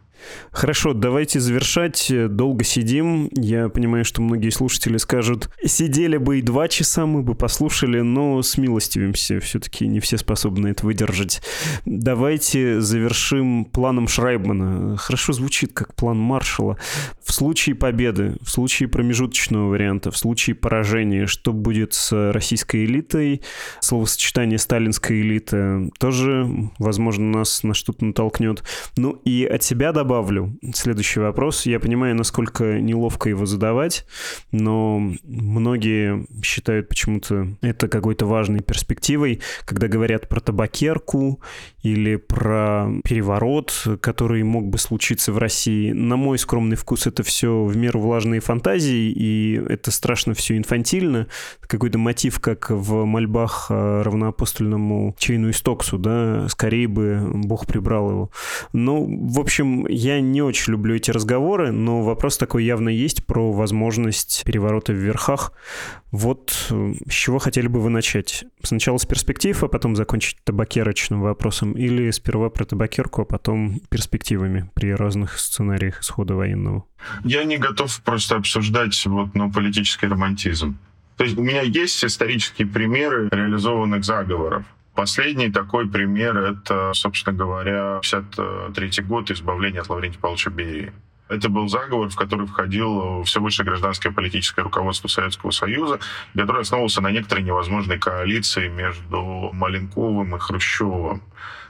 Хорошо, 0.50 0.94
давайте 0.94 1.40
завершать. 1.40 2.10
Долго 2.28 2.64
сидим. 2.64 3.28
Я 3.32 3.68
понимаю, 3.68 4.04
что 4.04 4.22
многие 4.22 4.50
слушатели 4.50 4.96
скажут, 4.96 5.50
сидели 5.64 6.16
бы 6.16 6.38
и 6.38 6.42
два 6.42 6.68
часа, 6.68 7.06
мы 7.06 7.22
бы 7.22 7.34
послушали, 7.34 8.00
но 8.00 8.42
смилостивимся. 8.42 9.38
Все-таки 9.40 9.86
не 9.86 10.00
все 10.00 10.16
способны 10.16 10.68
это 10.68 10.86
выдержать. 10.86 11.42
Давайте 11.84 12.80
завершим 12.80 13.66
планом 13.66 14.08
Шрайбмана. 14.08 14.96
Хорошо 14.96 15.32
звучит, 15.32 15.72
как 15.72 15.94
план 15.94 16.18
Маршала. 16.18 16.78
В 17.22 17.32
случае 17.32 17.74
победы, 17.74 18.36
в 18.42 18.50
случае 18.50 18.88
промежуточного 18.88 19.68
варианта, 19.68 20.10
в 20.10 20.16
случае 20.16 20.56
поражения, 20.56 21.26
что 21.26 21.52
будет 21.52 21.92
с 21.92 22.32
российской 22.32 22.84
элитой? 22.86 23.42
Словосочетание 23.80 24.58
«сталинская 24.58 25.20
элита» 25.20 25.88
тоже, 25.98 26.48
возможно, 26.78 27.38
нас 27.38 27.49
на 27.62 27.74
что-то 27.74 28.04
натолкнет. 28.04 28.62
Ну 28.96 29.12
и 29.24 29.44
от 29.44 29.62
себя 29.62 29.92
добавлю 29.92 30.58
следующий 30.74 31.20
вопрос. 31.20 31.66
Я 31.66 31.80
понимаю, 31.80 32.14
насколько 32.14 32.80
неловко 32.80 33.28
его 33.28 33.46
задавать, 33.46 34.06
но 34.52 35.00
многие 35.24 36.26
считают 36.42 36.88
почему-то 36.88 37.48
это 37.60 37.88
какой-то 37.88 38.26
важной 38.26 38.60
перспективой, 38.60 39.40
когда 39.64 39.88
говорят 39.88 40.28
про 40.28 40.40
табакерку 40.40 41.40
или 41.82 42.16
про 42.16 42.88
переворот, 43.04 43.86
который 44.00 44.42
мог 44.42 44.68
бы 44.68 44.78
случиться 44.78 45.32
в 45.32 45.38
России. 45.38 45.92
На 45.92 46.16
мой 46.16 46.38
скромный 46.38 46.76
вкус 46.76 47.06
это 47.06 47.22
все 47.22 47.64
в 47.64 47.76
меру 47.76 48.00
влажные 48.00 48.40
фантазии, 48.40 49.10
и 49.10 49.60
это 49.68 49.90
страшно 49.90 50.34
все 50.34 50.56
инфантильно. 50.56 51.26
Какой-то 51.60 51.98
мотив, 51.98 52.40
как 52.40 52.70
в 52.70 53.04
мольбах 53.04 53.66
равноапостольному 53.70 55.14
Чейну 55.18 55.50
Истоксу, 55.50 55.98
да, 55.98 56.48
скорее 56.48 56.88
бы 56.88 57.30
Бог 57.32 57.66
прибрал 57.66 58.10
его. 58.10 58.30
Ну, 58.72 59.06
в 59.28 59.40
общем, 59.40 59.86
я 59.86 60.20
не 60.20 60.42
очень 60.42 60.72
люблю 60.72 60.94
эти 60.94 61.10
разговоры, 61.10 61.72
но 61.72 62.02
вопрос 62.02 62.36
такой 62.38 62.64
явно 62.64 62.88
есть 62.88 63.24
про 63.24 63.52
возможность 63.52 64.42
переворота 64.44 64.92
в 64.92 64.96
верхах. 64.96 65.52
Вот 66.10 66.66
э, 66.70 66.94
с 67.08 67.12
чего 67.12 67.38
хотели 67.38 67.68
бы 67.68 67.80
вы 67.80 67.88
начать? 67.90 68.44
Сначала 68.62 68.98
с 68.98 69.06
перспектив, 69.06 69.62
а 69.62 69.68
потом 69.68 69.94
закончить 69.94 70.38
табакерочным 70.44 71.20
вопросом? 71.20 71.69
Или 71.72 72.10
сперва 72.10 72.50
про 72.50 72.64
табакерку, 72.64 73.22
а 73.22 73.24
потом 73.24 73.80
перспективами 73.88 74.70
при 74.74 74.94
разных 74.94 75.38
сценариях 75.38 76.00
исхода 76.00 76.34
военного? 76.34 76.84
Я 77.24 77.44
не 77.44 77.58
готов 77.58 78.00
просто 78.02 78.36
обсуждать 78.36 79.06
вот, 79.06 79.34
ну, 79.34 79.50
политический 79.50 80.06
романтизм. 80.06 80.76
То 81.16 81.24
есть 81.24 81.36
у 81.36 81.42
меня 81.42 81.62
есть 81.62 82.04
исторические 82.04 82.66
примеры 82.66 83.28
реализованных 83.30 84.04
заговоров. 84.04 84.64
Последний 84.94 85.50
такой 85.50 85.88
пример— 85.88 86.36
это, 86.38 86.92
собственно 86.94 87.36
говоря, 87.36 88.00
53 88.02 89.04
год 89.04 89.30
избавления 89.30 89.80
от 89.80 89.88
Лаврентия 89.88 90.20
Павловича 90.20 90.50
Берии. 90.50 90.92
Это 91.30 91.48
был 91.48 91.68
заговор, 91.68 92.08
в 92.08 92.16
который 92.16 92.46
входил 92.46 93.22
все 93.22 93.40
высшее 93.40 93.64
гражданское 93.64 94.10
политическое 94.10 94.62
руководство 94.62 95.06
Советского 95.06 95.52
Союза, 95.52 96.00
который 96.34 96.62
основывался 96.62 97.00
на 97.00 97.12
некоторой 97.12 97.44
невозможной 97.44 97.98
коалиции 97.98 98.68
между 98.68 99.50
Маленковым 99.52 100.34
и 100.34 100.38
Хрущевым. 100.40 101.22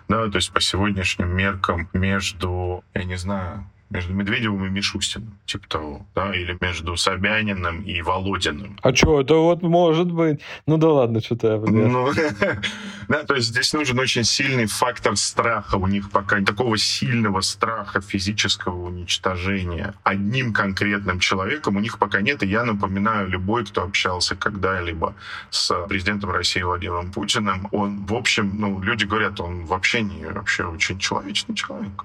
Да, 0.08 0.28
то 0.28 0.36
есть 0.36 0.50
по 0.52 0.60
сегодняшним 0.60 1.36
меркам 1.36 1.88
между, 1.92 2.82
я 2.94 3.04
не 3.04 3.16
знаю, 3.16 3.70
между 3.90 4.14
Медведевым 4.14 4.66
и 4.66 4.70
Мишустиным, 4.70 5.38
типа 5.46 5.68
того, 5.68 6.06
да, 6.14 6.34
или 6.34 6.56
между 6.60 6.96
Собяниным 6.96 7.82
и 7.82 8.00
Володиным. 8.02 8.78
А 8.82 8.94
что, 8.94 9.20
это 9.20 9.34
вот 9.34 9.62
может 9.62 10.10
быть? 10.10 10.40
Ну 10.66 10.76
да 10.78 10.88
ладно, 10.88 11.20
что-то 11.20 11.48
я 11.48 11.56
ну, 11.58 12.12
Да, 13.08 13.24
то 13.24 13.34
есть 13.34 13.48
здесь 13.48 13.72
нужен 13.72 13.98
очень 13.98 14.22
сильный 14.22 14.66
фактор 14.66 15.16
страха. 15.16 15.74
У 15.74 15.88
них 15.88 16.10
пока 16.10 16.40
такого 16.40 16.78
сильного 16.78 17.40
страха 17.40 18.00
физического 18.00 18.86
уничтожения 18.86 19.94
одним 20.04 20.52
конкретным 20.52 21.18
человеком 21.18 21.76
у 21.76 21.80
них 21.80 21.98
пока 21.98 22.20
нет. 22.20 22.44
И 22.44 22.46
я 22.46 22.64
напоминаю, 22.64 23.28
любой, 23.28 23.64
кто 23.66 23.82
общался 23.82 24.36
когда-либо 24.36 25.14
с 25.50 25.74
президентом 25.88 26.30
России 26.30 26.62
Владимиром 26.62 27.10
Путиным, 27.10 27.68
он, 27.72 28.06
в 28.06 28.14
общем, 28.14 28.52
ну, 28.54 28.80
люди 28.80 29.04
говорят, 29.04 29.40
он 29.40 29.64
вообще 29.64 30.02
не 30.02 30.26
вообще 30.26 30.64
очень 30.64 30.98
человечный 31.00 31.56
человек 31.56 32.04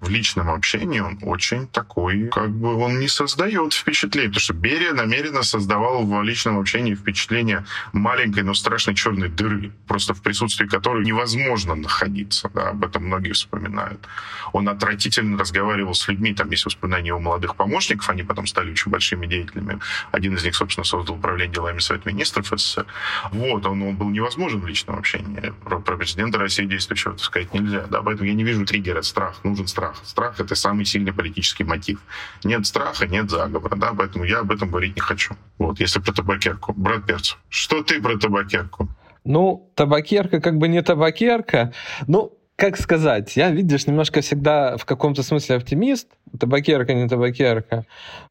в 0.00 0.10
личном 0.10 0.50
общении 0.50 1.00
он 1.00 1.18
очень 1.22 1.66
такой, 1.66 2.28
как 2.28 2.50
бы 2.50 2.74
он 2.74 2.98
не 2.98 3.08
создает 3.08 3.72
впечатление, 3.72 4.28
потому 4.28 4.40
что 4.40 4.54
Берия 4.54 4.92
намеренно 4.92 5.42
создавал 5.42 6.04
в 6.04 6.22
личном 6.22 6.58
общении 6.58 6.94
впечатление 6.94 7.64
маленькой, 7.92 8.42
но 8.42 8.52
страшной 8.52 8.94
черной 8.94 9.28
дыры, 9.28 9.72
просто 9.86 10.12
в 10.12 10.20
присутствии 10.20 10.66
которой 10.66 11.04
невозможно 11.04 11.74
находиться, 11.74 12.50
да, 12.54 12.70
об 12.70 12.84
этом 12.84 13.06
многие 13.06 13.32
вспоминают. 13.32 14.06
Он 14.52 14.68
отвратительно 14.68 15.38
разговаривал 15.38 15.94
с 15.94 16.06
людьми, 16.08 16.34
там 16.34 16.50
есть 16.50 16.66
воспоминания 16.66 17.14
о 17.14 17.18
молодых 17.18 17.56
помощников, 17.56 18.10
они 18.10 18.22
потом 18.22 18.46
стали 18.46 18.72
очень 18.72 18.90
большими 18.90 19.26
деятелями. 19.26 19.80
Один 20.12 20.36
из 20.36 20.44
них, 20.44 20.54
собственно, 20.54 20.84
создал 20.84 21.16
управление 21.16 21.54
делами 21.54 21.78
Совета 21.78 22.10
Министров 22.10 22.46
СССР. 22.48 22.86
Вот, 23.32 23.64
он, 23.64 23.82
он 23.82 23.96
был 23.96 24.10
невозможен 24.10 24.60
в 24.60 24.66
личном 24.66 24.98
общении. 24.98 25.54
Про, 25.64 25.80
про 25.80 25.96
президента 25.96 26.38
России 26.38 26.66
действующего, 26.66 27.16
сказать, 27.16 27.54
нельзя, 27.54 27.86
да, 27.90 28.02
поэтому 28.02 28.28
я 28.28 28.34
не 28.34 28.44
вижу 28.44 28.64
триггера 28.66 29.02
страх, 29.02 29.42
нужен 29.42 29.66
страх 29.66 29.85
страх. 29.94 30.00
Страх— 30.04 30.40
это 30.44 30.54
самый 30.54 30.84
сильный 30.84 31.12
политический 31.12 31.64
мотив. 31.64 32.00
Нет 32.44 32.66
страха, 32.66 33.06
нет 33.06 33.30
заговора, 33.30 33.76
да, 33.76 33.92
поэтому 33.96 34.24
я 34.24 34.40
об 34.40 34.50
этом 34.50 34.70
говорить 34.70 34.96
не 34.96 35.00
хочу. 35.00 35.34
Вот, 35.58 35.80
если 35.80 36.00
про 36.00 36.12
табакерку. 36.12 36.72
Брат 36.76 37.06
Перцев, 37.06 37.38
что 37.48 37.82
ты 37.82 38.00
про 38.00 38.18
табакерку? 38.18 38.88
Ну, 39.24 39.70
табакерка 39.74 40.40
как 40.40 40.56
бы 40.56 40.68
не 40.68 40.82
табакерка. 40.82 41.72
Ну, 42.06 42.32
как 42.56 42.78
сказать, 42.78 43.36
я, 43.36 43.50
видишь, 43.50 43.86
немножко 43.86 44.20
всегда 44.20 44.76
в 44.76 44.84
каком-то 44.84 45.22
смысле 45.22 45.56
оптимист, 45.56 46.08
табакерка, 46.38 46.94
не 46.94 47.08
табакерка. 47.08 47.84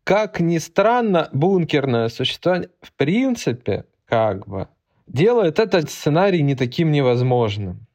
Как 0.03 0.39
ни 0.39 0.57
странно, 0.57 1.29
бункерное 1.33 2.09
существование, 2.09 2.69
в 2.81 2.91
принципе, 2.93 3.85
как 4.07 4.47
бы, 4.47 4.67
делает 5.07 5.59
этот 5.59 5.91
сценарий 5.91 6.41
не 6.41 6.55
таким 6.55 6.91
невозможным. 6.91 7.85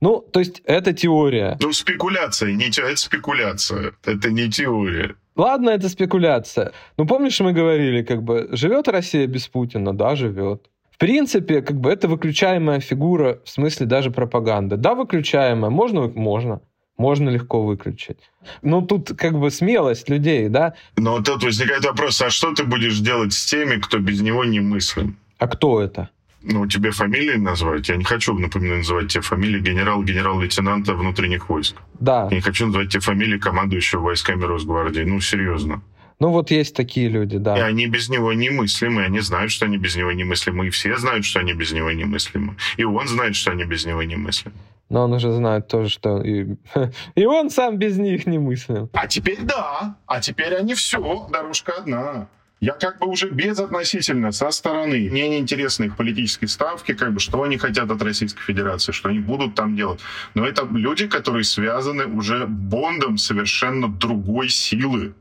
Ну, 0.00 0.20
то 0.32 0.40
есть 0.40 0.62
это 0.64 0.92
теория. 0.92 1.56
Ну, 1.60 1.72
спекуляция, 1.72 2.52
не 2.52 2.70
те... 2.70 2.82
это 2.82 2.96
спекуляция, 2.96 3.92
это 4.04 4.30
не 4.30 4.50
теория. 4.50 5.14
Ладно, 5.36 5.70
это 5.70 5.88
спекуляция. 5.88 6.72
Ну, 6.96 7.06
помнишь, 7.06 7.40
мы 7.40 7.52
говорили, 7.52 8.02
как 8.02 8.22
бы, 8.22 8.48
живет 8.52 8.88
Россия 8.88 9.26
без 9.26 9.48
Путина? 9.48 9.92
Да, 9.92 10.16
живет. 10.16 10.70
В 10.90 10.98
принципе, 10.98 11.60
как 11.60 11.78
бы 11.78 11.90
это 11.90 12.08
выключаемая 12.08 12.80
фигура, 12.80 13.40
в 13.44 13.50
смысле 13.50 13.84
даже 13.84 14.10
пропаганды. 14.10 14.76
Да, 14.76 14.94
выключаемая. 14.94 15.70
Можно? 15.70 16.08
Можно. 16.08 16.62
Можно 16.96 17.28
легко 17.28 17.62
выключить. 17.62 18.16
Ну, 18.62 18.80
тут 18.80 19.12
как 19.18 19.38
бы 19.38 19.50
смелость 19.50 20.08
людей, 20.08 20.48
да? 20.48 20.72
Но 20.96 21.22
тут 21.22 21.44
возникает 21.44 21.84
вопрос, 21.84 22.22
а 22.22 22.30
что 22.30 22.54
ты 22.54 22.64
будешь 22.64 22.98
делать 23.00 23.34
с 23.34 23.44
теми, 23.44 23.78
кто 23.78 23.98
без 23.98 24.22
него 24.22 24.46
не 24.46 24.60
мыслим? 24.60 25.18
А 25.38 25.48
кто 25.48 25.82
это? 25.82 26.08
Ну, 26.48 26.66
тебе 26.66 26.92
фамилии 26.92 27.36
назвать? 27.36 27.88
Я 27.88 27.96
не 27.96 28.04
хочу, 28.04 28.32
напоминаю, 28.38 28.78
называть 28.78 29.08
тебе 29.08 29.22
фамилии 29.22 29.60
генерал, 29.60 30.04
генерал-лейтенанта 30.04 30.94
внутренних 30.94 31.48
войск. 31.48 31.76
Да. 31.98 32.28
Я 32.30 32.36
не 32.36 32.40
хочу 32.40 32.66
называть 32.66 32.90
тебе 32.90 33.00
фамилии 33.00 33.38
командующего 33.38 34.00
войсками 34.00 34.44
Росгвардии. 34.44 35.02
Ну, 35.02 35.20
серьезно. 35.20 35.82
Ну, 36.20 36.30
вот 36.30 36.52
есть 36.52 36.76
такие 36.76 37.08
люди, 37.08 37.36
да. 37.38 37.58
И 37.58 37.60
они 37.60 37.88
без 37.88 38.08
него 38.08 38.32
немыслимы. 38.32 39.02
Они 39.02 39.18
знают, 39.20 39.50
что 39.50 39.66
они 39.66 39.76
без 39.76 39.96
него 39.96 40.12
немыслимы. 40.12 40.68
И 40.68 40.70
все 40.70 40.96
знают, 40.96 41.24
что 41.24 41.40
они 41.40 41.52
без 41.52 41.72
него 41.72 41.90
немыслимы. 41.90 42.56
И 42.76 42.84
он 42.84 43.08
знает, 43.08 43.34
что 43.34 43.50
они 43.50 43.64
без 43.64 43.84
него 43.84 44.04
немыслимы. 44.04 44.54
Но 44.88 45.02
он 45.02 45.12
уже 45.14 45.32
знает 45.32 45.66
тоже, 45.66 45.88
что 45.88 46.22
и, 46.22 46.54
и 47.16 47.26
он 47.26 47.50
сам 47.50 47.76
без 47.76 47.98
них 47.98 48.26
не 48.26 48.38
мыслил. 48.38 48.88
А 48.92 49.08
теперь 49.08 49.40
да. 49.42 49.96
А 50.06 50.20
теперь 50.20 50.54
они 50.54 50.74
все. 50.74 51.26
Дорожка 51.28 51.72
одна. 51.72 52.28
Я 52.60 52.72
как 52.72 52.98
бы 53.00 53.06
уже 53.08 53.28
безотносительно 53.28 54.32
со 54.32 54.50
стороны. 54.50 55.10
Мне 55.10 55.28
не 55.28 55.38
интересны 55.38 55.84
их 55.84 55.96
политические 55.96 56.48
ставки, 56.48 56.94
как 56.94 57.12
бы, 57.12 57.20
что 57.20 57.42
они 57.42 57.58
хотят 57.58 57.90
от 57.90 58.00
Российской 58.02 58.42
Федерации, 58.42 58.92
что 58.92 59.10
они 59.10 59.18
будут 59.18 59.54
там 59.54 59.76
делать. 59.76 60.00
Но 60.34 60.46
это 60.46 60.66
люди, 60.72 61.06
которые 61.06 61.44
связаны 61.44 62.06
уже 62.06 62.46
бондом 62.46 63.18
совершенно 63.18 63.88
другой 63.88 64.48
силы. 64.48 65.14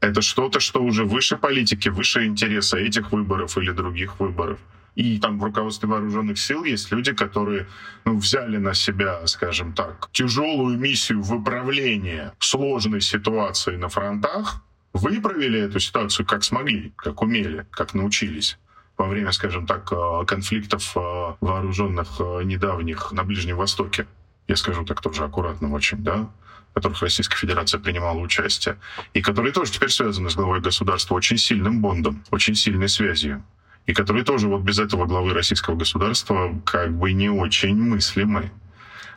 Это 0.00 0.20
что-то, 0.20 0.60
что 0.60 0.82
уже 0.82 1.04
выше 1.04 1.36
политики, 1.36 1.88
выше 1.88 2.26
интереса 2.26 2.76
этих 2.76 3.12
выборов 3.12 3.56
или 3.56 3.70
других 3.70 4.20
выборов. 4.20 4.58
И 4.94 5.18
там 5.18 5.38
в 5.38 5.44
руководстве 5.44 5.88
вооруженных 5.88 6.38
сил 6.38 6.64
есть 6.64 6.92
люди, 6.92 7.14
которые 7.14 7.66
ну, 8.04 8.18
взяли 8.18 8.58
на 8.58 8.74
себя, 8.74 9.26
скажем 9.26 9.72
так, 9.72 10.10
тяжелую 10.12 10.78
миссию 10.78 11.22
выправления 11.22 12.34
сложной 12.38 13.00
ситуации 13.00 13.76
на 13.76 13.88
фронтах, 13.88 14.60
выправили 14.92 15.60
эту 15.60 15.80
ситуацию 15.80 16.26
как 16.26 16.44
смогли, 16.44 16.92
как 16.96 17.22
умели, 17.22 17.66
как 17.70 17.94
научились 17.94 18.58
во 18.98 19.06
время, 19.06 19.32
скажем 19.32 19.66
так, 19.66 19.90
э, 19.92 20.24
конфликтов 20.26 20.96
э, 20.96 21.34
вооруженных 21.40 22.20
э, 22.20 22.42
недавних 22.44 23.12
на 23.12 23.24
Ближнем 23.24 23.56
Востоке. 23.56 24.06
Я 24.48 24.56
скажу 24.56 24.84
так 24.84 25.00
тоже 25.00 25.24
аккуратно 25.24 25.72
очень, 25.72 25.98
да? 25.98 26.30
в 26.70 26.74
которых 26.74 27.02
Российская 27.02 27.36
Федерация 27.36 27.78
принимала 27.80 28.18
участие, 28.18 28.78
и 29.12 29.20
которые 29.20 29.52
тоже 29.52 29.72
теперь 29.72 29.90
связаны 29.90 30.30
с 30.30 30.34
главой 30.34 30.60
государства 30.60 31.14
очень 31.14 31.36
сильным 31.36 31.82
бондом, 31.82 32.24
очень 32.30 32.54
сильной 32.54 32.88
связью, 32.88 33.42
и 33.84 33.92
которые 33.92 34.24
тоже 34.24 34.48
вот 34.48 34.62
без 34.62 34.78
этого 34.78 35.04
главы 35.04 35.34
российского 35.34 35.76
государства 35.76 36.58
как 36.64 36.96
бы 36.96 37.12
не 37.12 37.28
очень 37.28 37.76
мыслимы. 37.76 38.50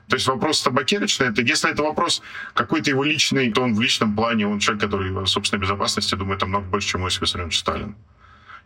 То 0.08 0.16
есть 0.16 0.28
вопрос 0.28 0.62
табакерочный, 0.62 1.28
это 1.28 1.42
если 1.42 1.72
это 1.72 1.82
вопрос 1.84 2.22
какой-то 2.54 2.90
его 2.92 3.04
личный, 3.04 3.52
то 3.52 3.64
он 3.64 3.74
в 3.74 3.82
личном 3.82 4.16
плане, 4.16 4.48
он 4.48 4.60
человек, 4.60 4.84
который 4.84 5.12
о 5.16 5.26
собственной 5.26 5.62
безопасности 5.62 6.16
думает 6.16 6.42
намного 6.42 6.66
больше, 6.66 6.90
чем 6.90 7.04
Иосиф 7.04 7.22
Виссарионович 7.22 7.60
Сталин. 7.60 7.96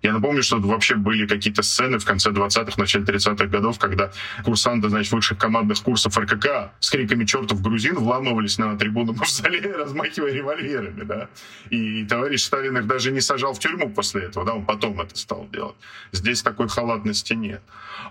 Я 0.02 0.14
напомню, 0.14 0.44
что 0.44 0.60
вообще 0.60 0.96
были 0.96 1.28
какие-то 1.28 1.62
сцены 1.62 2.00
в 2.00 2.06
конце 2.06 2.30
20-х, 2.30 2.74
начале 2.78 3.04
30-х 3.04 3.46
годов, 3.48 3.80
когда 3.80 4.12
курсанты, 4.44 4.90
значит, 4.90 5.12
высших 5.12 5.38
командных 5.38 5.82
курсов 5.82 6.18
РКК 6.18 6.72
с 6.80 6.90
криками 6.90 7.26
«Чертов 7.26 7.62
грузин» 7.62 7.96
вламывались 7.96 8.58
на 8.58 8.78
трибуну 8.78 9.14
Мавзолея, 9.14 9.74
размахивая 9.78 10.32
револьверами, 10.32 11.04
да. 11.04 11.30
И 11.70 12.06
товарищ 12.06 12.44
Сталин 12.44 12.78
их 12.78 12.88
даже 12.88 13.12
не 13.12 13.22
сажал 13.22 13.54
в 13.54 13.60
тюрьму 13.60 13.90
после 13.90 14.24
этого, 14.24 14.46
да, 14.46 14.54
он 14.54 14.66
потом 14.66 15.02
это 15.02 15.18
стал 15.18 15.48
делать. 15.52 15.76
Здесь 16.12 16.42
такой 16.42 16.70
халатности 16.70 17.34
нет. 17.34 17.62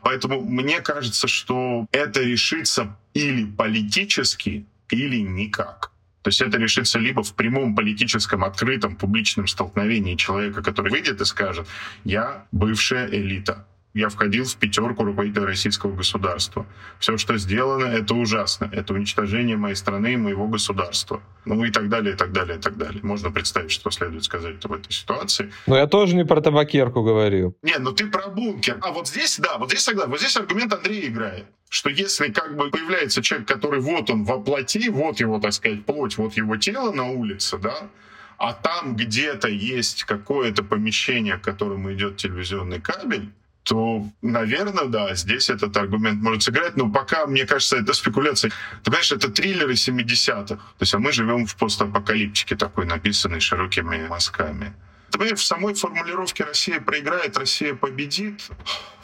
Поэтому 0.02 0.42
мне 0.42 0.80
кажется, 0.80 1.26
что 1.26 1.86
это 1.92 2.22
решится 2.22 2.96
или 3.14 3.44
политически, 3.44 4.66
или 4.90 5.16
никак. 5.16 5.90
То 6.28 6.30
есть 6.30 6.42
это 6.42 6.58
решится 6.58 6.98
либо 6.98 7.22
в 7.22 7.32
прямом 7.32 7.74
политическом, 7.74 8.44
открытом, 8.44 8.96
публичном 8.96 9.46
столкновении 9.46 10.14
человека, 10.14 10.62
который 10.62 10.92
выйдет 10.92 11.22
и 11.22 11.24
скажет, 11.24 11.66
я 12.04 12.44
бывшая 12.52 13.06
элита, 13.06 13.66
я 13.94 14.08
входил 14.08 14.44
в 14.44 14.56
пятерку 14.56 15.04
руководителей 15.04 15.46
российского 15.46 15.94
государства. 15.94 16.66
Все, 16.98 17.16
что 17.16 17.36
сделано, 17.36 17.84
это 17.84 18.14
ужасно. 18.14 18.70
Это 18.72 18.94
уничтожение 18.94 19.56
моей 19.56 19.74
страны 19.74 20.14
и 20.14 20.16
моего 20.16 20.46
государства. 20.46 21.20
Ну 21.44 21.64
и 21.64 21.70
так 21.70 21.88
далее, 21.88 22.14
и 22.14 22.16
так 22.16 22.32
далее, 22.32 22.58
и 22.58 22.60
так 22.60 22.76
далее. 22.76 23.00
Можно 23.02 23.30
представить, 23.30 23.70
что 23.70 23.90
следует 23.90 24.24
сказать 24.24 24.64
в 24.64 24.72
этой 24.72 24.92
ситуации. 24.92 25.52
Но 25.66 25.76
я 25.76 25.86
тоже 25.86 26.14
не 26.14 26.24
про 26.24 26.40
табакерку 26.40 27.02
говорил. 27.02 27.56
Не, 27.62 27.78
ну 27.78 27.92
ты 27.92 28.06
про 28.06 28.28
бункер. 28.28 28.78
А 28.82 28.92
вот 28.92 29.08
здесь, 29.08 29.38
да, 29.38 29.58
вот 29.58 29.70
здесь 29.70 29.84
согласен. 29.84 30.10
Вот 30.10 30.20
здесь 30.20 30.36
аргумент 30.36 30.72
Андрея 30.72 31.08
играет 31.08 31.46
что 31.70 31.90
если 31.90 32.32
как 32.32 32.56
бы 32.56 32.70
появляется 32.70 33.20
человек, 33.20 33.46
который 33.46 33.80
вот 33.80 34.08
он 34.08 34.24
воплоти, 34.24 34.88
вот 34.88 35.20
его, 35.20 35.38
так 35.38 35.52
сказать, 35.52 35.84
плоть, 35.84 36.16
вот 36.16 36.32
его 36.32 36.56
тело 36.56 36.92
на 36.92 37.04
улице, 37.10 37.58
да, 37.58 37.90
а 38.38 38.52
там 38.54 38.96
где-то 38.96 39.48
есть 39.48 40.04
какое-то 40.04 40.62
помещение, 40.62 41.36
к 41.36 41.42
которому 41.42 41.92
идет 41.92 42.16
телевизионный 42.16 42.80
кабель, 42.80 43.30
то, 43.68 44.02
наверное, 44.22 44.86
да, 44.86 45.14
здесь 45.14 45.50
этот 45.50 45.76
аргумент 45.76 46.22
может 46.22 46.42
сыграть, 46.42 46.76
но 46.76 46.90
пока, 46.90 47.26
мне 47.26 47.44
кажется, 47.44 47.76
это 47.76 47.92
спекуляция. 47.92 48.50
Ты 48.82 48.90
понимаешь, 48.90 49.12
это 49.12 49.30
триллеры 49.30 49.74
70-х. 49.74 50.56
То 50.56 50.80
есть, 50.80 50.94
а 50.94 50.98
мы 50.98 51.12
живем 51.12 51.44
в 51.46 51.54
постапокалиптике 51.54 52.56
такой, 52.56 52.86
написанной 52.86 53.40
широкими 53.40 54.06
мазками. 54.08 54.72
Ты 55.10 55.18
понимаешь, 55.18 55.40
в 55.40 55.44
самой 55.44 55.74
формулировке 55.74 56.44
«Россия 56.44 56.80
проиграет, 56.80 57.36
Россия 57.36 57.74
победит» 57.74 58.50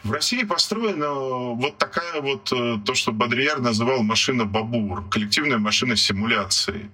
в 0.02 0.12
России 0.12 0.44
построена 0.44 1.10
вот 1.10 1.78
такая 1.78 2.20
вот, 2.20 2.52
э, 2.52 2.78
то, 2.84 2.94
что 2.94 3.12
Бодрияр 3.12 3.60
называл 3.60 4.02
машина 4.02 4.44
Бабур, 4.44 5.08
коллективная 5.10 5.58
машина 5.58 5.96
симуляции. 5.96 6.90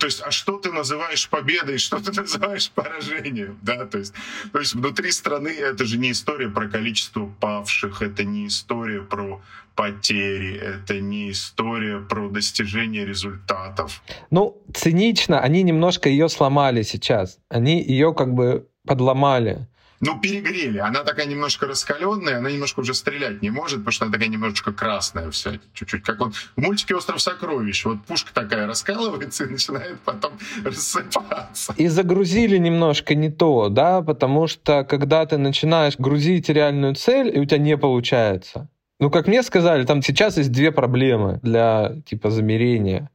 То 0.00 0.06
есть, 0.06 0.22
а 0.24 0.30
что 0.30 0.56
ты 0.58 0.72
называешь 0.72 1.28
победой, 1.28 1.78
что 1.78 2.00
ты 2.00 2.10
называешь 2.20 2.70
поражением, 2.70 3.58
да, 3.62 3.84
то 3.84 3.98
есть, 3.98 4.14
то 4.52 4.58
есть 4.58 4.74
внутри 4.74 5.12
страны 5.12 5.48
это 5.48 5.84
же 5.84 5.98
не 5.98 6.12
история 6.12 6.48
про 6.48 6.68
количество 6.68 7.26
павших, 7.40 8.00
это 8.02 8.24
не 8.24 8.46
история 8.46 9.02
про 9.02 9.42
потери, 9.74 10.56
это 10.56 11.00
не 11.00 11.30
история 11.30 12.00
про 12.00 12.28
достижение 12.28 13.04
результатов. 13.04 14.02
Ну, 14.30 14.62
цинично, 14.74 15.40
они 15.40 15.62
немножко 15.62 16.08
ее 16.08 16.28
сломали 16.28 16.82
сейчас, 16.82 17.38
они 17.50 17.82
ее 17.82 18.14
как 18.14 18.32
бы 18.32 18.66
подломали 18.86 19.68
ну, 20.00 20.18
перегрели. 20.18 20.78
Она 20.78 21.04
такая 21.04 21.26
немножко 21.26 21.66
раскаленная, 21.66 22.38
она 22.38 22.50
немножко 22.50 22.80
уже 22.80 22.94
стрелять 22.94 23.42
не 23.42 23.50
может, 23.50 23.80
потому 23.80 23.92
что 23.92 24.04
она 24.06 24.12
такая 24.12 24.28
немножечко 24.28 24.72
красная 24.72 25.30
вся, 25.30 25.58
чуть-чуть. 25.74 26.02
Как 26.02 26.18
вот 26.20 26.34
в 26.34 26.56
мультике 26.56 26.94
«Остров 26.94 27.20
сокровищ». 27.20 27.84
Вот 27.84 28.02
пушка 28.06 28.32
такая 28.32 28.66
раскалывается 28.66 29.44
и 29.46 29.50
начинает 29.50 30.00
потом 30.00 30.32
рассыпаться. 30.64 31.74
И 31.76 31.88
загрузили 31.88 32.56
немножко 32.56 33.14
не 33.14 33.30
то, 33.30 33.68
да, 33.68 34.00
потому 34.00 34.46
что 34.46 34.84
когда 34.84 35.26
ты 35.26 35.36
начинаешь 35.36 35.96
грузить 35.98 36.48
реальную 36.48 36.94
цель, 36.94 37.36
и 37.36 37.38
у 37.38 37.44
тебя 37.44 37.58
не 37.58 37.76
получается. 37.76 38.68
Ну, 39.00 39.10
как 39.10 39.26
мне 39.26 39.42
сказали, 39.42 39.84
там 39.84 40.02
сейчас 40.02 40.36
есть 40.36 40.52
две 40.52 40.72
проблемы 40.72 41.40
для, 41.42 41.96
типа, 42.06 42.30
замерения 42.30 43.10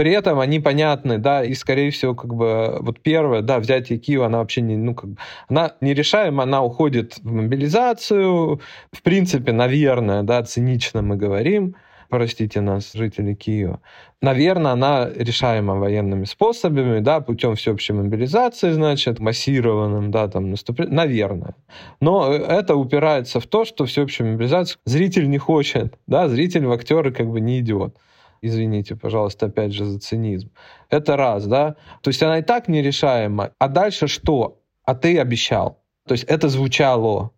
при 0.00 0.12
этом 0.12 0.40
они 0.40 0.60
понятны, 0.60 1.18
да, 1.18 1.44
и, 1.44 1.52
скорее 1.52 1.90
всего, 1.90 2.14
как 2.14 2.34
бы, 2.34 2.78
вот 2.80 3.00
первое, 3.00 3.42
да, 3.42 3.58
взятие 3.58 3.98
Киева, 3.98 4.24
она 4.24 4.38
вообще 4.38 4.62
не, 4.62 4.74
ну, 4.74 4.94
как 4.94 5.10
бы, 5.10 5.16
она 5.46 5.72
нерешаема, 5.82 6.44
она 6.44 6.62
уходит 6.62 7.18
в 7.18 7.30
мобилизацию, 7.30 8.62
в 8.92 9.02
принципе, 9.02 9.52
наверное, 9.52 10.22
да, 10.22 10.42
цинично 10.42 11.02
мы 11.02 11.16
говорим, 11.16 11.76
простите 12.08 12.62
нас, 12.62 12.94
жители 12.94 13.34
Киева. 13.34 13.80
Наверное, 14.22 14.72
она 14.72 15.10
решаема 15.14 15.74
военными 15.74 16.24
способами, 16.24 17.00
да, 17.00 17.20
путем 17.20 17.54
всеобщей 17.54 17.92
мобилизации, 17.92 18.70
значит, 18.70 19.20
массированным, 19.20 20.10
да, 20.10 20.28
там, 20.28 20.50
наступлением, 20.50 20.96
наверное. 20.96 21.54
Но 22.00 22.32
это 22.32 22.74
упирается 22.74 23.38
в 23.38 23.46
то, 23.46 23.66
что 23.66 23.84
всеобщую 23.84 24.32
мобилизацию 24.32 24.78
зритель 24.86 25.28
не 25.28 25.36
хочет, 25.36 25.98
да, 26.06 26.26
зритель 26.26 26.64
в 26.64 26.72
актеры 26.72 27.12
как 27.12 27.26
бы 27.30 27.42
не 27.42 27.60
идет. 27.60 27.94
Извините, 28.42 28.96
пожалуйста, 28.96 29.46
опять 29.46 29.72
же 29.72 29.84
за 29.84 29.98
цинизм. 29.98 30.50
Это 30.88 31.16
раз, 31.16 31.46
да? 31.46 31.76
То 32.00 32.08
есть 32.08 32.22
она 32.22 32.38
и 32.38 32.42
так 32.42 32.68
нерешаема. 32.68 33.52
А 33.58 33.68
дальше 33.68 34.06
что? 34.06 34.60
А 34.84 34.94
ты 34.94 35.18
обещал. 35.18 35.82
То 36.06 36.12
есть 36.12 36.24
это 36.24 36.48
звучало. 36.48 37.32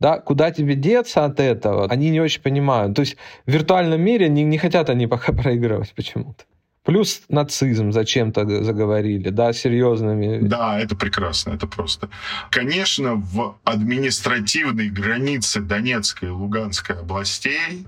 Да, 0.00 0.20
куда 0.20 0.50
тебе 0.52 0.76
деться 0.76 1.24
от 1.24 1.40
этого, 1.40 1.86
они 1.88 2.10
не 2.10 2.20
очень 2.20 2.40
понимают. 2.40 2.94
То 2.94 3.00
есть 3.00 3.16
в 3.46 3.50
виртуальном 3.50 4.00
мире 4.00 4.28
не, 4.28 4.44
не 4.44 4.58
хотят 4.58 4.90
они 4.90 5.06
пока 5.06 5.32
проигрывать 5.42 5.92
почему-то. 5.94 6.44
Плюс 6.84 7.22
нацизм 7.28 7.92
зачем-то 7.92 8.64
заговорили, 8.64 9.28
да, 9.28 9.52
серьезными. 9.52 10.38
Да, 10.46 10.80
это 10.80 10.96
прекрасно, 10.96 11.50
это 11.50 11.66
просто. 11.66 12.08
Конечно, 12.50 13.14
в 13.16 13.58
административной 13.64 14.88
границе 14.88 15.60
Донецкой 15.60 16.28
и 16.28 16.32
Луганской 16.32 16.96
областей 16.96 17.86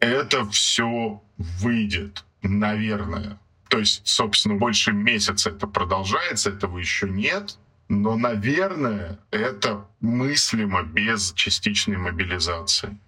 это 0.00 0.44
все 0.46 1.22
выйдет, 1.36 2.24
наверное. 2.42 3.38
То 3.68 3.78
есть, 3.78 4.06
собственно, 4.06 4.56
больше 4.56 4.92
месяца 4.92 5.50
это 5.50 5.66
продолжается, 5.66 6.50
этого 6.50 6.78
еще 6.78 7.08
нет. 7.08 7.58
Но, 7.88 8.16
наверное, 8.16 9.18
это 9.30 9.86
мыслимо 10.00 10.82
без 10.82 11.32
частичной 11.32 11.96
мобилизации 11.96 12.98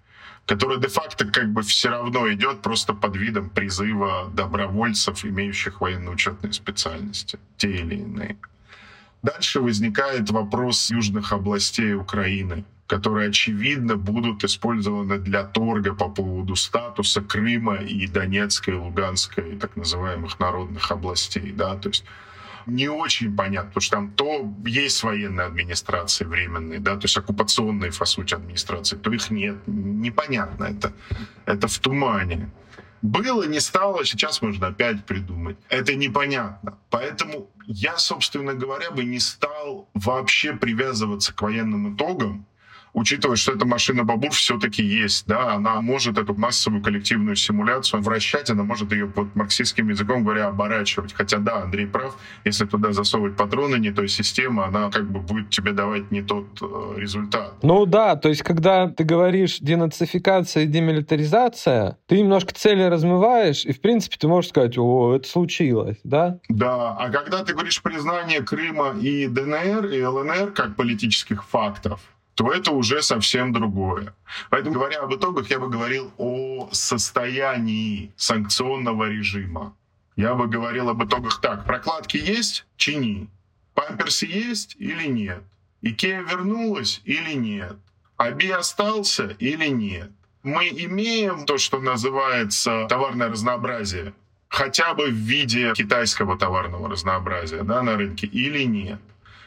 которая 0.46 0.78
де-факто 0.78 1.26
как 1.26 1.52
бы 1.52 1.62
все 1.62 1.90
равно 1.90 2.32
идет 2.32 2.62
просто 2.62 2.94
под 2.94 3.16
видом 3.16 3.50
призыва 3.50 4.30
добровольцев, 4.32 5.24
имеющих 5.24 5.80
военно-учетные 5.80 6.52
специальности, 6.52 7.38
те 7.56 7.70
или 7.70 7.96
иные. 7.96 8.36
Дальше 9.22 9.60
возникает 9.60 10.30
вопрос 10.30 10.90
южных 10.90 11.32
областей 11.32 11.94
Украины. 11.94 12.64
Которые, 12.86 13.28
очевидно, 13.28 13.96
будут 13.96 14.44
использованы 14.44 15.18
для 15.18 15.44
торга 15.44 15.94
по 15.94 16.08
поводу 16.08 16.56
статуса 16.56 17.20
Крыма 17.20 17.76
и 17.76 18.06
Донецкой, 18.06 18.74
и 18.74 18.76
Луганской, 18.78 19.56
так 19.56 19.76
называемых 19.76 20.38
народных 20.38 20.90
областей. 20.90 21.52
Да? 21.52 21.76
То 21.76 21.88
есть 21.88 22.04
не 22.66 22.88
очень 22.88 23.34
понятно, 23.34 23.68
потому 23.68 23.82
что 23.82 23.96
там 23.96 24.10
то 24.10 24.52
есть 24.64 25.02
военные 25.02 25.46
администрации 25.46 26.24
временные, 26.24 26.80
да, 26.80 26.96
то 26.96 27.04
есть 27.04 27.16
оккупационные, 27.16 27.92
по 27.92 28.04
сути, 28.04 28.34
администрации, 28.34 28.96
то 28.96 29.12
их 29.12 29.30
нет. 29.30 29.56
Непонятно 29.66 30.64
это. 30.64 30.92
Это 31.44 31.68
в 31.68 31.78
тумане. 31.78 32.50
Было, 33.02 33.44
не 33.46 33.60
стало, 33.60 34.04
сейчас 34.04 34.42
можно 34.42 34.68
опять 34.68 35.04
придумать. 35.04 35.56
Это 35.68 35.94
непонятно. 35.94 36.76
Поэтому 36.90 37.50
я, 37.66 37.98
собственно 37.98 38.54
говоря, 38.54 38.90
бы 38.90 39.04
не 39.04 39.20
стал 39.20 39.88
вообще 39.94 40.54
привязываться 40.54 41.32
к 41.32 41.42
военным 41.42 41.94
итогам, 41.94 42.46
учитывая, 42.96 43.36
что 43.36 43.52
эта 43.52 43.66
машина 43.66 44.04
Бабур 44.04 44.30
все-таки 44.30 44.82
есть, 44.82 45.26
да, 45.26 45.52
она 45.52 45.80
может 45.82 46.18
эту 46.18 46.34
массовую 46.34 46.82
коллективную 46.82 47.36
симуляцию 47.36 48.02
вращать, 48.02 48.50
она 48.50 48.64
может 48.64 48.90
ее 48.90 49.06
под 49.06 49.36
марксистским 49.36 49.90
языком 49.90 50.24
говоря 50.24 50.48
оборачивать. 50.48 51.12
Хотя 51.12 51.38
да, 51.38 51.62
Андрей 51.62 51.86
прав, 51.86 52.16
если 52.44 52.64
туда 52.64 52.92
засовывать 52.92 53.36
патроны 53.36 53.76
не 53.76 53.92
той 53.92 54.08
системы, 54.08 54.64
она 54.64 54.90
как 54.90 55.10
бы 55.10 55.20
будет 55.20 55.50
тебе 55.50 55.72
давать 55.72 56.10
не 56.10 56.22
тот 56.22 56.46
э, 56.62 56.94
результат. 56.96 57.54
Ну 57.62 57.84
да, 57.84 58.16
то 58.16 58.30
есть 58.30 58.42
когда 58.42 58.88
ты 58.88 59.04
говоришь 59.04 59.58
денацификация 59.58 60.64
и 60.64 60.66
демилитаризация, 60.66 61.98
ты 62.06 62.18
немножко 62.18 62.54
цели 62.54 62.82
размываешь, 62.82 63.66
и 63.66 63.72
в 63.72 63.80
принципе 63.82 64.16
ты 64.18 64.26
можешь 64.26 64.50
сказать, 64.50 64.78
о, 64.78 65.14
это 65.14 65.28
случилось, 65.28 65.98
да? 66.02 66.38
Да, 66.48 66.96
а 66.98 67.10
когда 67.10 67.44
ты 67.44 67.52
говоришь 67.52 67.82
признание 67.82 68.40
Крыма 68.40 68.94
и 68.98 69.26
ДНР, 69.26 69.86
и 69.86 70.02
ЛНР 70.02 70.52
как 70.52 70.76
политических 70.76 71.44
фактов, 71.44 72.00
то 72.36 72.52
это 72.52 72.70
уже 72.70 73.02
совсем 73.02 73.52
другое. 73.52 74.14
Поэтому, 74.50 74.74
говоря 74.74 75.00
об 75.00 75.14
итогах, 75.14 75.50
я 75.50 75.58
бы 75.58 75.70
говорил 75.70 76.12
о 76.18 76.68
состоянии 76.70 78.12
санкционного 78.16 79.08
режима. 79.08 79.74
Я 80.16 80.34
бы 80.34 80.46
говорил 80.46 80.90
об 80.90 81.02
итогах 81.02 81.40
так. 81.40 81.64
Прокладки 81.64 82.18
есть? 82.18 82.66
Чини. 82.76 83.28
Памперсы 83.74 84.26
есть 84.26 84.76
или 84.78 85.06
нет? 85.06 85.42
Икея 85.80 86.20
вернулась 86.20 87.00
или 87.06 87.32
нет? 87.32 87.76
Аби 88.18 88.50
остался 88.50 89.34
или 89.38 89.68
нет? 89.68 90.10
Мы 90.42 90.68
имеем 90.68 91.46
то, 91.46 91.56
что 91.56 91.80
называется 91.80 92.86
товарное 92.88 93.30
разнообразие, 93.30 94.12
хотя 94.48 94.92
бы 94.92 95.06
в 95.06 95.14
виде 95.14 95.72
китайского 95.74 96.36
товарного 96.38 96.90
разнообразия 96.90 97.62
да, 97.62 97.82
на 97.82 97.96
рынке 97.96 98.26
или 98.26 98.64
нет? 98.64 99.00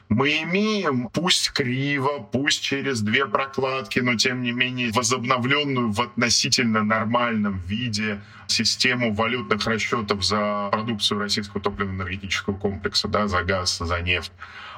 Мы 0.09 0.41
имеем, 0.41 1.07
пусть 1.09 1.51
криво, 1.51 2.19
пусть 2.19 2.63
через 2.63 3.01
две 3.01 3.27
прокладки, 3.27 3.99
но 3.99 4.15
тем 4.15 4.41
не 4.41 4.51
менее 4.51 4.91
возобновленную 4.91 5.91
в 5.91 6.01
относительно 6.01 6.83
нормальном 6.83 7.59
виде 7.59 8.19
систему 8.47 9.13
валютных 9.13 9.65
расчетов 9.67 10.25
за 10.25 10.69
продукцию 10.71 11.19
российского 11.19 11.61
топливно-энергетического 11.61 12.57
комплекса, 12.57 13.07
да, 13.07 13.27
за 13.27 13.43
газ, 13.43 13.77
за 13.77 14.01
нефть, 14.01 14.31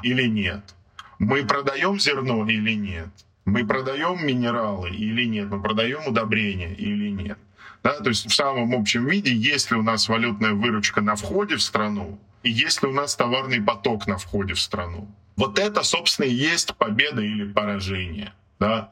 или 0.03 0.27
нет. 0.27 0.75
Мы 1.17 1.45
продаем 1.45 1.97
зерно 1.97 2.45
или 2.49 2.73
нет. 2.73 3.09
Мы 3.45 3.65
продаем 3.65 4.25
минералы 4.25 4.89
или 4.89 5.23
нет. 5.25 5.49
Мы 5.49 5.61
продаем 5.61 6.05
удобрения 6.07 6.73
или 6.73 7.09
нет. 7.09 7.37
Да, 7.83 7.93
то 7.99 8.09
есть 8.09 8.29
в 8.29 8.35
самом 8.35 8.75
общем 8.75 9.07
виде, 9.07 9.33
есть 9.33 9.71
ли 9.71 9.77
у 9.77 9.81
нас 9.81 10.09
валютная 10.09 10.53
выручка 10.53 11.01
на 11.01 11.15
входе 11.15 11.55
в 11.55 11.61
страну, 11.61 12.19
и 12.43 12.49
есть 12.49 12.81
ли 12.81 12.89
у 12.89 12.93
нас 12.93 13.15
товарный 13.15 13.61
поток 13.61 14.07
на 14.07 14.17
входе 14.17 14.53
в 14.53 14.59
страну. 14.59 15.07
Вот 15.35 15.59
это, 15.59 15.83
собственно, 15.83 16.25
и 16.25 16.33
есть 16.33 16.75
победа 16.75 17.21
или 17.21 17.51
поражение. 17.51 18.33
Да? 18.59 18.91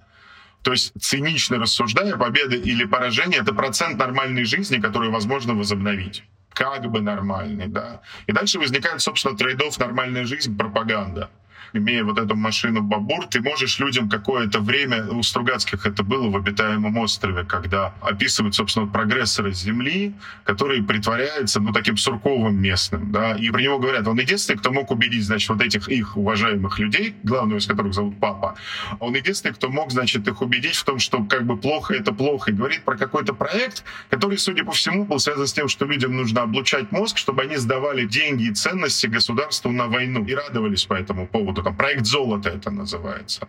То 0.62 0.72
есть, 0.72 0.94
цинично 1.00 1.58
рассуждая, 1.58 2.16
победа 2.18 2.56
или 2.56 2.86
поражение— 2.86 3.40
это 3.42 3.54
процент 3.54 3.98
нормальной 3.98 4.44
жизни, 4.44 4.80
который 4.80 5.10
возможно 5.10 5.54
возобновить. 5.54 6.24
Как 6.50 6.90
бы 6.90 7.02
нормальный, 7.02 7.68
да. 7.68 8.02
И 8.28 8.34
дальше 8.34 8.60
возникает, 8.60 9.02
собственно, 9.02 9.38
трейдов 9.38 9.80
«нормальная 9.80 10.26
жизнь»— 10.26 10.58
пропаганда 10.58 11.30
имея 11.74 12.04
вот 12.04 12.18
эту 12.18 12.36
машину 12.36 12.82
Бабур, 12.82 13.28
ты 13.28 13.42
можешь 13.42 13.80
людям 13.80 14.10
какое-то 14.10 14.60
время, 14.60 15.06
у 15.10 15.24
Стругацких 15.24 15.86
это 15.86 16.04
было 16.04 16.30
в 16.30 16.36
обитаемом 16.36 16.98
острове, 16.98 17.44
когда 17.44 17.94
описывают, 18.02 18.56
собственно, 18.56 18.88
прогрессора 18.88 19.52
Земли, 19.52 20.14
который 20.44 20.84
притворяется, 20.84 21.60
ну, 21.60 21.72
таким 21.72 21.98
сурковым 21.98 22.62
местным, 22.62 23.12
да, 23.12 23.36
и 23.36 23.50
про 23.50 23.62
него 23.62 23.80
говорят, 23.80 24.08
он 24.08 24.20
единственный, 24.20 24.58
кто 24.58 24.72
мог 24.72 24.92
убедить, 24.92 25.26
значит, 25.26 25.50
вот 25.50 25.62
этих 25.62 25.88
их 25.88 26.18
уважаемых 26.18 26.80
людей, 26.80 27.16
главного 27.24 27.60
из 27.60 27.66
которых 27.66 27.94
зовут 27.94 28.20
Папа, 28.20 28.56
он 29.00 29.16
единственный, 29.16 29.54
кто 29.54 29.70
мог, 29.70 29.92
значит, 29.92 30.28
их 30.28 30.42
убедить 30.42 30.76
в 30.76 30.84
том, 30.84 31.00
что 31.00 31.24
как 31.24 31.46
бы 31.46 31.58
плохо 31.58 31.94
это 31.94 32.14
плохо, 32.14 32.52
и 32.52 32.54
говорит 32.54 32.84
про 32.84 32.98
какой-то 32.98 33.34
проект, 33.34 33.84
который, 34.10 34.38
судя 34.38 34.64
по 34.64 34.72
всему, 34.72 35.06
был 35.06 35.20
связан 35.20 35.48
с 35.48 35.54
тем, 35.54 35.68
что 35.68 35.86
людям 35.86 36.16
нужно 36.16 36.42
облучать 36.42 36.92
мозг, 36.92 37.18
чтобы 37.18 37.44
они 37.44 37.58
сдавали 37.58 38.06
деньги 38.06 38.44
и 38.44 38.54
ценности 38.54 39.08
государству 39.08 39.72
на 39.72 39.88
войну 39.88 40.26
и 40.26 40.34
радовались 40.34 40.86
по 40.86 40.94
этому 40.94 41.28
поводу 41.28 41.59
года, 41.60 41.70
там 41.70 41.76
проект 41.76 42.06
золота 42.06 42.50
это 42.50 42.72
называется. 42.72 43.48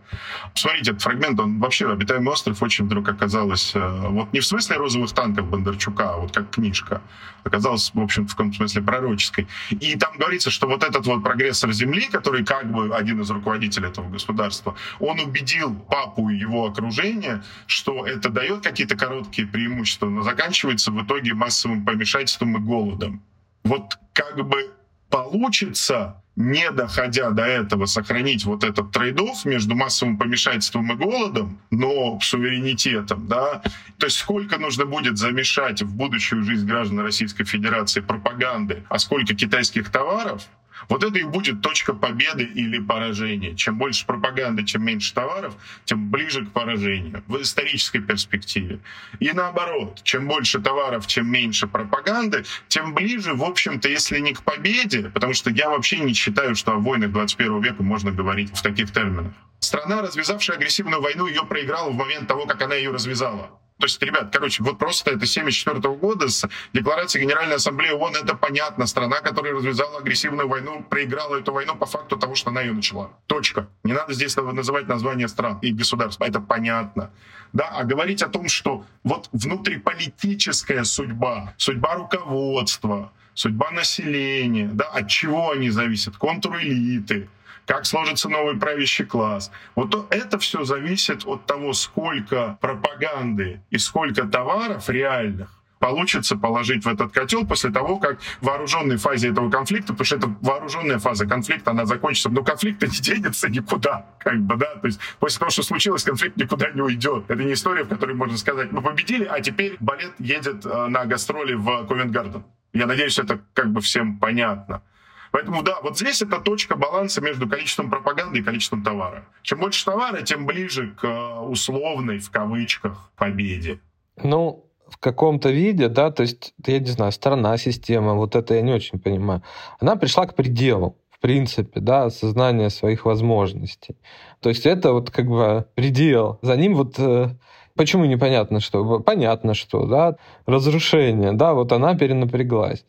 Посмотрите, 0.52 0.90
этот 0.90 1.02
фрагмент, 1.02 1.40
он 1.40 1.58
вообще, 1.58 1.90
обитаемый 1.90 2.32
остров 2.32 2.62
очень 2.62 2.86
вдруг 2.86 3.08
оказалось, 3.08 3.72
э, 3.74 4.08
вот 4.08 4.32
не 4.32 4.40
в 4.40 4.46
смысле 4.46 4.76
розовых 4.76 5.12
танков 5.12 5.48
Бондарчука, 5.48 6.14
а 6.14 6.16
вот 6.16 6.32
как 6.32 6.50
книжка, 6.50 7.00
оказалось, 7.44 7.90
в 7.94 8.00
общем, 8.00 8.26
в 8.26 8.30
каком-то 8.30 8.56
смысле 8.56 8.82
пророческой. 8.82 9.46
И 9.70 9.96
там 9.96 10.16
говорится, 10.18 10.50
что 10.50 10.66
вот 10.66 10.82
этот 10.82 11.06
вот 11.06 11.22
прогрессор 11.22 11.72
Земли, 11.72 12.08
который 12.10 12.44
как 12.44 12.70
бы 12.70 12.94
один 12.94 13.20
из 13.20 13.30
руководителей 13.30 13.88
этого 13.88 14.08
государства, 14.08 14.74
он 14.98 15.20
убедил 15.20 15.74
папу 15.74 16.28
и 16.30 16.36
его 16.36 16.66
окружение, 16.66 17.42
что 17.66 18.06
это 18.06 18.28
дает 18.28 18.62
какие-то 18.62 18.96
короткие 18.96 19.46
преимущества, 19.46 20.06
но 20.06 20.22
заканчивается 20.22 20.90
в 20.90 21.02
итоге 21.04 21.34
массовым 21.34 21.84
помешательством 21.84 22.56
и 22.56 22.60
голодом. 22.60 23.22
Вот 23.64 23.98
как 24.12 24.36
бы 24.48 24.70
получится 25.10 26.22
не 26.40 26.70
доходя 26.70 27.30
до 27.30 27.44
этого, 27.44 27.86
сохранить 27.86 28.44
вот 28.44 28.64
этот 28.64 28.90
трейдов 28.90 29.44
между 29.44 29.74
массовым 29.74 30.16
помешательством 30.16 30.92
и 30.92 30.96
голодом, 30.96 31.58
но 31.70 32.18
суверенитетом, 32.20 33.26
да, 33.26 33.62
то 33.98 34.06
есть 34.06 34.16
сколько 34.16 34.58
нужно 34.58 34.86
будет 34.86 35.18
замешать 35.18 35.82
в 35.82 35.94
будущую 35.94 36.42
жизнь 36.42 36.66
граждан 36.66 37.00
Российской 37.00 37.44
Федерации 37.44 38.00
пропаганды, 38.00 38.84
а 38.88 38.98
сколько 38.98 39.34
китайских 39.34 39.90
товаров, 39.90 40.46
вот 40.88 41.04
это 41.04 41.18
и 41.18 41.24
будет 41.24 41.60
точка 41.62 41.94
победы 41.94 42.44
или 42.44 42.78
поражения. 42.78 43.54
Чем 43.54 43.78
больше 43.78 44.06
пропаганды, 44.06 44.64
чем 44.64 44.84
меньше 44.84 45.14
товаров, 45.14 45.54
тем 45.84 46.10
ближе 46.10 46.46
к 46.46 46.52
поражению 46.52 47.22
в 47.26 47.40
исторической 47.40 48.00
перспективе. 48.00 48.80
И 49.18 49.30
наоборот, 49.32 50.00
чем 50.02 50.26
больше 50.26 50.60
товаров, 50.60 51.06
чем 51.06 51.30
меньше 51.30 51.66
пропаганды, 51.66 52.44
тем 52.68 52.94
ближе, 52.94 53.34
в 53.34 53.42
общем-то, 53.42 53.88
если 53.88 54.18
не 54.18 54.34
к 54.34 54.42
победе, 54.42 55.10
потому 55.10 55.34
что 55.34 55.50
я 55.50 55.70
вообще 55.70 55.98
не 55.98 56.14
считаю, 56.14 56.54
что 56.54 56.72
о 56.72 56.76
войнах 56.76 57.12
21 57.12 57.60
века 57.60 57.82
можно 57.82 58.10
говорить 58.10 58.56
в 58.56 58.62
таких 58.62 58.92
терминах. 58.92 59.32
Страна, 59.60 60.00
развязавшая 60.00 60.56
агрессивную 60.56 61.02
войну, 61.02 61.26
ее 61.26 61.44
проиграла 61.44 61.90
в 61.90 61.94
момент 61.94 62.26
того, 62.26 62.46
как 62.46 62.62
она 62.62 62.74
ее 62.74 62.90
развязала. 62.90 63.50
То 63.80 63.86
есть, 63.86 64.02
ребят, 64.02 64.30
короче, 64.30 64.62
вот 64.62 64.78
просто 64.78 65.12
это 65.12 65.24
74 65.26 65.80
года 65.96 66.28
с 66.28 66.46
декларацией 66.74 67.24
Генеральной 67.24 67.56
Ассамблеи 67.56 67.92
ООН, 67.92 68.16
это 68.22 68.36
понятно. 68.36 68.86
Страна, 68.86 69.20
которая 69.20 69.54
развязала 69.54 69.98
агрессивную 69.98 70.48
войну, 70.48 70.84
проиграла 70.88 71.36
эту 71.36 71.52
войну 71.52 71.74
по 71.76 71.86
факту 71.86 72.16
того, 72.16 72.34
что 72.34 72.50
она 72.50 72.60
ее 72.60 72.72
начала. 72.72 73.10
Точка. 73.26 73.68
Не 73.82 73.94
надо 73.94 74.12
здесь 74.12 74.36
называть 74.36 74.86
название 74.86 75.28
стран 75.28 75.58
и 75.62 75.72
государств. 75.72 76.20
Это 76.20 76.40
понятно. 76.40 77.10
Да, 77.52 77.68
а 77.68 77.84
говорить 77.84 78.22
о 78.22 78.28
том, 78.28 78.48
что 78.48 78.84
вот 79.02 79.28
внутриполитическая 79.32 80.84
судьба, 80.84 81.54
судьба 81.56 81.94
руководства, 81.94 83.12
судьба 83.34 83.70
населения, 83.70 84.68
да, 84.72 84.84
от 84.84 85.08
чего 85.08 85.50
они 85.50 85.70
зависят, 85.70 86.16
контур 86.16 86.58
элиты, 86.58 87.28
как 87.66 87.86
сложится 87.86 88.28
новый 88.28 88.56
правящий 88.56 89.04
класс. 89.04 89.50
Вот 89.74 90.06
это 90.10 90.38
все 90.38 90.64
зависит 90.64 91.26
от 91.26 91.46
того, 91.46 91.72
сколько 91.72 92.58
пропаганды 92.60 93.62
и 93.70 93.78
сколько 93.78 94.26
товаров 94.26 94.88
реальных 94.88 95.60
получится 95.80 96.36
положить 96.36 96.84
в 96.84 96.88
этот 96.88 97.10
котел 97.12 97.44
после 97.44 97.70
того, 97.70 97.98
как 97.98 98.20
в 98.40 98.46
вооруженной 98.46 98.98
фазе 98.98 99.30
этого 99.30 99.50
конфликта, 99.50 99.94
потому 99.94 100.04
что 100.04 100.16
это 100.16 100.36
вооруженная 100.42 100.98
фаза 100.98 101.26
конфликта, 101.26 101.72
она 101.72 101.86
закончится, 101.86 102.28
но 102.28 102.44
конфликт 102.44 102.82
не 102.82 102.98
денется 102.98 103.48
никуда, 103.48 104.06
как 104.18 104.38
бы, 104.40 104.56
да, 104.56 104.76
то 104.76 104.86
есть 104.86 105.00
после 105.18 105.38
того, 105.38 105.50
что 105.50 105.62
случилось, 105.62 106.04
конфликт 106.04 106.36
никуда 106.36 106.70
не 106.70 106.82
уйдет. 106.82 107.24
Это 107.28 107.42
не 107.42 107.54
история, 107.54 107.84
в 107.84 107.88
которой 107.88 108.14
можно 108.14 108.36
сказать, 108.36 108.70
мы 108.70 108.82
победили, 108.82 109.24
а 109.24 109.40
теперь 109.40 109.76
балет 109.80 110.12
едет 110.18 110.66
э, 110.66 110.86
на 110.86 111.06
гастроли 111.06 111.54
в 111.54 111.86
Ковент-Гарден. 111.88 112.44
Я 112.72 112.86
надеюсь, 112.86 113.18
это 113.18 113.40
как 113.54 113.72
бы 113.72 113.80
всем 113.80 114.18
понятно. 114.18 114.82
Поэтому 115.30 115.62
да, 115.62 115.80
вот 115.82 115.98
здесь 115.98 116.22
это 116.22 116.40
точка 116.40 116.76
баланса 116.76 117.20
между 117.20 117.48
количеством 117.48 117.90
пропаганды 117.90 118.40
и 118.40 118.42
количеством 118.42 118.82
товара. 118.82 119.24
Чем 119.42 119.60
больше 119.60 119.84
товара, 119.84 120.22
тем 120.22 120.46
ближе 120.46 120.94
к 121.00 121.04
э, 121.04 121.40
условной, 121.40 122.18
в 122.18 122.30
кавычках, 122.30 123.10
победе. 123.16 123.78
Ну, 124.22 124.66
в 124.88 124.98
каком-то 124.98 125.50
виде, 125.50 125.88
да, 125.88 126.10
то 126.10 126.22
есть, 126.22 126.54
я 126.66 126.80
не 126.80 126.86
знаю, 126.86 127.12
страна, 127.12 127.56
система, 127.58 128.14
вот 128.14 128.34
это 128.34 128.54
я 128.54 128.62
не 128.62 128.72
очень 128.72 128.98
понимаю. 128.98 129.42
Она 129.78 129.96
пришла 129.96 130.26
к 130.26 130.34
пределу 130.34 130.96
принципе, 131.20 131.80
да, 131.80 132.04
осознание 132.04 132.70
своих 132.70 133.04
возможностей. 133.04 133.96
То 134.40 134.48
есть 134.48 134.66
это 134.66 134.92
вот 134.92 135.10
как 135.10 135.26
бы 135.26 135.66
предел. 135.74 136.38
За 136.42 136.56
ним 136.56 136.74
вот 136.74 136.98
э, 136.98 137.30
Почему 137.76 138.04
непонятно 138.04 138.60
что? 138.60 139.00
Понятно 139.00 139.54
что, 139.54 139.86
да, 139.86 140.16
разрушение, 140.44 141.32
да, 141.32 141.54
вот 141.54 141.72
она 141.72 141.94
перенапряглась. 141.94 142.84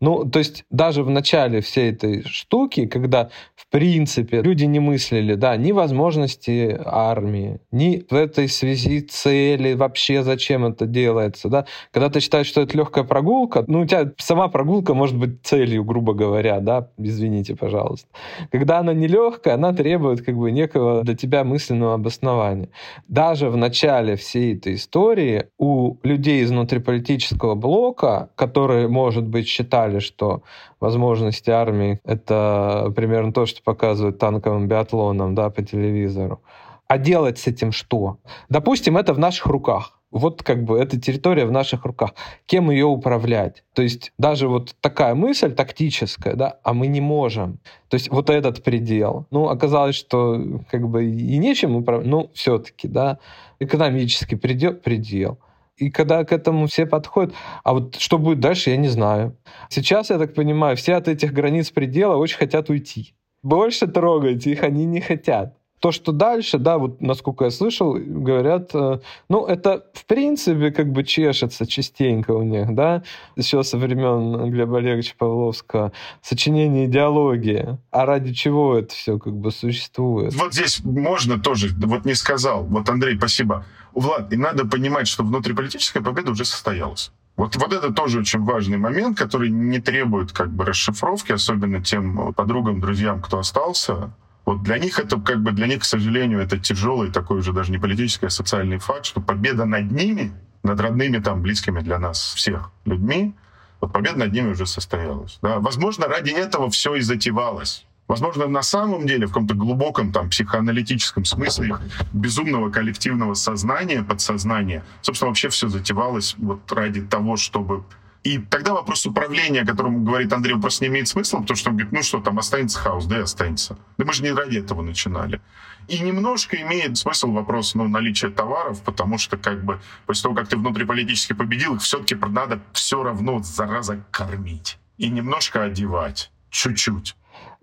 Ну, 0.00 0.24
то 0.24 0.38
есть 0.38 0.64
даже 0.70 1.02
в 1.02 1.10
начале 1.10 1.60
всей 1.60 1.90
этой 1.90 2.22
штуки, 2.24 2.86
когда 2.86 3.30
в 3.54 3.68
принципе 3.70 4.42
люди 4.42 4.64
не 4.64 4.80
мыслили, 4.80 5.34
да, 5.34 5.56
ни 5.56 5.72
возможности 5.72 6.78
армии, 6.84 7.60
ни 7.70 8.04
в 8.08 8.14
этой 8.14 8.48
связи 8.48 9.00
цели, 9.00 9.74
вообще 9.74 10.22
зачем 10.22 10.66
это 10.66 10.86
делается, 10.86 11.48
да. 11.48 11.66
Когда 11.92 12.10
ты 12.10 12.20
считаешь, 12.20 12.46
что 12.46 12.60
это 12.60 12.76
легкая 12.76 13.04
прогулка, 13.04 13.64
ну, 13.66 13.80
у 13.80 13.86
тебя 13.86 14.12
сама 14.18 14.48
прогулка 14.48 14.94
может 14.94 15.16
быть 15.16 15.42
целью, 15.42 15.84
грубо 15.84 16.12
говоря, 16.14 16.60
да, 16.60 16.90
извините, 16.98 17.56
пожалуйста. 17.56 18.08
Когда 18.50 18.78
она 18.78 18.92
не 18.92 19.06
легкая, 19.08 19.54
она 19.54 19.72
требует 19.72 20.22
как 20.22 20.36
бы 20.36 20.50
некого 20.50 21.02
для 21.02 21.14
тебя 21.16 21.44
мысленного 21.44 21.94
обоснования. 21.94 22.68
Даже 23.08 23.48
в 23.48 23.56
начале 23.56 24.16
всей 24.16 24.54
этой 24.56 24.74
истории 24.74 25.46
у 25.58 25.96
людей 26.02 26.42
из 26.42 26.50
внутриполитического 26.50 27.54
блока, 27.54 28.30
которые, 28.34 28.88
может 28.88 29.24
быть, 29.24 29.46
считали 29.46 29.85
считали, 29.86 30.00
что 30.00 30.42
возможности 30.80 31.50
армии— 31.50 32.00
это 32.04 32.92
примерно 32.94 33.32
то, 33.32 33.46
что 33.46 33.62
показывают 33.62 34.18
танковым 34.18 34.68
биатлоном 34.68 35.34
да, 35.34 35.50
по 35.50 35.62
телевизору. 35.62 36.40
А 36.88 36.98
делать 36.98 37.38
с 37.38 37.46
этим 37.48 37.72
что? 37.72 38.18
Допустим, 38.48 38.96
это 38.96 39.12
в 39.14 39.18
наших 39.18 39.46
руках. 39.46 39.92
Вот 40.12 40.42
как 40.42 40.62
бы 40.62 40.78
эта 40.78 41.00
территория 41.00 41.44
в 41.46 41.50
наших 41.50 41.84
руках. 41.84 42.10
Кем 42.46 42.70
ее 42.70 42.86
управлять? 42.86 43.64
То 43.74 43.82
есть 43.82 44.12
даже 44.18 44.46
вот 44.48 44.74
такая 44.80 45.14
мысль 45.14 45.52
тактическая, 45.52 46.34
да, 46.34 46.58
а 46.62 46.72
мы 46.72 46.86
не 46.86 47.00
можем. 47.00 47.58
То 47.88 47.96
есть 47.96 48.08
вот 48.10 48.30
этот 48.30 48.62
предел. 48.62 49.26
Ну, 49.30 49.48
оказалось, 49.48 49.96
что 49.96 50.40
как 50.70 50.88
бы 50.88 51.04
и 51.04 51.38
нечем 51.38 51.74
управлять, 51.74 52.08
ну, 52.08 52.30
все-таки, 52.34 52.88
да, 52.88 53.18
экономический 53.60 54.36
предел, 54.36 54.74
предел. 54.74 55.38
И 55.76 55.90
когда 55.90 56.24
к 56.24 56.32
этому 56.32 56.66
все 56.66 56.86
подходят, 56.86 57.34
а 57.62 57.74
вот 57.74 57.96
что 57.96 58.18
будет 58.18 58.40
дальше, 58.40 58.70
я 58.70 58.76
не 58.76 58.88
знаю. 58.88 59.36
Сейчас, 59.68 60.10
я 60.10 60.18
так 60.18 60.34
понимаю, 60.34 60.76
все 60.76 60.94
от 60.94 61.06
этих 61.06 61.32
границ 61.32 61.70
предела 61.70 62.16
очень 62.16 62.38
хотят 62.38 62.70
уйти. 62.70 63.14
Больше 63.42 63.86
трогать 63.86 64.46
их 64.46 64.62
они 64.62 64.86
не 64.86 65.00
хотят. 65.00 65.56
То, 65.80 65.92
что 65.92 66.12
дальше, 66.12 66.58
да, 66.58 66.78
вот 66.78 67.02
насколько 67.02 67.44
я 67.44 67.50
слышал, 67.50 67.92
говорят, 67.92 68.70
э, 68.74 69.00
ну, 69.28 69.44
это 69.44 69.84
в 69.92 70.06
принципе 70.06 70.70
как 70.70 70.90
бы 70.90 71.04
чешется 71.04 71.66
частенько 71.66 72.30
у 72.30 72.42
них, 72.42 72.74
да, 72.74 73.02
еще 73.36 73.62
со 73.62 73.76
времен 73.76 74.50
Глеба 74.50 74.78
Олеговича 74.78 75.14
Павловского, 75.18 75.92
сочинение 76.22 76.86
идеологии. 76.86 77.78
А 77.90 78.06
ради 78.06 78.32
чего 78.32 78.78
это 78.78 78.94
все 78.94 79.18
как 79.18 79.34
бы 79.34 79.50
существует? 79.50 80.34
Вот 80.34 80.54
здесь 80.54 80.82
можно 80.82 81.38
тоже, 81.38 81.68
вот 81.76 82.06
не 82.06 82.14
сказал, 82.14 82.64
вот 82.64 82.88
Андрей, 82.88 83.18
спасибо, 83.18 83.66
Влад, 83.96 84.30
и 84.30 84.36
надо 84.36 84.66
понимать, 84.66 85.08
что 85.08 85.24
внутриполитическая 85.24 86.02
победа 86.02 86.30
уже 86.32 86.44
состоялась. 86.44 87.10
Вот, 87.36 87.56
вот 87.56 87.72
это 87.72 87.92
тоже 87.92 88.20
очень 88.20 88.44
важный 88.44 88.76
момент, 88.76 89.18
который 89.18 89.48
не 89.48 89.80
требует 89.80 90.32
как 90.32 90.50
бы 90.50 90.66
расшифровки, 90.66 91.32
особенно 91.32 91.82
тем 91.82 92.34
подругам, 92.34 92.80
друзьям, 92.80 93.22
кто 93.22 93.38
остался. 93.38 94.10
Вот 94.44 94.62
для 94.62 94.78
них 94.78 94.98
это 94.98 95.18
как 95.18 95.42
бы, 95.42 95.52
для 95.52 95.66
них, 95.66 95.80
к 95.80 95.84
сожалению, 95.84 96.40
это 96.40 96.58
тяжелый 96.58 97.10
такой 97.10 97.38
уже 97.38 97.54
даже 97.54 97.72
не 97.72 97.78
политический, 97.78 98.26
а 98.26 98.30
социальный 98.30 98.78
факт, 98.78 99.06
что 99.06 99.22
победа 99.22 99.64
над 99.64 99.90
ними, 99.90 100.30
над 100.62 100.78
родными 100.78 101.18
там, 101.18 101.40
близкими 101.40 101.80
для 101.80 101.98
нас 101.98 102.34
всех 102.34 102.70
людьми, 102.84 103.34
вот 103.80 103.94
победа 103.94 104.18
над 104.18 104.32
ними 104.32 104.50
уже 104.50 104.66
состоялась. 104.66 105.38
Да? 105.40 105.58
Возможно, 105.58 106.06
ради 106.06 106.30
этого 106.30 106.68
все 106.70 106.94
и 106.96 107.00
затевалось. 107.00 107.86
Возможно, 108.08 108.46
на 108.46 108.62
самом 108.62 109.06
деле 109.06 109.26
в 109.26 109.30
каком-то 109.30 109.54
глубоком 109.54 110.12
там 110.12 110.30
психоаналитическом 110.30 111.24
смысле 111.24 111.76
безумного 112.12 112.70
коллективного 112.70 113.34
сознания, 113.34 114.02
подсознания, 114.02 114.84
собственно, 115.02 115.30
вообще 115.30 115.48
все 115.48 115.68
затевалось 115.68 116.36
вот 116.38 116.70
ради 116.72 117.02
того, 117.02 117.36
чтобы 117.36 117.84
и 118.26 118.38
тогда 118.38 118.74
вопрос 118.74 119.06
управления, 119.06 119.60
о 119.60 119.66
котором 119.66 120.04
говорит 120.04 120.32
Андрей, 120.32 120.54
он 120.54 120.60
просто 120.60 120.82
не 120.82 120.90
имеет 120.90 121.06
смысла, 121.06 121.38
потому 121.38 121.56
что 121.56 121.70
он 121.70 121.76
говорит, 121.76 121.92
ну 121.92 122.02
что, 122.02 122.20
там 122.20 122.40
останется 122.40 122.76
хаос, 122.76 123.06
да 123.06 123.18
и 123.18 123.22
останется. 123.22 123.78
Да 123.98 124.04
мы 124.04 124.12
же 124.12 124.24
не 124.24 124.32
ради 124.32 124.58
этого 124.58 124.82
начинали. 124.82 125.40
И 125.86 126.00
немножко 126.00 126.60
имеет 126.62 126.98
смысл 126.98 127.30
вопрос 127.30 127.76
ну, 127.76 127.86
наличия 127.86 128.30
товаров, 128.30 128.82
потому 128.82 129.18
что 129.18 129.36
как 129.36 129.64
бы 129.64 129.80
после 130.06 130.24
того, 130.24 130.34
как 130.34 130.48
ты 130.48 130.56
внутриполитически 130.56 131.34
победил, 131.34 131.76
их 131.76 131.82
все-таки 131.82 132.16
надо 132.16 132.60
все 132.72 133.00
равно, 133.00 133.40
зараза, 133.44 134.04
кормить. 134.10 134.78
И 134.98 135.08
немножко 135.08 135.62
одевать. 135.62 136.32
Чуть-чуть. 136.50 137.14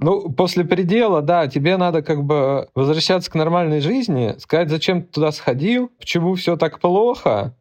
Ну, 0.03 0.29
после 0.29 0.65
предела, 0.65 1.21
да, 1.21 1.47
тебе 1.47 1.77
надо 1.77 2.01
как 2.01 2.25
бы 2.25 2.67
возвращаться 2.75 3.31
к 3.31 3.35
нормальной 3.35 3.79
жизни, 3.79 4.35
сказать, 4.37 4.69
зачем 4.69 5.01
ты 5.01 5.07
туда 5.07 5.31
сходил, 5.31 5.89
почему 5.97 6.35
все 6.35 6.57
так 6.57 6.81
плохо, 6.81 7.55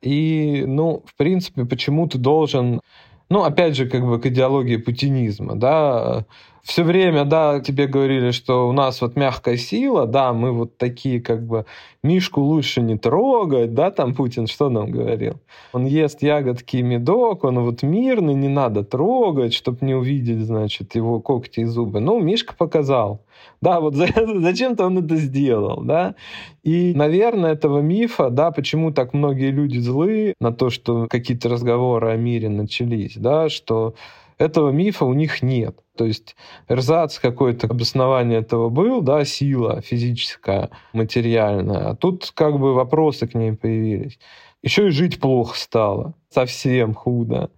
и, 0.00 0.62
ну, 0.68 1.02
в 1.04 1.16
принципе, 1.16 1.64
почему 1.64 2.06
ты 2.06 2.16
должен 2.16 2.80
ну, 3.28 3.44
опять 3.44 3.76
же, 3.76 3.88
как 3.88 4.04
бы 4.04 4.20
к 4.20 4.26
идеологии 4.26 4.76
путинизма, 4.76 5.54
да, 5.56 6.26
все 6.62 6.82
время, 6.82 7.24
да, 7.24 7.60
тебе 7.60 7.86
говорили, 7.86 8.30
что 8.30 8.68
у 8.68 8.72
нас 8.72 9.00
вот 9.00 9.16
мягкая 9.16 9.56
сила, 9.56 10.06
да, 10.06 10.32
мы 10.32 10.52
вот 10.52 10.76
такие 10.76 11.20
как 11.20 11.46
бы 11.46 11.66
Мишку 12.02 12.40
лучше 12.40 12.80
не 12.80 12.96
трогать, 12.96 13.74
да, 13.74 13.90
там 13.90 14.14
Путин 14.14 14.46
что 14.46 14.70
нам 14.70 14.90
говорил? 14.90 15.34
Он 15.72 15.84
ест 15.84 16.22
ягодки 16.22 16.76
и 16.76 16.82
медок, 16.82 17.44
он 17.44 17.60
вот 17.60 17.82
мирный, 17.82 18.34
не 18.34 18.48
надо 18.48 18.84
трогать, 18.84 19.52
чтобы 19.52 19.78
не 19.82 19.94
увидеть, 19.94 20.40
значит, 20.40 20.94
его 20.94 21.20
когти 21.20 21.60
и 21.60 21.64
зубы. 21.64 22.00
Ну, 22.00 22.20
Мишка 22.20 22.54
показал. 22.54 23.20
Да, 23.60 23.80
вот 23.80 23.94
зачем-то 23.96 24.86
он 24.86 24.98
это 25.04 25.16
сделал, 25.16 25.82
да. 25.82 26.14
И, 26.62 26.92
наверное, 26.94 27.52
этого 27.52 27.80
мифа, 27.80 28.30
да, 28.30 28.50
почему 28.50 28.92
так 28.92 29.12
многие 29.12 29.50
люди 29.50 29.78
злы 29.78 30.34
на 30.40 30.52
то, 30.52 30.70
что 30.70 31.06
какие-то 31.08 31.48
разговоры 31.48 32.10
о 32.10 32.16
мире 32.16 32.48
начались, 32.48 33.16
да, 33.16 33.48
что 33.48 33.94
этого 34.40 34.70
мифа 34.70 35.04
у 35.04 35.12
них 35.12 35.42
нет. 35.42 35.78
То 35.96 36.06
есть 36.06 36.34
эрзац 36.66 37.18
какое-то 37.18 37.66
обоснование 37.66 38.38
этого 38.38 38.70
был, 38.70 39.02
да, 39.02 39.24
сила 39.26 39.82
физическая, 39.82 40.70
материальная. 40.94 41.90
А 41.90 41.94
тут 41.94 42.32
как 42.34 42.58
бы 42.58 42.72
вопросы 42.74 43.26
к 43.28 43.34
ней 43.34 43.52
появились. 43.52 44.18
Еще 44.62 44.88
и 44.88 44.90
жить 44.90 45.20
плохо 45.20 45.58
стало. 45.58 46.14
Совсем 46.30 46.94
худо. 46.94 47.50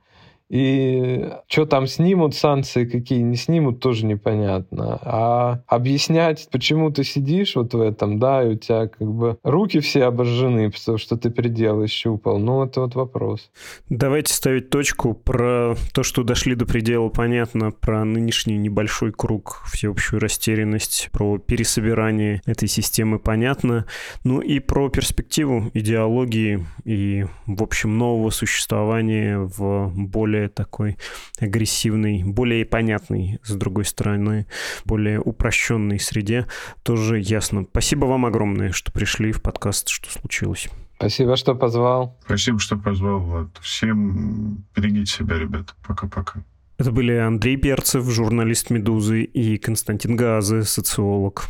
И 0.53 1.31
что 1.49 1.65
там 1.65 1.87
снимут, 1.87 2.35
санкции 2.35 2.85
какие 2.85 3.21
не 3.21 3.37
снимут, 3.37 3.81
тоже 3.81 4.05
непонятно. 4.05 4.99
А 5.01 5.63
объяснять, 5.67 6.47
почему 6.53 6.91
ты 6.91 7.05
сидишь 7.05 7.57
вот 7.57 7.73
в 7.73 7.81
этом, 7.81 8.19
да, 8.19 8.45
и 8.45 8.49
у 8.49 8.55
тебя 8.57 8.87
как 8.87 9.11
бы 9.11 9.39
руки 9.43 9.81
все 9.81 10.05
обожжены, 10.05 10.71
потому 10.71 10.99
что 10.99 11.17
ты 11.17 11.31
пределы 11.31 11.87
щупал, 11.87 12.39
ну, 12.39 12.63
это 12.65 12.83
вот 12.83 12.95
вопрос. 12.95 13.51
Давайте 13.89 14.35
ставить 14.35 14.69
точку 14.69 15.15
про 15.15 15.75
то, 15.95 16.03
что 16.03 16.23
дошли 16.23 16.55
до 16.55 16.67
предела, 16.67 17.09
понятно, 17.09 17.71
про 17.71 18.05
нынешний 18.05 18.59
небольшой 18.59 19.11
круг, 19.13 19.63
всеобщую 19.73 20.21
растерянность, 20.21 21.09
про 21.13 21.39
пересобирание 21.39 22.43
этой 22.45 22.69
системы 22.69 23.19
понятно, 23.19 23.87
ну 24.23 24.43
и 24.43 24.59
про 24.59 24.91
перспективу 24.91 25.71
идеологии 25.73 26.67
и, 26.85 27.25
в 27.47 27.63
общем, 27.63 27.97
нового 27.97 28.29
существования 28.29 29.39
в 29.39 29.91
более 29.95 30.42
более 30.43 30.49
такой 30.49 30.97
агрессивной, 31.39 32.25
более 32.25 32.65
понятной, 32.65 33.39
с 33.45 33.55
другой 33.55 33.85
стороны, 33.85 34.47
более 34.85 35.21
упрощенной 35.21 36.01
среде, 36.01 36.47
тоже 36.83 37.21
ясно. 37.21 37.65
Спасибо 37.71 38.07
вам 38.07 38.27
огромное, 38.27 38.73
что 38.73 38.91
пришли 38.91 39.33
в 39.33 39.41
подкаст 39.41 39.89
«Что 39.89 40.11
случилось?». 40.11 40.69
Спасибо, 40.97 41.37
что 41.37 41.55
позвал. 41.55 42.19
Спасибо, 42.25 42.59
что 42.59 42.77
позвал, 42.77 43.21
Влад. 43.21 43.49
Всем 43.61 44.65
берегите 44.75 45.13
себя, 45.13 45.39
ребята. 45.39 45.75
Пока-пока. 45.87 46.45
Это 46.79 46.91
были 46.91 47.13
Андрей 47.13 47.57
Перцев, 47.57 48.09
журналист 48.09 48.71
«Медузы», 48.71 49.23
и 49.23 49.59
Константин 49.59 50.17
Газы, 50.17 50.63
социолог. 50.63 51.49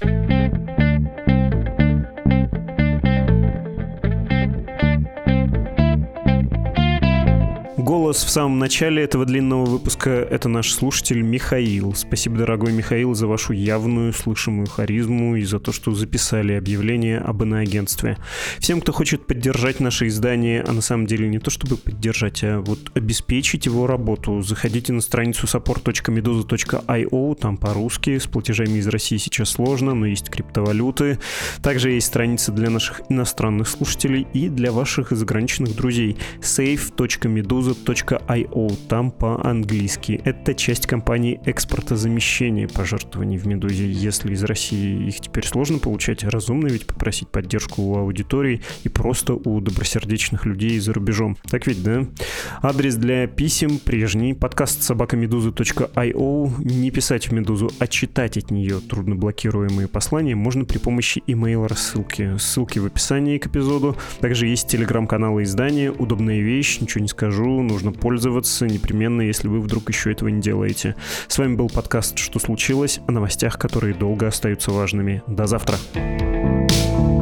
Голос 8.13 8.25
в 8.25 8.29
самом 8.31 8.59
начале 8.59 9.03
этого 9.03 9.25
длинного 9.25 9.65
выпуска— 9.65 10.11
это 10.31 10.51
наш 10.51 10.75
слушатель 10.75 11.23
Михаил. 11.23 11.95
Спасибо, 11.95 12.37
дорогой 12.37 12.75
Михаил, 12.75 13.15
за 13.15 13.27
вашу 13.27 13.55
явную 13.55 14.13
слышимую 14.13 14.67
харизму 14.67 15.37
и 15.37 15.45
за 15.45 15.59
то, 15.59 15.73
что 15.73 15.93
записали 15.95 16.53
объявление 16.53 17.21
об 17.21 17.43
иноагентстве. 17.43 18.19
Всем, 18.59 18.83
кто 18.83 18.93
хочет 18.93 19.27
поддержать 19.27 19.81
наше 19.81 20.09
издание, 20.09 20.63
а 20.63 20.73
на 20.73 20.83
самом 20.83 21.07
деле 21.07 21.27
не 21.27 21.39
то 21.39 21.51
чтобы 21.51 21.79
поддержать, 21.79 22.45
а 22.45 22.61
вот 22.61 22.91
обеспечить 22.93 23.65
его 23.65 23.87
работу, 23.87 24.43
заходите 24.43 24.93
на 24.93 25.01
страницу 25.01 25.47
support.meduza.io, 25.47 27.35
там 27.37 27.57
по-русски, 27.57 28.19
с 28.19 28.27
платежами 28.27 28.77
из 28.77 28.89
России 28.89 29.17
сейчас 29.17 29.49
сложно, 29.49 29.95
но 29.95 30.05
есть 30.05 30.29
криптовалюты. 30.29 31.19
Также 31.63 31.93
есть 31.93 32.09
страница 32.09 32.53
для 32.53 32.69
наших 32.69 33.01
иностранных 33.09 33.69
слушателей 33.69 34.27
и 34.35 34.51
для 34.51 34.71
ваших 34.71 35.13
заграничных 35.13 35.75
друзей 35.75 36.19
save.meduza 36.43 37.75
meduza.io, 38.03 38.79
там 38.89 39.11
по-английски. 39.11 40.21
Это 40.25 40.55
часть 40.55 40.87
компании 40.87 41.41
экспортозамещения 41.45 42.69
пожертвований 42.69 43.39
в 43.39 43.47
Медузе. 43.47 43.91
Если 43.91 44.33
из 44.33 44.43
России 44.45 45.07
их 45.07 45.21
теперь 45.21 45.47
сложно 45.47 45.79
получать, 45.79 46.25
разумно 46.25 46.67
ведь 46.67 46.87
попросить 46.87 47.29
поддержку 47.29 47.83
у 47.83 47.97
аудитории 47.97 48.63
и 48.85 48.89
просто 48.89 49.35
у 49.35 49.61
добросердечных 49.61 50.47
людей 50.47 50.79
за 50.79 50.93
рубежом. 50.93 51.37
Так 51.49 51.67
ведь, 51.67 51.83
да? 51.83 52.07
Адрес 52.63 52.97
для 52.97 53.27
писем 53.27 53.79
прежний. 53.79 54.35
Подкаст 54.35 54.83
собакамедуза.io. 54.83 56.65
Не 56.65 56.91
писать 56.91 57.29
в 57.29 57.33
Медузу, 57.33 57.71
а 57.79 57.87
читать 57.87 58.37
от 58.37 58.51
нее 58.51 58.81
трудноблокируемые 58.81 59.89
послания 59.89 60.35
можно 60.35 60.65
при 60.65 60.79
помощи 60.79 61.23
email-рассылки. 61.27 62.37
Ссылки 62.39 62.79
в 62.79 62.87
описании 62.87 63.39
к 63.39 63.47
эпизоду. 63.47 63.97
Также 64.21 64.47
есть 64.47 64.69
телеграм-каналы 64.69 65.45
издания. 65.45 65.91
Удобная 65.91 66.41
вещь, 66.41 66.81
ничего 66.81 67.03
не 67.03 67.09
скажу. 67.09 67.63
Нужно 67.93 68.01
пользоваться 68.01 68.67
непременно, 68.67 69.21
если 69.23 69.49
вы 69.49 69.61
вдруг 69.61 69.89
еще 69.89 70.13
этого 70.13 70.29
не 70.29 70.41
делаете. 70.41 70.97
С 71.29 71.39
вами 71.39 71.57
был 71.57 71.69
подкаст 71.69 72.19
«Что 72.19 72.39
случилось?» 72.39 73.01
о 73.07 73.13
новостях, 73.13 73.59
которые 73.59 73.95
долго 73.95 74.27
остаются 74.29 74.71
важными. 74.71 75.23
До 75.27 75.47
завтра. 75.47 75.77
thank 75.95 77.17
you 77.17 77.22